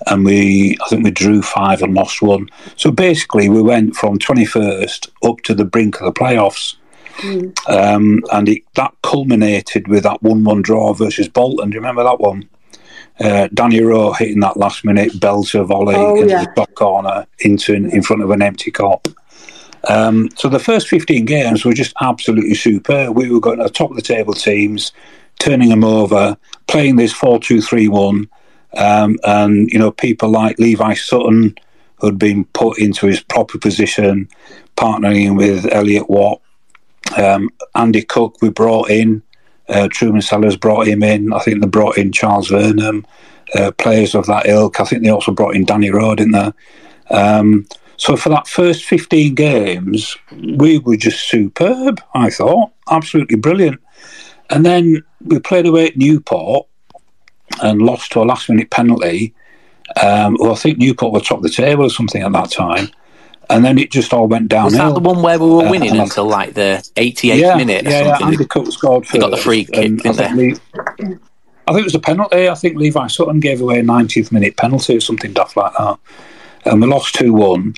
[0.07, 2.49] and we I think we drew five and lost one.
[2.77, 6.77] So basically, we went from twenty first up to the brink of the playoffs.
[7.69, 11.69] Um, and it, that culminated with that one-one draw versus Bolton.
[11.69, 12.49] Do you remember that one?
[13.19, 16.45] Uh, Danny Rowe hitting that last minute belter volley Oh, into yeah.
[16.47, 19.15] the top corner into in front of an empty Kop.
[19.89, 23.17] Um, so the first 15 games were just absolutely superb.
[23.17, 24.93] We were going to top of the table teams,
[25.39, 26.37] turning them over,
[26.67, 28.29] playing this 4 2 3 1.
[28.77, 31.57] Um, and, you know, people like Levi Sutton,
[31.97, 34.29] who'd been put into his proper position,
[34.77, 36.41] partnering with Elliot Watt.
[37.17, 39.23] Um, Andy Cook, we brought in.
[39.69, 41.33] Uh, Trueman Sellars brought him in.
[41.33, 43.05] I think they brought in Charles Vernam,
[43.55, 44.81] uh, players of that ilk.
[44.81, 46.53] I think they also brought in Danny Rowe, didn't they?
[47.15, 47.67] Um,
[48.01, 50.17] so for that first 15 games,
[50.57, 52.71] we were just superb, I thought.
[52.91, 53.79] Absolutely brilliant.
[54.49, 56.67] And then we played away at Newport
[57.63, 59.35] and lost to a last minute penalty.
[60.03, 62.89] Um, well, I think Newport were top of the table or something at that time.
[63.51, 64.87] And then it just all went downhill.
[64.87, 67.57] Was that the one where we were Uh, winning I- until like the 88th yeah,
[67.57, 68.17] minute or yeah, yeah.
[68.19, 68.27] something?
[68.35, 69.13] Andy Cook scored first.
[69.13, 70.59] They got the free kick, I think.
[70.79, 71.19] Le-
[71.69, 72.49] I think it was a penalty.
[72.49, 75.99] I think Levi Sutton gave away a 90th minute penalty or something daft like that.
[76.65, 77.75] And we lost 2 1.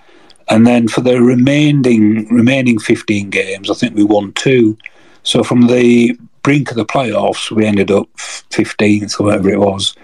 [0.52, 4.76] And then for the remaining remaining 15 games, I think we won two.
[5.22, 9.94] So from the brink of the playoffs, we ended up 15th or whatever it was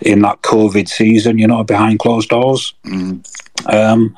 [0.00, 2.72] in that COVID season, you know, behind closed doors.
[3.66, 4.16] Um,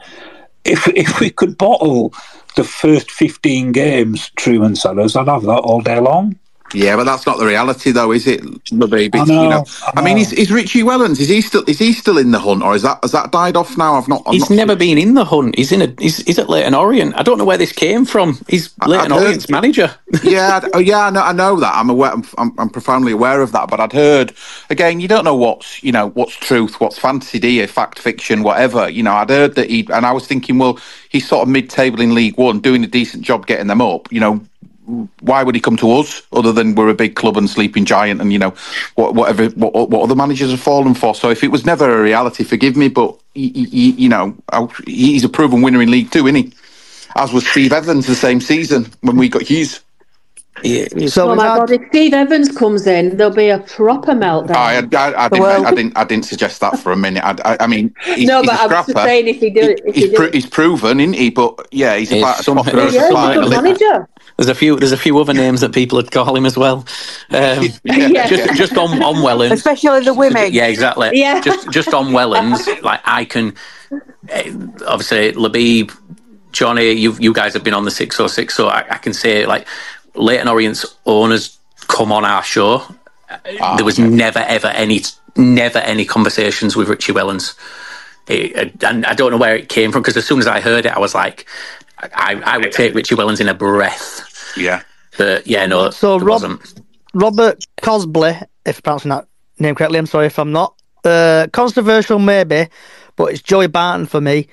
[0.64, 2.14] if if we could bottle
[2.54, 6.38] the first 15 games, Trueman Sellars, I'd have that all day long.
[6.72, 9.10] Yeah, but that's not the reality, though, is it, Labib?
[9.14, 11.20] I know, you know, I I mean, is, is Richie Wellens?
[11.20, 11.64] Is he still?
[11.66, 13.94] Is he still in the hunt, or is that has that died off now?
[13.94, 14.22] I've not.
[14.26, 15.56] I've He's not never been in the hunt.
[15.56, 15.94] He's in a.
[15.98, 17.14] He's, he's at Leyton Orient.
[17.16, 18.38] I don't know where this came from.
[18.48, 19.94] He's Leyton heard- Orient's manager.
[20.22, 21.74] yeah, oh, yeah, I know, I know that.
[21.74, 22.12] I'm aware.
[22.12, 23.68] I'm, I'm, I'm profoundly aware of that.
[23.68, 24.32] But I'd heard
[24.70, 25.00] again.
[25.00, 27.66] You don't know what's you know what's truth, what's fantasy, do you?
[27.66, 28.88] Fact, fiction, whatever.
[28.88, 30.78] You know, I'd heard that he, and I was thinking, well,
[31.08, 34.10] he's sort of mid-table in League One, doing a decent job getting them up.
[34.12, 34.40] You know,
[35.20, 38.20] why would he come to us other than we're a big club and sleeping giant
[38.20, 38.54] and you know
[38.96, 41.14] what, whatever what, what other managers have fallen for.
[41.14, 44.36] So if it was never a reality forgive me but y- y- you know
[44.86, 46.52] he's a proven winner in league two isn't he?
[47.16, 49.80] As was steve evans the same season when we got hughes
[50.64, 51.70] oh my god!
[51.70, 54.56] If Steve Evans comes in, there'll be a proper meltdown.
[54.56, 55.96] I, I, I, didn't, Well- I didn't.
[55.96, 57.24] I didn't suggest that for a minute.
[57.24, 59.50] I, I, I mean, he's, no, he's but a I was just saying if he
[59.50, 61.30] did, if he He's, did, pro- he's proven, isn't he?
[61.30, 64.08] But yeah, he's He's about as some- as Yeah, he's a good manager.
[64.36, 64.76] There's a few.
[64.76, 66.86] There's a few other names that people would call him as well.
[67.30, 68.26] Um, Yeah.
[68.26, 69.52] Just just on on Wellens.
[69.52, 70.52] Especially the women.
[70.52, 71.10] Yeah, exactly.
[71.14, 71.40] Yeah.
[71.40, 73.54] Just just on Wellens, like I can
[74.28, 74.50] eh,
[74.86, 75.94] obviously Labib,
[76.52, 79.12] Johnny, you you guys have been on the six or six, so I, I can
[79.12, 79.66] say like
[80.14, 81.58] Leyton Orient's owners
[81.88, 82.82] come on our show.
[83.60, 85.02] Ah, there was never ever any
[85.36, 87.56] never any conversations with Richie Wellens.
[88.28, 90.86] It, and I don't know where it came from because as soon as I heard
[90.86, 91.46] it, I was like,
[91.98, 94.52] I, I would take Richie Wellens in a breath.
[94.56, 94.82] Yeah.
[95.18, 96.80] But yeah, no, So there Rob, wasn't.
[97.14, 99.26] Robert Cosbley, if I'm pronouncing that
[99.58, 100.74] name correctly, I'm sorry if I'm not.
[101.04, 102.68] Uh, controversial maybe,
[103.16, 104.46] but it's Joey Barton for me.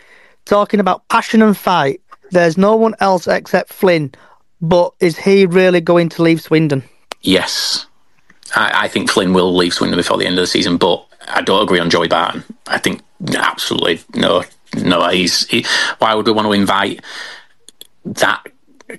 [0.46, 2.02] Talking about passion and fight.
[2.32, 4.14] There's no one else except Flynn,
[4.62, 6.84] but is he really going to leave Swindon?
[7.22, 7.86] Yes.
[8.56, 11.42] I, I think Flynn will leave Swindon before the end of the season, but I
[11.42, 12.44] don't agree on Joey Barton.
[12.68, 13.02] I think
[13.36, 14.44] absolutely no,
[14.76, 15.10] no.
[15.10, 15.66] He's he,
[16.00, 17.04] why would we want to invite
[18.06, 18.46] that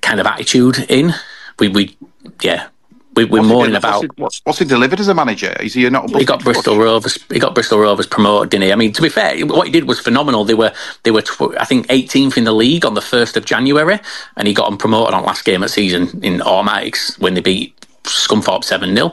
[0.03, 1.15] kind of attitude in?
[1.59, 1.97] We we
[2.43, 2.69] yeah.
[3.19, 4.05] We, we're What's mourning about.
[4.17, 5.53] What's he, what's, he delivered as a manager?
[5.61, 6.09] Is he not?
[6.11, 7.19] He got Bristol Rovers.
[7.33, 8.73] He got Bristol Rovers promoted, didn't he?
[8.73, 10.45] I mean, to be fair, what he did was phenomenal.
[10.45, 10.73] They were
[11.03, 13.99] they were tw- I think 18th in the league on the first of January,
[14.37, 17.75] and he got them promoted on last game of season in automatics when they beat
[18.05, 19.13] Scunthorpe seven 0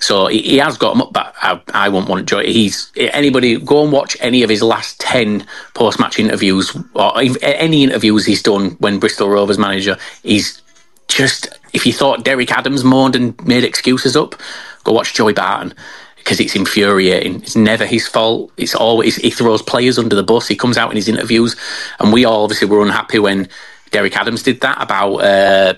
[0.00, 2.46] So he, he has got them up, but I, I won't want to join.
[2.46, 7.12] He's anybody go and watch any of his last ten post match interviews or
[7.42, 9.98] any interviews he's done when Bristol Rovers manager.
[10.22, 10.61] He's
[11.08, 14.34] just if you thought Derek Adams moaned and made excuses up,
[14.84, 15.74] go watch Joey Barton
[16.16, 17.42] because it's infuriating.
[17.42, 18.52] It's never his fault.
[18.56, 20.48] It's always he throws players under the bus.
[20.48, 21.56] He comes out in his interviews,
[21.98, 23.48] and we all obviously were unhappy when
[23.90, 25.74] Derek Adams did that about uh,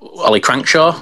[0.00, 0.92] Ollie Crankshaw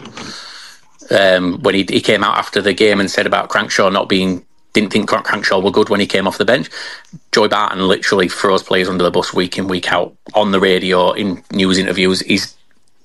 [1.10, 4.44] um, when he, he came out after the game and said about Crankshaw not being
[4.72, 6.70] didn't think Crankshaw were good when he came off the bench.
[7.32, 11.10] Joey Barton literally throws players under the bus week in week out on the radio
[11.10, 12.20] in news interviews.
[12.20, 12.56] He's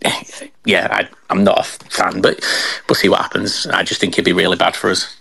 [0.66, 2.44] yeah, I, I'm not a fan, but
[2.88, 3.68] we'll see what happens.
[3.68, 5.16] I just think it'd be really bad for us.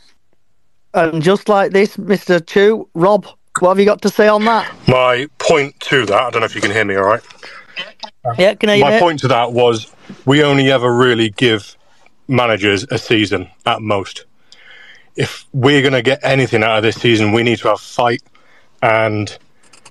[0.93, 2.45] And just like this, Mr.
[2.45, 3.27] Chu, Rob,
[3.59, 4.73] what have you got to say on that?
[4.89, 7.23] My point to that, I don't know if you can hear me all right.
[8.39, 9.01] Yeah, can I hear My you?
[9.01, 9.93] point to that was
[10.25, 11.77] we only ever really give
[12.29, 14.25] managers a season at most.
[15.17, 18.23] If we're going to get anything out of this season, we need to have fight
[18.83, 19.37] and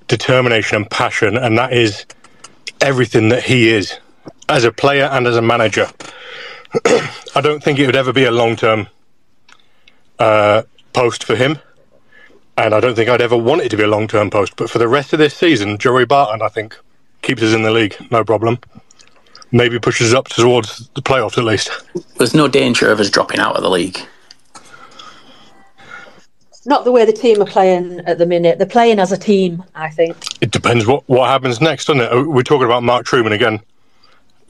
[0.07, 2.05] determination and passion, and that is
[2.81, 3.97] everything that he is
[4.49, 5.89] as a player and as a manager.
[7.35, 8.87] I don't think it would ever be a long term
[10.19, 10.63] uh,
[10.93, 11.59] post for him.
[12.55, 14.55] And I don't think I'd ever want it to be a long term post.
[14.55, 16.77] But for the rest of this season, Joey Barton, I think,
[17.21, 18.59] keeps us in the league, no problem.
[19.51, 21.69] Maybe pushes us up towards the playoffs at least.
[22.17, 23.99] There's no danger of us dropping out of the league.
[26.65, 28.57] Not the way the team are playing at the minute.
[28.57, 30.15] They're playing as a team, I think.
[30.41, 32.27] It depends what, what happens next, doesn't it?
[32.27, 33.59] We're talking about Mark Trueman again.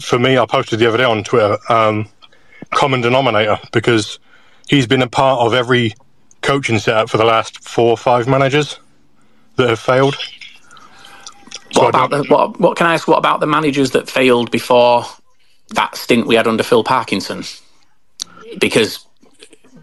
[0.01, 2.09] For me, I posted the other day on Twitter, um,
[2.71, 4.19] common denominator, because
[4.67, 5.93] he's been a part of every
[6.41, 8.79] coaching setup for the last four or five managers
[9.55, 10.17] that have failed.
[11.73, 12.59] What about the, what?
[12.59, 13.07] What can I ask?
[13.07, 15.05] What about the managers that failed before
[15.69, 17.43] that stint we had under Phil Parkinson?
[18.59, 19.05] Because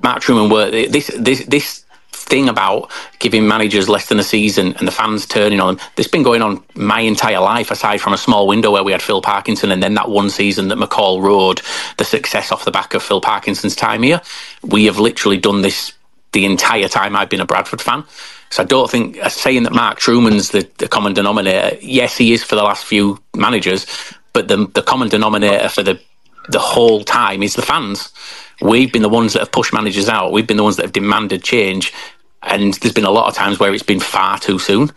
[0.03, 1.85] Mark Trueman were this this this
[2.31, 5.87] thing about giving managers less than a season and the fans turning on them.
[5.97, 8.93] This has been going on my entire life, aside from a small window where we
[8.93, 11.61] had Phil Parkinson and then that one season that McCall rode
[11.99, 14.23] the success off the back of Phil Parkinson's time here.
[14.63, 15.93] We have literally done this
[16.33, 18.05] the entire time I've been a Bradford fan.
[18.51, 21.77] So I don't think uh, saying that Mark Trueman's the, the common denominator.
[21.81, 23.87] Yes, he is for the last few managers,
[24.33, 26.01] but the the common denominator for the
[26.49, 28.13] the whole time is the fans.
[28.61, 30.33] We've been the ones that have pushed managers out.
[30.33, 31.93] We've been the ones that have demanded change,
[32.43, 34.91] and there's been a lot of times where it's been far too soon.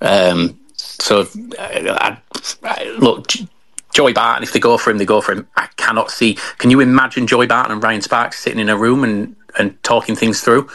[0.00, 1.26] Um, so, uh,
[1.58, 2.18] I,
[2.62, 3.48] I, look, J-
[3.94, 5.48] Joey Barton, if they go for him, they go for him.
[5.56, 6.34] I cannot see.
[6.58, 10.16] Can you imagine Joey Barton and Ryan Sparks sitting in a room and, and talking
[10.16, 10.68] things through?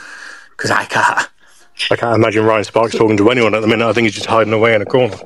[0.52, 1.30] Because I can't.
[1.92, 3.88] I can't imagine Ryan Sparks talking to anyone at the minute.
[3.88, 5.18] I think he's just hiding away in a corner.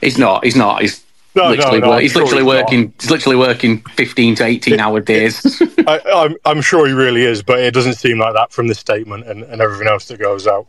[0.00, 0.44] He's not.
[0.44, 0.80] He's not.
[0.80, 1.04] He's
[1.34, 2.56] No, no, literally, no, wor- I'm he's sure literally he's not.
[2.56, 2.94] working.
[3.00, 5.46] He's literally working fifteen to eighteen hour days.
[5.86, 8.74] I, I'm, I'm sure he really is, but it doesn't seem like that from the
[8.74, 10.66] statement and, and everything else that goes out.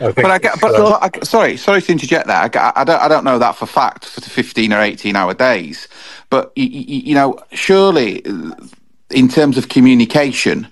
[0.00, 2.36] I think But I get, but, uh, I, sorry, sorry to interject there.
[2.36, 5.16] I, get- I don't, I don't know that for fact for the fifteen or eighteen
[5.16, 5.88] hour days,
[6.30, 8.52] but you, you know, surely, uh,
[9.10, 10.68] in terms of communication,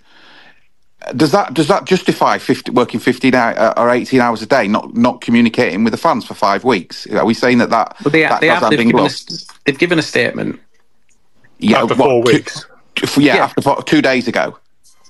[1.14, 4.66] does that does that justify 50, working fifteen hour, uh, or eighteen hours a day,
[4.66, 7.06] not not communicating with the fans for five weeks?
[7.08, 9.10] Are we saying that that But they, that they goes have, hand they've, given a,
[9.64, 10.60] they've given a statement.
[11.58, 12.66] Yeah, After what, four two- weeks.
[12.94, 14.58] two- yeah, after four, two days ago.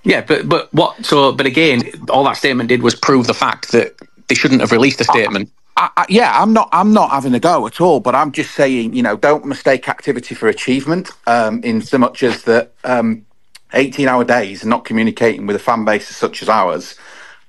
[0.04, 1.04] Yeah, but but what?
[1.04, 3.96] So, but again, all that statement did was prove the fact that
[4.28, 5.50] they shouldn't have released a statement.
[5.76, 6.68] I, I, yeah, I'm not.
[6.72, 8.00] I'm not having a go at all.
[8.00, 11.10] But I'm just saying, you know, don't mistake activity for achievement.
[11.26, 13.25] Um, in so much as that, um,
[13.72, 16.94] 18-hour days and not communicating with a fan base such as ours.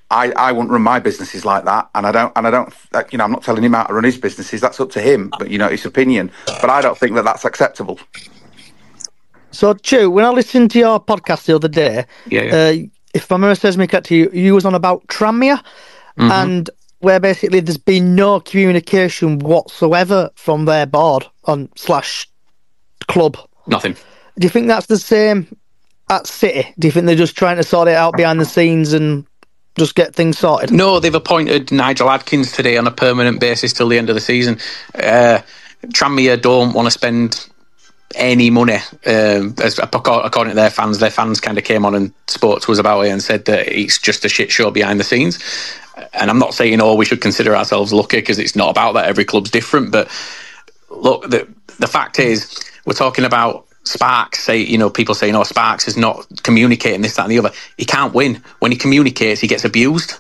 [0.10, 2.31] I, I wouldn't run my businesses like that, and I don't.
[2.38, 2.73] And I don't.
[2.94, 4.61] uh, You know, I'm not telling him how to run his businesses.
[4.61, 5.30] That's up to him.
[5.38, 6.31] But you know, it's opinion.
[6.45, 7.99] But I don't think that that's acceptable.
[9.52, 12.56] So, Chew, when I listened to your podcast the other day, Yeah, yeah.
[12.56, 15.61] Uh, if my memory serves me correct, you, you was on about Tranmere,
[16.18, 16.31] Mhm.
[16.31, 16.69] and
[16.99, 22.27] where basically there's been no communication whatsoever from their board on slash
[23.07, 23.38] club.
[23.68, 23.94] Nothing.
[24.39, 25.48] Do you think that's the same
[26.09, 26.73] at City?
[26.79, 29.25] Do you think they're just trying to sort it out behind the scenes and
[29.77, 30.71] just get things sorted?
[30.71, 34.21] No, they've appointed Nigel Adkins today on a permanent basis till the end of the
[34.21, 34.59] season.
[34.95, 35.41] Uh,
[35.88, 37.47] Tranmere don't want to spend
[38.15, 38.77] any money.
[39.05, 42.71] Um, as according to their fans, their fans kind of came on and spoke to
[42.71, 45.39] us about it and said that it's just a shit show behind the scenes.
[46.13, 49.05] And I'm not saying, oh, we should consider ourselves lucky because it's not about that.
[49.05, 49.91] Every club's different.
[49.91, 50.09] But
[50.89, 51.47] look, the
[51.79, 54.43] the fact is, we're talking about Sparks.
[54.43, 57.51] Say, you know, people saying, oh, Sparks is not communicating this, that, and the other.
[57.77, 58.43] He can't win.
[58.59, 60.14] When he communicates, he gets abused.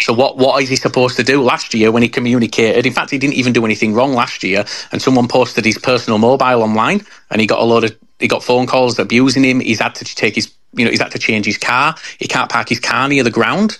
[0.00, 1.42] So what what is he supposed to do?
[1.42, 4.64] Last year, when he communicated, in fact, he didn't even do anything wrong last year.
[4.92, 8.42] And someone posted his personal mobile online, and he got a load of he got
[8.42, 9.60] phone calls abusing him.
[9.60, 11.94] He's had to take his you know he's had to change his car.
[12.18, 13.76] He can't park his car near the ground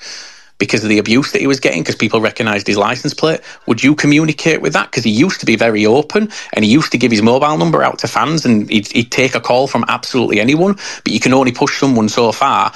[0.60, 3.40] because of the abuse that he was getting because people recognised his license plate.
[3.66, 4.92] Would you communicate with that?
[4.92, 7.82] Because he used to be very open and he used to give his mobile number
[7.82, 10.74] out to fans and he'd, he'd take a call from absolutely anyone.
[11.02, 12.72] But you can only push someone so far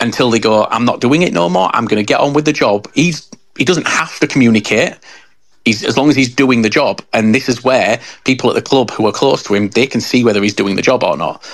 [0.00, 1.70] until they go, I'm not doing it no more.
[1.72, 2.90] I'm going to get on with the job.
[2.94, 4.98] He's he doesn't have to communicate.
[5.66, 8.62] He's, as long as he's doing the job, and this is where people at the
[8.62, 11.18] club who are close to him, they can see whether he's doing the job or
[11.18, 11.46] not.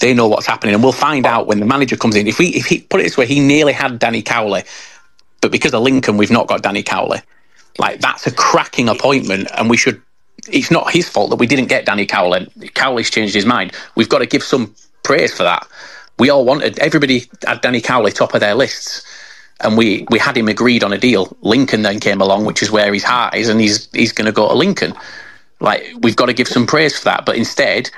[0.00, 2.26] They know what's happening, and we'll find out when the manager comes in.
[2.26, 4.64] If we, if he put it this way, he nearly had Danny Cowley,
[5.40, 7.20] but because of Lincoln, we've not got Danny Cowley.
[7.78, 10.02] Like that's a cracking appointment, and we should.
[10.48, 12.48] It's not his fault that we didn't get Danny Cowley.
[12.74, 13.72] Cowley's changed his mind.
[13.96, 15.66] We've got to give some praise for that.
[16.18, 19.02] We all wanted everybody had Danny Cowley top of their lists,
[19.60, 21.36] and we we had him agreed on a deal.
[21.42, 24.32] Lincoln then came along, which is where his heart is, and he's he's going to
[24.32, 24.94] go to Lincoln.
[25.60, 27.90] Like we've got to give some praise for that, but instead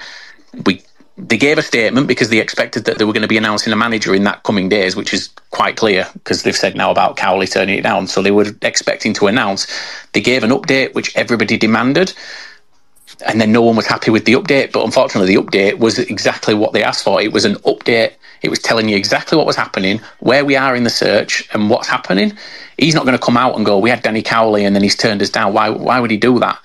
[0.67, 0.83] we
[1.19, 3.77] they gave a statement because they expected that they were going to be announcing a
[3.77, 7.47] manager in that coming days, which is quite clear because they've said now about Cowley
[7.47, 8.07] turning it down.
[8.07, 9.67] So they were expecting to announce.
[10.13, 12.13] They gave an update which everybody demanded,
[13.27, 14.73] and then no one was happy with the update.
[14.73, 17.23] But unfortunately, the update was exactly what they asked for.
[17.23, 18.13] It was an update.
[18.43, 21.71] It was telling you exactly what was happening, where we are in the search, and
[21.71, 22.37] what's happening.
[22.77, 24.97] He's not going to come out and go, "We had Danny Cowley, and then he's
[24.97, 25.71] turned us down." Why?
[25.71, 26.59] Why would he do that?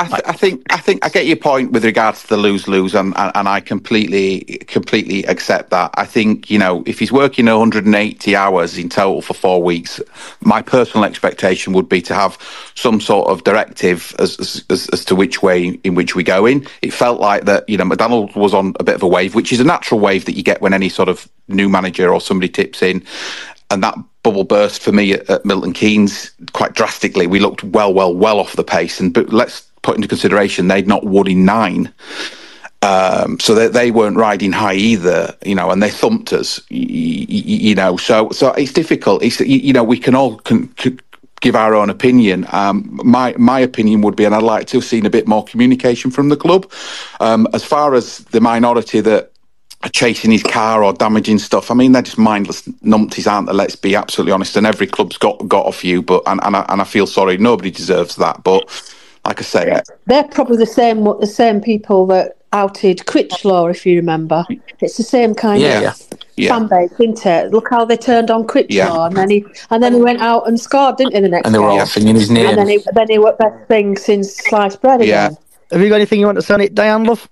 [0.00, 2.66] I, th- I think I think I get your point with regards to the lose
[2.66, 5.90] lose, and, and and I completely completely accept that.
[5.94, 10.00] I think you know if he's working 180 hours in total for four weeks,
[10.40, 12.38] my personal expectation would be to have
[12.76, 16.66] some sort of directive as as, as to which way in which we go in.
[16.80, 19.52] It felt like that you know McDonald was on a bit of a wave, which
[19.52, 22.48] is a natural wave that you get when any sort of new manager or somebody
[22.50, 23.04] tips in,
[23.70, 27.26] and that bubble burst for me at, at Milton Keynes quite drastically.
[27.26, 30.88] We looked well, well, well off the pace, and but let's put into consideration they'd
[30.88, 31.92] not won in nine.
[32.82, 36.78] Um, so they, they weren't riding high either, you know, and they thumped us, y-
[36.78, 37.96] y- y- you know.
[37.98, 39.22] So so it's difficult.
[39.22, 40.98] It's y- you know we can all con- c-
[41.42, 42.46] give our own opinion.
[42.52, 45.44] Um, my my opinion would be, and I'd like to have seen a bit more
[45.44, 46.72] communication from the club.
[47.20, 49.30] Um, as far as the minority that
[49.84, 51.70] are chasing his car or damaging stuff.
[51.70, 53.54] I mean, they're just mindless numpties, aren't they?
[53.54, 54.56] Let's be absolutely honest.
[54.56, 57.38] And every club's got got a few, but and and I, and I feel sorry.
[57.38, 58.42] Nobody deserves that.
[58.44, 58.68] But
[59.24, 59.88] like I say, it.
[60.06, 64.44] They're probably the same the same people that outed Crichlow, if you remember.
[64.80, 66.16] It's the same kind Yeah, of yeah.
[66.36, 66.58] Yeah.
[66.58, 67.50] fan base, isn't it?
[67.52, 69.06] Look how they turned on Crichlow, Yeah.
[69.06, 71.20] and then he and then he went out and scored, didn't he?
[71.20, 71.86] The next And they were all game?
[71.86, 72.46] singing his name.
[72.46, 75.26] And then he then he was best thing since sliced bread Yeah.
[75.26, 75.38] again.
[75.70, 77.28] Have you got anything you want to say on it, Diane, love?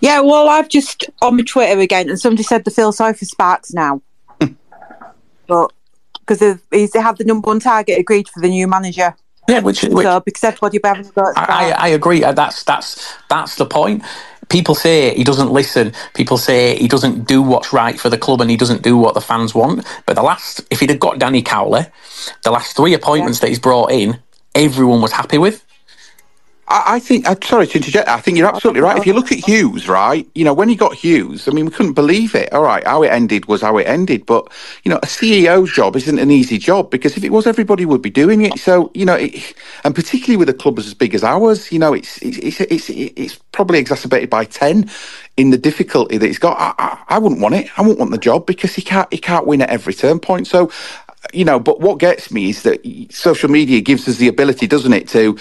[0.00, 3.24] Yeah, well, I've just on my Twitter again, and somebody said they feel sorry for
[3.24, 4.00] Sparks now,
[4.40, 4.52] hmm.
[5.48, 5.72] but
[6.20, 9.14] because he's had the number one target agreed for the new manager.
[9.48, 11.22] Yeah, which, which because everybody be having to go.
[11.36, 12.24] at I, I agree.
[12.24, 14.04] Uh, That's that's that's the point.
[14.48, 15.92] People say he doesn't listen.
[16.14, 19.14] People say he doesn't do what's right for the club, and he doesn't do what
[19.14, 19.86] the fans want.
[20.06, 21.86] But the last, if he'd have got Danny Cowley,
[22.44, 24.20] the last three appointments that he's brought in,
[24.54, 25.63] everyone was happy with.
[26.68, 28.98] I, I think, I'm sorry to interject, I think you're absolutely right.
[28.98, 31.72] If you look at Hughes, right, you know, when he got Hughes, I mean, we
[31.72, 32.52] couldn't believe it.
[32.52, 34.26] All right, how it ended was how it ended.
[34.26, 34.50] But,
[34.84, 38.02] you know, a CEO's job isn't an easy job because if it was, everybody would
[38.02, 38.58] be doing it.
[38.58, 39.54] So, you know, it,
[39.84, 42.90] and particularly with a club as big as ours, you know, it's, it's, it's, it's,
[42.90, 44.90] it's probably exacerbated by 10
[45.36, 46.58] in the difficulty that he's got.
[46.58, 47.68] I, I, I wouldn't want it.
[47.78, 50.46] I wouldn't want the job because he can't, he can't win at every turn point.
[50.46, 50.70] So,
[51.32, 52.80] you know, but what gets me is that
[53.10, 55.36] social media gives us the ability, doesn't it, to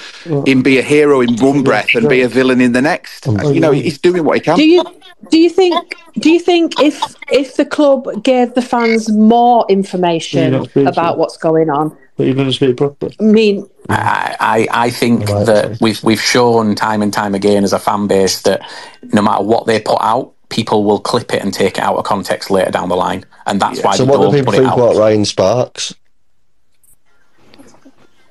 [0.46, 3.26] him be a hero in one breath and be a villain in the next.
[3.26, 4.58] You know, he's doing what he can.
[4.58, 4.84] Do you
[5.30, 7.02] do you think do you think if
[7.32, 10.86] if the club gave the fans more information You don't so?
[10.86, 11.98] about what's going on?
[12.16, 13.16] But you're going to speak properly.
[13.20, 17.74] I mean, I, I, I think that we've we've shown time and time again as
[17.74, 18.62] a fan base that
[19.02, 22.06] no matter what they put out, people will clip it and take it out of
[22.06, 24.72] context later down the line, and that's why so they what do don't people think
[24.72, 25.96] about Ryan Sparks?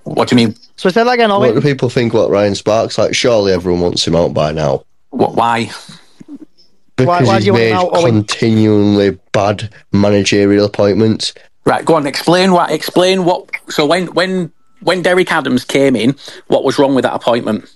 [0.05, 0.57] What do you mean?
[0.77, 2.99] So say that again, What do people think about Ryan Sparks?
[2.99, 4.85] Like, surely everyone wants him out by now.
[5.11, 5.35] What?
[5.35, 5.71] Why?
[6.97, 8.13] Because why do he's you want him made out, Owen?
[8.25, 11.35] continually bad managerial appointments.
[11.65, 12.07] Right, go on.
[12.07, 12.71] Explain what.
[12.71, 13.51] Explain what.
[13.69, 16.17] So when when when Derek Adams came in,
[16.49, 17.73] what was wrong with that appointment?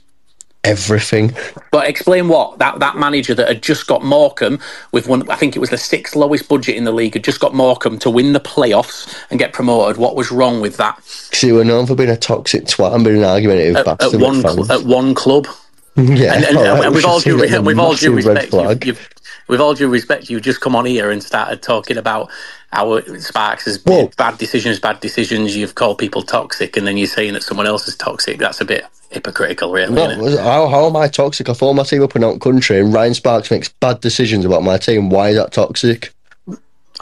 [0.67, 1.35] Everything.
[1.71, 4.59] But explain what that that manager that had just got Morecambe
[4.93, 5.29] with one.
[5.31, 7.15] I think it was the sixth lowest budget in the league.
[7.15, 9.97] Had just got Morecambe to win the playoffs and get promoted.
[9.97, 11.01] What was wrong with that?
[11.33, 14.21] He were known for being a toxic twat and being an argumentative At, bastard at
[14.21, 15.47] one cl- at one club.
[15.97, 18.13] yeah, and, and, all right, and with all see due, that as with all due
[18.13, 19.09] respect, you've, you've,
[19.49, 22.31] with all due respect, you've just come on here and started talking about
[22.73, 25.57] our Sparks has bad decisions, bad decisions.
[25.57, 28.39] You've called people toxic, and then you're saying that someone else is toxic.
[28.39, 29.95] That's a bit hypocritical, really.
[29.95, 30.43] No, isn't it?
[30.43, 31.49] how, how am I toxic?
[31.49, 34.63] I follow my team up in out country, and Ryan Sparks makes bad decisions about
[34.63, 35.11] my team.
[35.11, 36.13] Why is that toxic?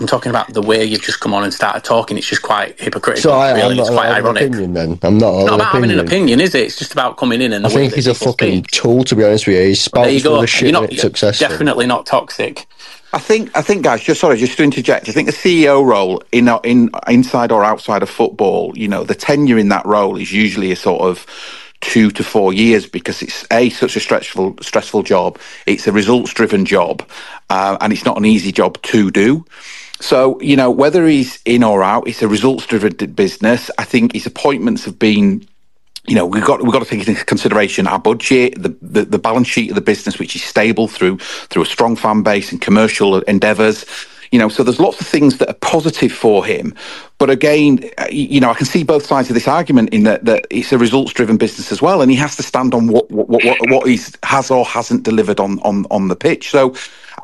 [0.00, 2.18] I'm talking about the way you've just come on and started talking.
[2.18, 3.22] It's just quite hypocritical.
[3.22, 3.72] So I, really.
[3.72, 4.42] I'm not it's quite allowed an ironic.
[4.44, 4.98] opinion then.
[5.02, 6.64] I'm not It's not an about having an opinion, is it?
[6.64, 8.70] It's just about coming in and the I way think he's a fucking speak.
[8.72, 9.62] tool, to be honest with you.
[9.68, 10.42] He's There you full go.
[10.42, 11.48] of shit You're and not it's successful.
[11.48, 12.66] definitely not toxic.
[13.12, 15.08] I think, I think, guys, just sorry, just to interject.
[15.08, 19.14] I think the CEO role in in inside or outside of football, you know, the
[19.16, 21.26] tenure in that role is usually a sort of
[21.80, 25.38] two to four years because it's a such a stressful stressful job.
[25.66, 27.08] It's a results driven job,
[27.50, 29.44] uh, and it's not an easy job to do.
[30.04, 33.70] So you know whether he's in or out, it's a results driven business.
[33.78, 35.48] I think his appointments have been
[36.06, 39.18] you know, we've got we've got to take into consideration our budget, the, the the
[39.18, 41.16] balance sheet of the business, which is stable through
[41.48, 43.86] through a strong fan base and commercial endeavours.
[44.30, 46.74] You know, so there's lots of things that are positive for him.
[47.18, 50.46] But again, you know, I can see both sides of this argument in that, that
[50.50, 53.42] it's a results driven business as well, and he has to stand on what what
[53.42, 56.50] what, what he has or hasn't delivered on on on the pitch.
[56.50, 56.74] So.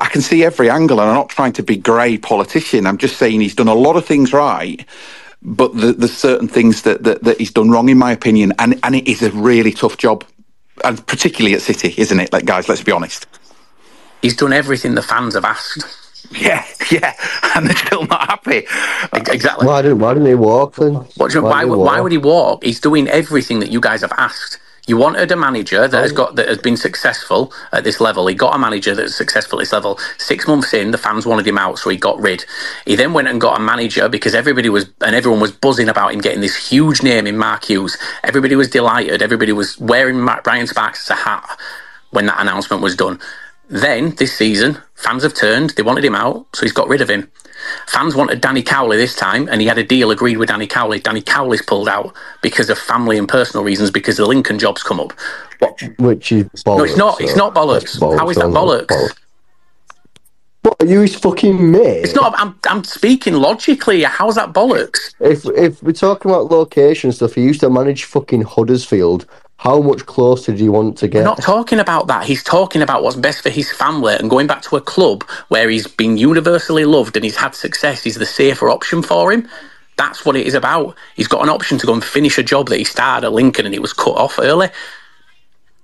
[0.01, 2.87] I can see every angle, and I'm not trying to be grey politician.
[2.87, 4.83] I'm just saying he's done a lot of things right,
[5.43, 8.79] but the, there's certain things that, that that he's done wrong, in my opinion, and
[8.83, 10.25] and it is a really tough job,
[10.83, 12.33] and particularly at City, isn't it?
[12.33, 13.27] Like guys, let's be honest.
[14.23, 15.83] He's done everything the fans have asked.
[16.33, 17.13] Yeah, yeah,
[17.55, 18.65] and they're still not happy.
[19.11, 19.67] Exactly.
[19.67, 20.93] Why didn't Why didn't he walk then?
[20.93, 22.03] What do you- why, didn't he why walk?
[22.03, 22.63] would he walk?
[22.63, 24.57] He's doing everything that you guys have asked.
[24.91, 26.01] You wanted a manager that Oh.
[26.01, 28.27] has got that has been successful at this level.
[28.27, 29.97] He got a manager that's successful at this level.
[30.17, 32.43] Six months in, the fans wanted him out, so he got rid.
[32.85, 36.13] He then went and got a manager because everybody was and everyone was buzzing about
[36.13, 37.97] him getting this huge name in Mark Hughes.
[38.21, 39.21] Everybody was delighted.
[39.21, 41.57] Everybody was wearing Brian Sparks as a hat
[42.09, 43.17] when that announcement was done.
[43.69, 45.69] Then this season, fans have turned.
[45.69, 47.31] They wanted him out, so he's got rid of him.
[47.87, 50.99] Fans wanted Danny Cowley this time, and he had a deal agreed with Danny Cowley.
[50.99, 54.99] Danny Cowley's pulled out because of family and personal reasons, because the Lincoln job's come
[54.99, 55.13] up.
[55.59, 55.81] What?
[55.99, 56.77] Which is bollocks.
[56.77, 57.21] no, it's not.
[57.21, 57.99] It's not bollocks.
[57.99, 59.15] bollocks, How is that bollocks?
[60.63, 62.03] What are you his fucking mate?
[62.03, 62.33] It's not.
[62.37, 62.55] I'm.
[62.67, 64.03] I'm speaking logically.
[64.03, 65.15] How's that bollocks?
[65.19, 69.25] If if we're talking about location stuff, he used to manage fucking Huddersfield.
[69.61, 71.25] How much closer do you want to We're get?
[71.25, 72.25] not talking about that.
[72.25, 75.69] He's talking about what's best for his family and going back to a club where
[75.69, 79.49] he's been universally loved and he's had success is the safer option for him.
[79.97, 80.97] That's what it is about.
[81.15, 83.65] He's got an option to go and finish a job that he started at Lincoln
[83.67, 84.69] and it was cut off early.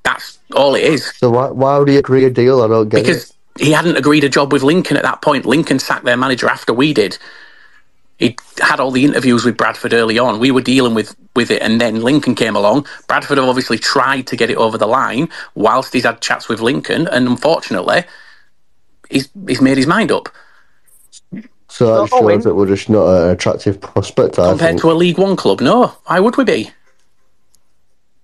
[0.04, 1.14] That's all it is.
[1.22, 2.62] So why why would he agree a deal?
[2.64, 3.32] I don't get Because it.
[3.60, 5.46] he hadn't agreed a job with Lincoln at that point.
[5.46, 7.18] Lincoln sacked their manager after we did.
[8.20, 10.40] He had all the interviews with Bradford early on.
[10.40, 12.88] We were dealing with with it, and then Lincoln came along.
[13.08, 16.60] Bradford have obviously tried to get it over the line whilst he's had chats with
[16.60, 18.04] Lincoln, and unfortunately,
[19.10, 20.30] he's he's made his mind up.
[21.70, 24.40] So that shows that we're just not an attractive prospect.
[24.40, 24.82] I Compared think.
[24.82, 25.88] to a League One club, no.
[26.06, 26.72] Why would we be?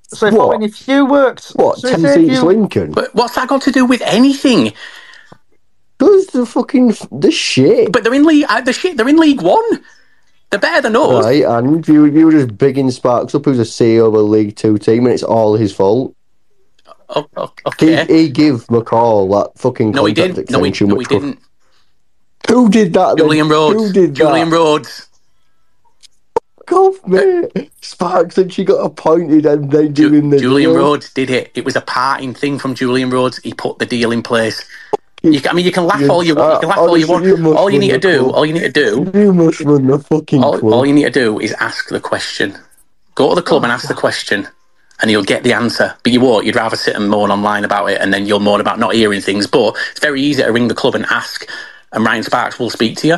[0.08, 2.92] So if, I mean, if you worked, What, so 10 seats you- Lincoln?
[2.92, 4.74] But what's that got to do with anything?
[6.04, 7.92] Does the fucking the shit?
[7.92, 8.46] But they're in league.
[8.50, 8.98] Uh, the shit.
[8.98, 9.84] They're in League One.
[10.50, 11.24] They're better than us.
[11.24, 14.56] Right, and you you were just bigging Sparks up who's a CEO of a League
[14.56, 16.16] Two team, and it's all his fault.
[17.10, 18.06] Oh, okay.
[18.06, 20.50] He, he gave McCall that fucking No, he didn't.
[20.50, 21.40] No, he, no, he didn't.
[22.50, 23.10] Who did that?
[23.10, 23.18] then?
[23.18, 23.82] Julian Rhodes.
[23.82, 24.56] Who did Julian that?
[24.56, 25.08] Rhodes.
[26.58, 27.72] Fuck off, mate.
[27.82, 30.80] Sparks and she got appointed, and they doing the Julian deal.
[30.80, 31.52] Rhodes did it.
[31.56, 33.38] It was a parting thing from Julian Rhodes.
[33.40, 34.66] He put the deal in place.
[35.24, 36.56] You, I mean, you can laugh all you want.
[36.56, 37.26] You can laugh all you want.
[37.26, 38.30] you all you need to do.
[38.32, 39.10] All you need to do.
[39.18, 40.74] You must run the fucking All, club.
[40.74, 42.58] all you need to do is ask the question.
[43.16, 44.48] Go to the club and ask the question,
[45.02, 45.96] and you'll get the answer.
[46.04, 46.46] But you won't.
[46.46, 49.22] You'd rather sit and moan online about it, and then you'll moan about not hearing
[49.22, 49.48] things.
[49.48, 51.48] But it's very easy to ring the club and ask,
[51.94, 53.18] and Ryan Sparks will speak to you.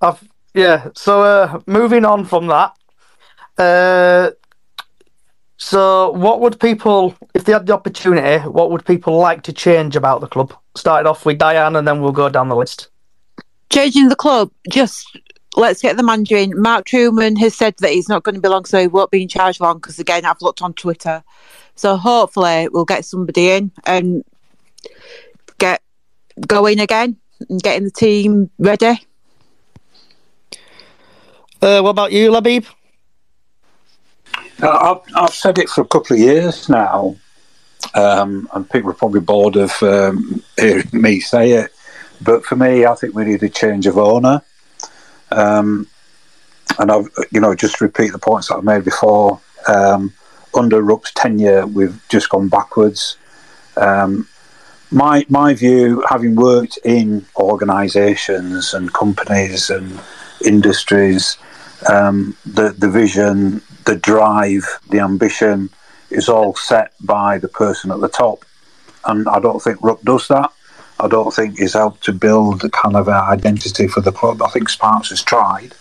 [0.00, 0.22] I've,
[0.54, 0.90] yeah.
[0.94, 2.72] So uh, moving on from that.
[3.58, 4.30] Uh,
[5.64, 9.96] so what would people, if they had the opportunity, what would people like to change
[9.96, 10.52] about the club?
[10.74, 12.88] Started off with Diane, and then we'll go down the list.
[13.70, 15.18] Changing the club, just
[15.56, 16.52] let's get the manager in.
[16.60, 19.22] Mark Trueman has said that he's not going to be long, so he won't be
[19.22, 19.78] in charge long.
[19.78, 21.24] Because again, I've looked on Twitter,
[21.76, 24.22] so hopefully we'll get somebody in and
[25.56, 25.80] get
[26.46, 27.16] going again
[27.48, 29.00] and getting the team ready.
[31.62, 32.66] Uh, what about you, Labib?
[34.62, 37.16] Uh, I've, I've said it for a couple of years now,
[37.94, 41.72] um, and people are probably bored of um, hearing me say it.
[42.20, 44.42] But for me, I think we need a change of owner.
[45.30, 45.88] Um,
[46.78, 49.40] and I've, you know, just repeat the points that I've made before.
[49.68, 50.12] Um,
[50.54, 53.16] under Rupp's tenure, we've just gone backwards.
[53.76, 54.28] Um,
[54.90, 60.00] my my view, having worked in organisations and companies and
[60.44, 61.36] industries,
[61.90, 65.70] um, the the vision, the drive, the ambition
[66.10, 68.44] is all set by the person at the top,
[69.04, 70.52] and I don't think Rupp does that.
[71.00, 74.42] I don't think he's helped to build a kind of an identity for the club.
[74.42, 75.74] I think Sparks has tried,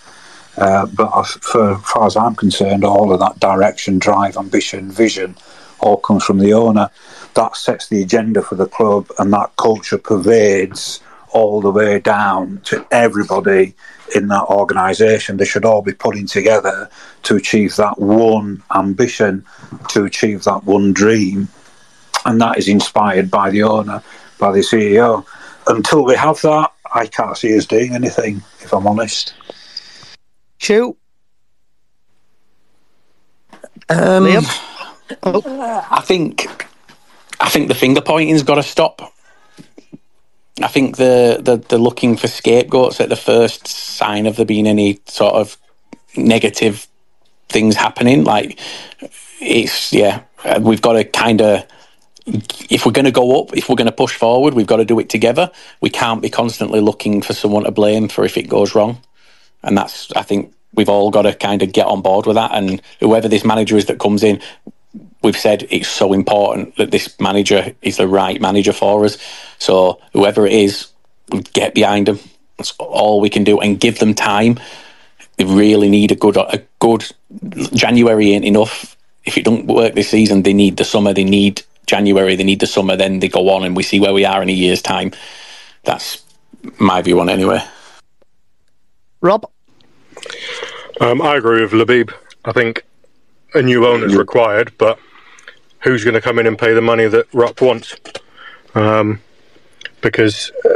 [0.57, 4.91] uh, but as, for, as far as I'm concerned, all of that direction, drive, ambition,
[4.91, 5.35] vision,
[5.79, 6.89] all comes from the owner.
[7.35, 10.99] That sets the agenda for the club, and that culture pervades
[11.31, 13.75] all the way down to everybody
[14.15, 15.37] in that organisation.
[15.37, 16.89] They should all be putting together
[17.23, 19.45] to achieve that one ambition,
[19.89, 21.47] to achieve that one dream,
[22.25, 24.01] and that is inspired by the owner,
[24.39, 25.25] by the CEO.
[25.67, 29.33] Until we have that, I can't see us doing anything, if I'm honest.
[30.57, 30.97] Shoot.
[33.89, 34.27] Um,
[35.23, 36.47] I think
[37.39, 39.12] I think the finger pointing's got to stop.
[40.61, 44.67] I think the, the the looking for scapegoats at the first sign of there being
[44.67, 45.57] any sort of
[46.15, 46.87] negative
[47.49, 48.23] things happening.
[48.23, 48.59] Like
[49.41, 51.65] it's yeah, uh, we've got to kind of
[52.25, 54.85] if we're going to go up, if we're going to push forward, we've got to
[54.85, 55.51] do it together.
[55.81, 59.01] We can't be constantly looking for someone to blame for if it goes wrong.
[59.63, 62.51] And that's, I think, we've all got to kind of get on board with that.
[62.53, 64.41] And whoever this manager is that comes in,
[65.23, 69.17] we've said it's so important that this manager is the right manager for us.
[69.57, 70.87] So whoever it is,
[71.31, 72.19] we get behind them.
[72.57, 74.59] That's all we can do, and give them time.
[75.37, 77.05] They really need a good, a good
[77.73, 78.95] January ain't enough.
[79.25, 81.13] If it don't work this season, they need the summer.
[81.13, 82.35] They need January.
[82.35, 82.95] They need the summer.
[82.95, 85.11] Then they go on, and we see where we are in a year's time.
[85.83, 86.23] That's
[86.77, 87.63] my view on it anyway.
[89.21, 89.49] Rob?
[91.01, 92.13] Um, I agree with Labib.
[92.45, 92.83] I think
[93.53, 94.99] a new owner is required, but
[95.83, 97.95] who's going to come in and pay the money that Rupp wants?
[98.75, 99.21] Um,
[100.01, 100.75] because uh,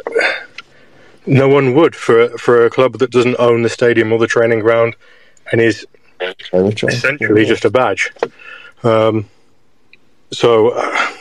[1.26, 4.60] no one would for for a club that doesn't own the stadium or the training
[4.60, 4.96] ground
[5.52, 5.86] and is
[6.20, 8.12] essentially just a badge.
[8.84, 9.30] Um,
[10.32, 11.12] so uh,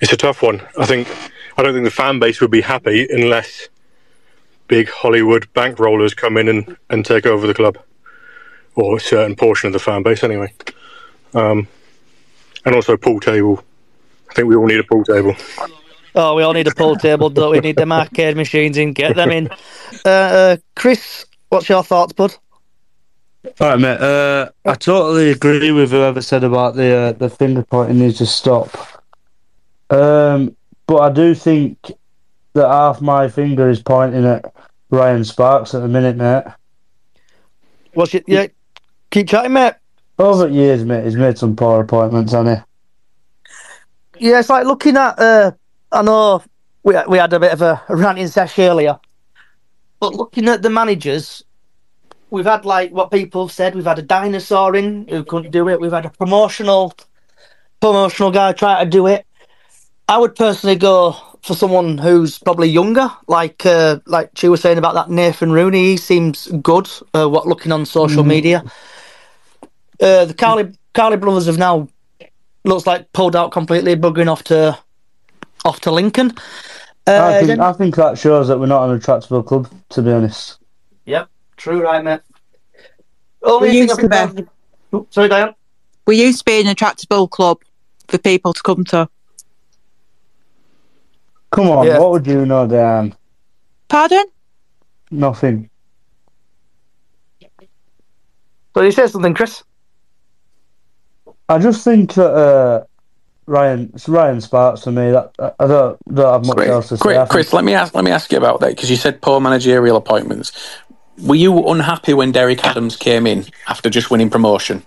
[0.00, 0.62] it's a tough one.
[0.78, 1.08] I think
[1.56, 3.68] I don't think the fan base would be happy unless
[4.68, 7.78] big Hollywood bankrollers come in and, and take over the club,
[8.74, 10.52] or a certain portion of the fan base anyway.
[11.34, 11.68] Um,
[12.64, 13.62] and also a pool table.
[14.30, 15.36] I think we all need a pool table.
[16.14, 17.60] Oh, we all need a pool table, don't we?
[17.60, 18.92] Need them arcade machines in.
[18.92, 19.48] Get them in.
[20.04, 22.34] Uh, uh, Chris, what's your thoughts, bud?
[23.60, 24.00] All right, mate.
[24.00, 28.26] Uh, I totally agree with whoever said about the uh, the finger pointing needs to
[28.26, 28.76] stop.
[29.90, 30.56] Um,
[30.86, 31.92] but I do think
[32.54, 34.52] that half my finger is pointing at
[34.90, 36.44] Ryan Sparks at the minute, mate.
[37.94, 38.24] What's it?
[38.26, 38.46] Yeah,
[39.10, 39.74] keep chatting, mate.
[40.18, 44.28] Over the years, mate, he's made some poor appointments, hasn't he?
[44.28, 45.18] Yeah, it's like looking at.
[45.18, 45.52] Uh,
[45.90, 46.42] I know
[46.82, 48.98] we we had a bit of a ranting session earlier,
[50.00, 51.42] but looking at the managers,
[52.30, 53.74] we've had like what people have said.
[53.74, 55.80] We've had a dinosaur in who couldn't do it.
[55.80, 56.94] We've had a promotional
[57.80, 59.26] promotional guy try to do it.
[60.08, 64.78] I would personally go for someone who's probably younger, like uh, like she was saying
[64.78, 65.92] about that Nathan Rooney.
[65.92, 66.88] He seems good.
[67.14, 68.28] Uh, what looking on social Mhm.
[68.28, 68.64] media.
[70.02, 71.88] Uh, the Cowley Cowley brothers have now
[72.64, 74.76] looks like pulled out completely, buggering off to
[75.64, 76.32] off to Lincoln.
[77.06, 80.02] Uh, I think then- I think that shows that we're not an attractable club, to
[80.02, 80.58] be honest.
[81.06, 82.20] Yep, true, right, mate.
[83.44, 84.48] Only We thing used I've to be.
[84.92, 85.54] Oh, sorry, Diane.
[86.06, 87.58] We used to be an attractable club
[88.08, 89.08] for people to come to.
[91.52, 91.98] Come on, Yeah.
[91.98, 93.14] what would you know, Dan?
[93.88, 94.24] Pardon?
[95.10, 95.68] Nothing.
[98.74, 99.62] So you said something, Chris?
[101.52, 102.84] I just think that uh,
[103.46, 105.10] Ryan, it's Ryan Sparks for me.
[105.10, 107.02] That I don't don't have much Chris, else to say.
[107.02, 107.94] Chris, think- Chris, let me ask.
[107.94, 110.52] Let me ask you about that because you said poor managerial appointments.
[111.18, 114.82] Were you unhappy when Derek Adams came in after just winning promotion?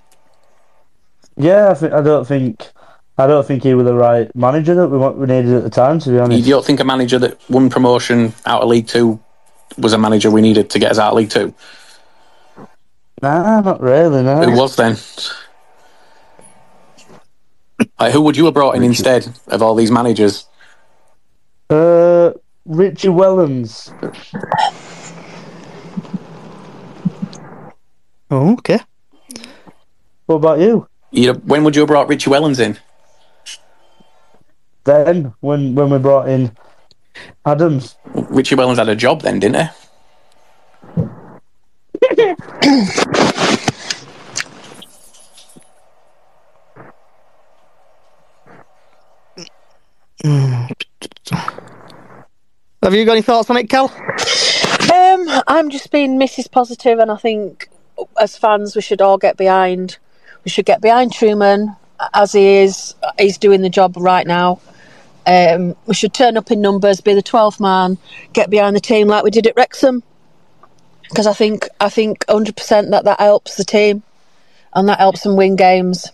[1.37, 2.67] Yeah, I, think, I don't think
[3.19, 5.99] I don't think he was the right manager that we we needed at the time.
[5.99, 9.19] To be honest, You don't think a manager that won promotion out of League Two
[9.77, 11.53] was a manager we needed to get us out of League Two?
[13.21, 14.23] nah, not really.
[14.23, 14.41] No.
[14.43, 14.97] Who was then?
[17.99, 20.47] Like, who would you have brought in instead of all these managers?
[21.69, 22.31] Uh,
[22.65, 23.91] Richie Wellens.
[28.29, 28.79] Oh, okay.
[30.25, 30.87] What about you?
[31.11, 32.77] You, when would you have brought Richie Wellens in?
[34.83, 36.51] Then when when we brought in
[37.45, 39.69] Adams, Richie Wellens had a job then, didn't
[40.95, 41.05] he?
[52.83, 53.85] Have you got any thoughts on it, Cal?
[54.93, 56.51] Um, I'm just being Mrs.
[56.51, 57.69] Positive, and I think
[58.19, 59.97] as fans we should all get behind.
[60.43, 61.75] We should get behind Trueman
[62.13, 62.95] as he is.
[63.17, 64.59] He's doing the job right now.
[65.25, 67.97] Um, we should turn up in numbers, be the 12th man,
[68.33, 70.03] get behind the team like we did at Wrexham.
[71.09, 74.03] Because I think I think 100% that that helps the team,
[74.73, 76.11] and that helps them win games.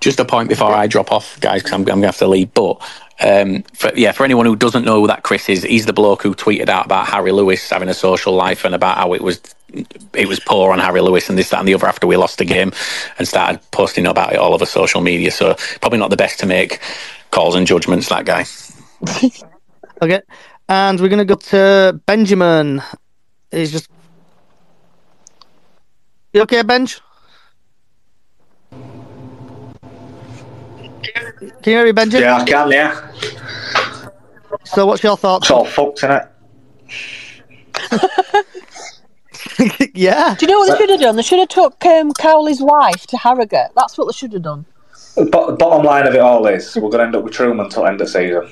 [0.00, 2.26] Just a point before I drop off, guys, because I'm, I'm going to have to
[2.26, 2.52] leave.
[2.54, 2.80] But
[3.20, 6.22] um, for, yeah, for anyone who doesn't know who that Chris is, he's the bloke
[6.22, 9.40] who tweeted out about Harry Lewis having a social life and about how it was
[10.14, 12.38] it was poor on Harry Lewis and this, that, and the other after we lost
[12.38, 12.72] the game,
[13.18, 15.30] and started posting about it all over social media.
[15.30, 16.80] So probably not the best to make
[17.30, 18.08] calls and judgments.
[18.08, 18.46] That guy.
[20.02, 20.22] Okay.
[20.68, 22.82] And we're going to go to Benjamin.
[23.50, 23.90] He's just.
[26.32, 27.00] You okay, Benj?
[31.62, 32.20] Can you hear me, Benji?
[32.20, 33.10] Yeah, I can, yeah.
[34.64, 35.44] So, what's your thoughts?
[35.44, 36.26] It's all fucked, isn't it?
[39.94, 40.34] yeah.
[40.38, 41.16] Do you know what they should have done?
[41.16, 43.70] They should have took um, Cowley's wife to Harrogate.
[43.76, 44.64] That's what they should have done.
[45.16, 47.86] But bottom line of it all is we're going to end up with Trueman until
[47.86, 48.48] end of season.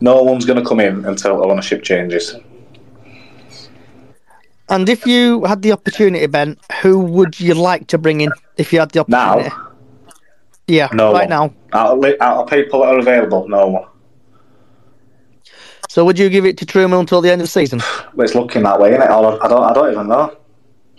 [0.00, 2.34] No one's going to come in until ownership changes.
[4.68, 8.72] And if you had the opportunity, Ben, who would you like to bring in if
[8.72, 9.48] you had the opportunity?
[9.50, 9.62] Now?
[10.66, 11.50] Yeah, No right one.
[11.50, 11.54] now.
[11.76, 13.84] Out of, li- out of people that are available, no one.
[15.90, 17.82] So, would you give it to Trueman until the end of the season?
[18.14, 19.02] But it's looking that way, innit?
[19.02, 20.36] I don't, I don't, I don't even know.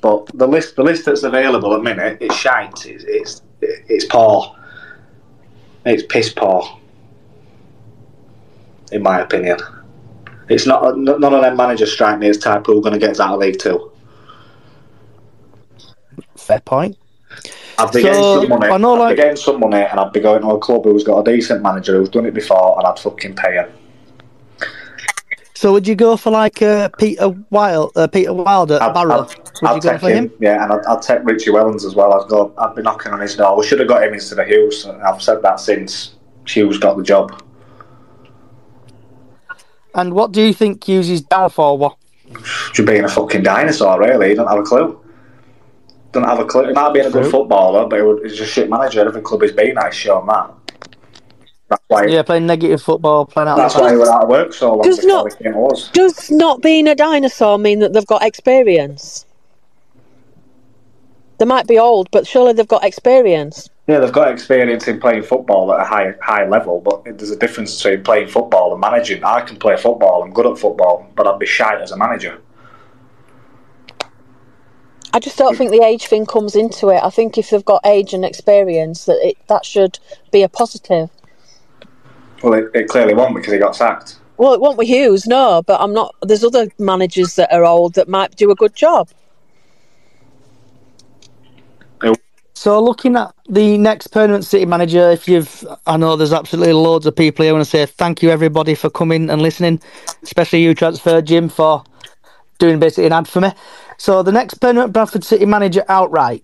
[0.02, 2.86] But the list, the list that's available at the minute, it's shite.
[2.86, 4.56] It's, it's, it's poor.
[5.86, 6.80] It's piss poor.
[8.92, 9.58] In my opinion,
[10.48, 10.98] it's not.
[10.98, 13.34] None of them managers strike me as type who are going to get us out
[13.34, 13.92] of League Two.
[16.36, 16.98] Fair point.
[17.80, 18.72] I'd be So, getting some money.
[18.74, 21.04] I know, I'd be getting some money, and I'd be going to a club who's
[21.04, 23.70] got a decent manager who's done it before, and I'd fucking pay him.
[25.54, 29.22] So, would you go for like uh, Peter Wild, uh, Peter Wilder at Barrow?
[29.62, 30.32] would I'd you go take for him?
[30.40, 32.14] Yeah, and I'd, I'd take Richie Wellens as well.
[32.14, 32.54] I'd go.
[32.58, 33.58] I'd be knocking on his door.
[33.58, 34.86] We should have got him instead of Hughes.
[34.86, 36.16] and I've said that since
[36.48, 37.42] Hughes got the job.
[39.96, 41.94] And what do you think Hughes' downfall was?
[42.74, 44.30] Just being a fucking dinosaur, really.
[44.30, 45.00] He don't have a clue.
[46.18, 46.66] Don't have a clue.
[46.66, 49.08] He might be a good footballer, but he was- he's a shit manager.
[49.08, 50.50] Every club he's been at, he's shown that.
[51.70, 52.06] That's why.
[52.06, 53.58] Yeah, playing negative football, playing out.
[53.58, 55.54] That's of why he was out of work so long Does not- came.
[55.94, 59.26] Does not being a dinosaur mean that they've got experience?
[61.38, 63.70] They might be old, but surely they've got experience.
[63.86, 67.36] Yeah, they've got experience in playing football at a high high level, but there's a
[67.38, 69.24] difference between playing football and managing.
[69.24, 72.40] I can play football, I'm good at football, but I'd be shy as a manager.
[75.14, 77.02] I just don't think the age thing comes into it.
[77.04, 80.00] I think if they've got age and experience, that it, that should
[80.32, 81.10] be a positive.
[82.44, 84.18] Well, it, it clearly won't because he got sacked.
[84.38, 86.14] Well, it won't with Hughes, no, but I'm not.
[86.22, 89.10] There's other managers that are old that might do a good job.
[92.58, 97.06] So looking at the next permanent city manager, if you've, I know there's absolutely loads
[97.06, 97.52] of people here.
[97.52, 99.80] I want to say thank you everybody for coming and listening,
[100.24, 101.84] especially you transfer Jim for
[102.58, 103.52] doing basically an ad for me.
[103.98, 106.44] So the next permanent Bradford City manager outright,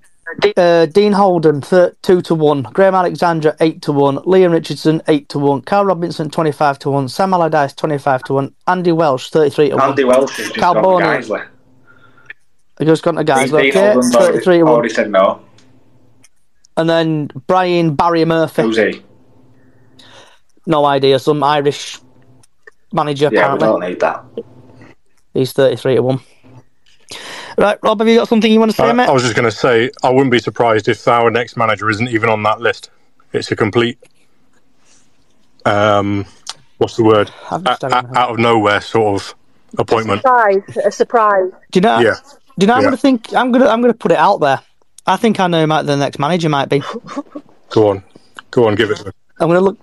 [0.57, 5.39] uh, Dean Holden two to one, Graham Alexander, eight to one, Liam Richardson eight to
[5.39, 9.29] one, Carl Robinson twenty five to one, Sam Allardyce twenty five to one, Andy Welsh
[9.29, 9.89] thirty three to one.
[9.89, 11.47] Andy Welsh has just Cal gone to Guiseley.
[12.79, 13.51] I just got guys.
[13.51, 14.73] Dean Okay, 33 to 1.
[14.73, 15.41] already said no.
[16.75, 18.63] And then Brian Barry Murphy.
[18.63, 19.03] Who's he?
[20.65, 21.19] No idea.
[21.19, 21.99] Some Irish
[22.91, 23.67] manager, Yeah, we apparently.
[23.67, 24.25] don't need that.
[25.35, 26.19] He's 33 to 1.
[27.57, 29.07] Right, Rob, have you got something you want to say, Uh, mate?
[29.07, 32.09] I was just going to say, I wouldn't be surprised if our next manager isn't
[32.09, 32.89] even on that list.
[33.31, 33.97] It's a complete,
[35.65, 36.25] um,
[36.77, 37.31] what's the word?
[37.51, 39.35] A- a- out of nowhere sort of
[39.77, 40.21] appointment.
[40.21, 40.61] Surprise!
[40.85, 41.51] A surprise.
[41.71, 41.99] Do you know?
[41.99, 42.15] Yeah.
[42.59, 42.73] Do you know?
[42.75, 42.87] I'm Yeah.
[42.87, 43.33] gonna think.
[43.33, 43.67] I'm gonna.
[43.67, 44.59] I'm gonna put it out there.
[45.07, 46.83] I think I know who might the next manager might be.
[47.71, 48.03] Go on,
[48.51, 49.11] go on, give it to me.
[49.39, 49.77] I'm gonna look.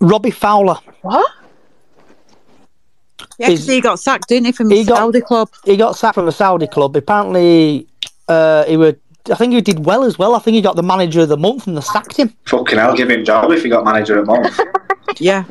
[0.00, 0.76] Robbie Fowler.
[1.02, 1.26] What?
[3.38, 5.50] Yeah, because he got sacked, didn't he, from He the got- Saudi club?
[5.64, 6.94] He got sacked from the Saudi club.
[6.96, 7.86] Apparently,
[8.28, 9.00] uh, he would.
[9.30, 10.34] I think he did well as well.
[10.34, 12.34] I think he got the manager of the month and they sacked him.
[12.44, 14.60] Fucking hell, give him job if he got manager at month.
[15.18, 15.44] yeah.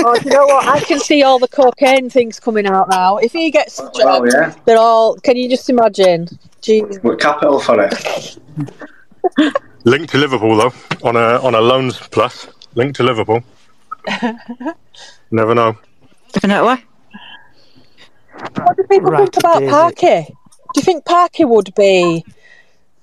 [0.00, 0.66] Oh, you know what?
[0.66, 3.18] I can see all the cocaine things coming out now.
[3.18, 4.54] If he gets, Well, yeah.
[4.64, 5.16] they're all.
[5.16, 6.26] Can you just imagine?
[6.62, 7.02] Jeez.
[7.04, 8.38] With capital for it.
[9.84, 10.72] Linked to Liverpool though,
[11.06, 12.48] on a on a loans plus.
[12.74, 13.42] Linked to Liverpool.
[15.30, 15.76] Never know.
[16.34, 16.84] Definitely.
[18.56, 19.70] What do people Right, think about Daisy.
[19.70, 20.34] Parky?
[20.74, 22.24] Do you think Parky would be,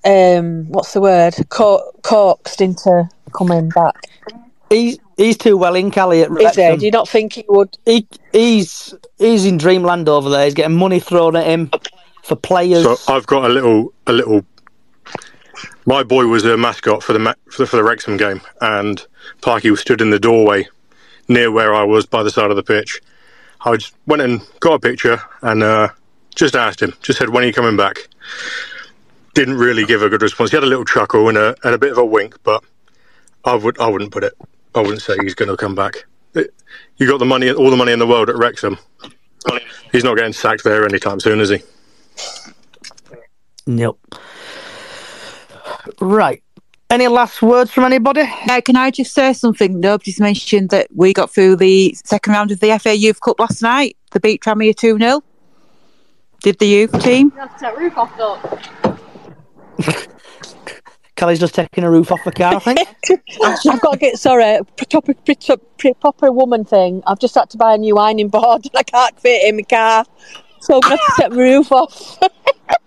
[0.04, 3.96] um, what's the word, Co- coaxed into coming back?
[4.68, 6.44] He's he's too well in Cali at Is he?
[6.44, 6.78] Wrexham.
[6.78, 7.76] Do you not think he would?
[7.84, 10.44] He he's he's in dreamland over there.
[10.44, 11.70] He's getting money thrown at him
[12.22, 12.84] for players.
[12.84, 14.44] So I've got a little a little.
[15.84, 19.04] My boy was a mascot for the ma- for the, for the Wrexham game, and
[19.42, 20.66] Parky was stood in the doorway
[21.28, 23.00] near where I was by the side of the pitch.
[23.64, 25.88] I just went and got a picture and uh,
[26.34, 26.94] just asked him.
[27.02, 28.08] Just said, "When are you coming back?"
[29.34, 30.50] Didn't really give a good response.
[30.50, 32.62] He had a little chuckle and a and a bit of a wink, but
[33.44, 34.34] I would I wouldn't put it.
[34.74, 36.04] I wouldn't say he's going to come back.
[36.34, 36.54] It-
[36.96, 38.78] you got the money, all the money in the world at Wrexham.
[39.90, 41.58] He's not getting sacked there anytime soon, is he?
[43.66, 44.00] Nope.
[46.00, 46.42] Right.
[46.92, 48.30] Any last words from anybody?
[48.46, 49.80] Now, can I just say something?
[49.80, 53.62] Nobody's mentioned that we got through the second round of the FA Youth Cup last
[53.62, 53.96] night.
[54.10, 55.22] The beat Tranmere 2 0.
[56.42, 57.30] Did the youth team?
[61.16, 62.80] Kelly's just taking a roof off the car, I think.
[63.42, 64.58] I've got to get sorry,
[64.90, 67.02] proper, proper, proper woman thing.
[67.06, 69.56] I've just had to buy a new ironing board and I can't fit it in
[69.56, 70.04] my car,
[70.60, 72.18] so I'm going to have to set my roof off.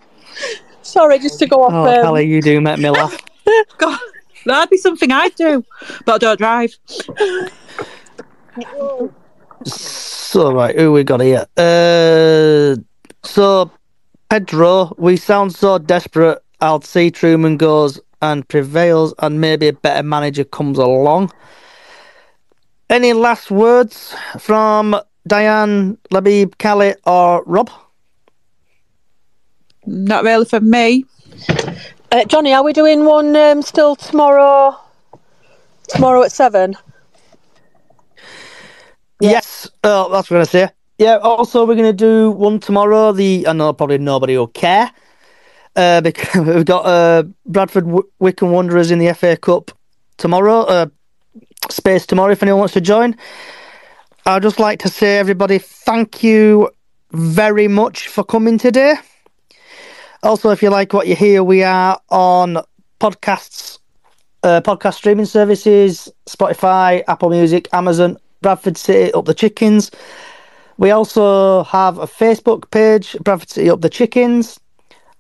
[0.84, 1.74] sorry, just to go off.
[1.74, 3.18] oh, um, Kelly, you do make me laugh.
[4.46, 5.64] That'd be something I'd do,
[6.06, 6.76] but I don't drive.
[9.66, 11.46] So, right, who we got here?
[11.58, 12.76] Uh,
[13.24, 13.72] so,
[14.30, 16.44] Pedro, we sound so desperate.
[16.62, 21.32] I'll see Trueman goes and prevails, and maybe a better manager comes along.
[22.90, 24.96] Any last words from
[25.28, 27.72] Diane, Labib, Callie, or Rob?
[29.86, 31.06] Not really for me.
[32.12, 34.78] Uh, Johnny, are we doing one um, still tomorrow?
[35.88, 36.76] Tomorrow at seven.
[39.20, 40.70] Yes, oh, that's what to say.
[40.98, 43.12] Yeah, also, we're going to do one tomorrow.
[43.12, 44.92] The I know probably nobody will care.
[45.76, 49.72] Uh, because we've got uh, Bradford w- Wycombe Wanderers in the FA Cup
[50.18, 50.62] tomorrow.
[50.62, 50.86] Uh,
[51.70, 53.16] space tomorrow if anyone wants to join.
[54.26, 56.70] I'd just like to say, everybody, thank you
[57.12, 58.96] very much for coming today.
[60.26, 62.58] Also, if you like what you hear, we are on
[63.00, 63.78] podcasts,
[64.42, 69.92] uh, podcast streaming services, Spotify, Apple Music, Amazon, Bradford City Up the Chickens.
[70.80, 74.60] We also have a Facebook page, Bradford City Up the Chickens.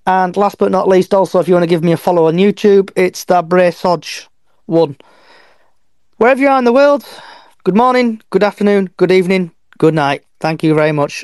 [0.07, 2.37] And last but not least, also, if you want to give me a follow on
[2.37, 4.25] YouTube, it's the Braysoj
[4.65, 4.97] one.
[6.17, 7.05] Wherever you are in the world,
[7.63, 10.23] good morning, good afternoon, good evening, good night.
[10.39, 11.23] Thank you very much.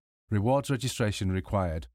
[0.31, 1.87] Rewards registration required.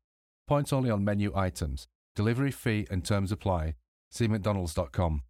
[0.46, 1.88] Points only on menu items.
[2.14, 3.74] Delivery fee and terms apply.
[4.10, 5.22] See McDonald's.com.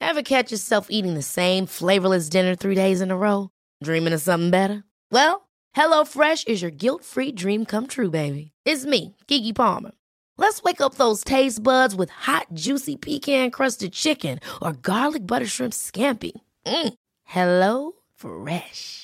[0.00, 3.50] Ever catch yourself eating the same flavorless dinner three days in a row?
[3.82, 4.84] Dreaming of something better?
[5.10, 8.52] Well, HelloFresh is your guilt free dream come true, baby.
[8.64, 9.92] It's me, Keke Palmer.
[10.36, 15.46] Let's wake up those taste buds with hot, juicy pecan crusted chicken or garlic butter
[15.46, 16.32] shrimp scampi.
[16.66, 16.94] Mm.
[17.24, 19.03] Hello Fresh.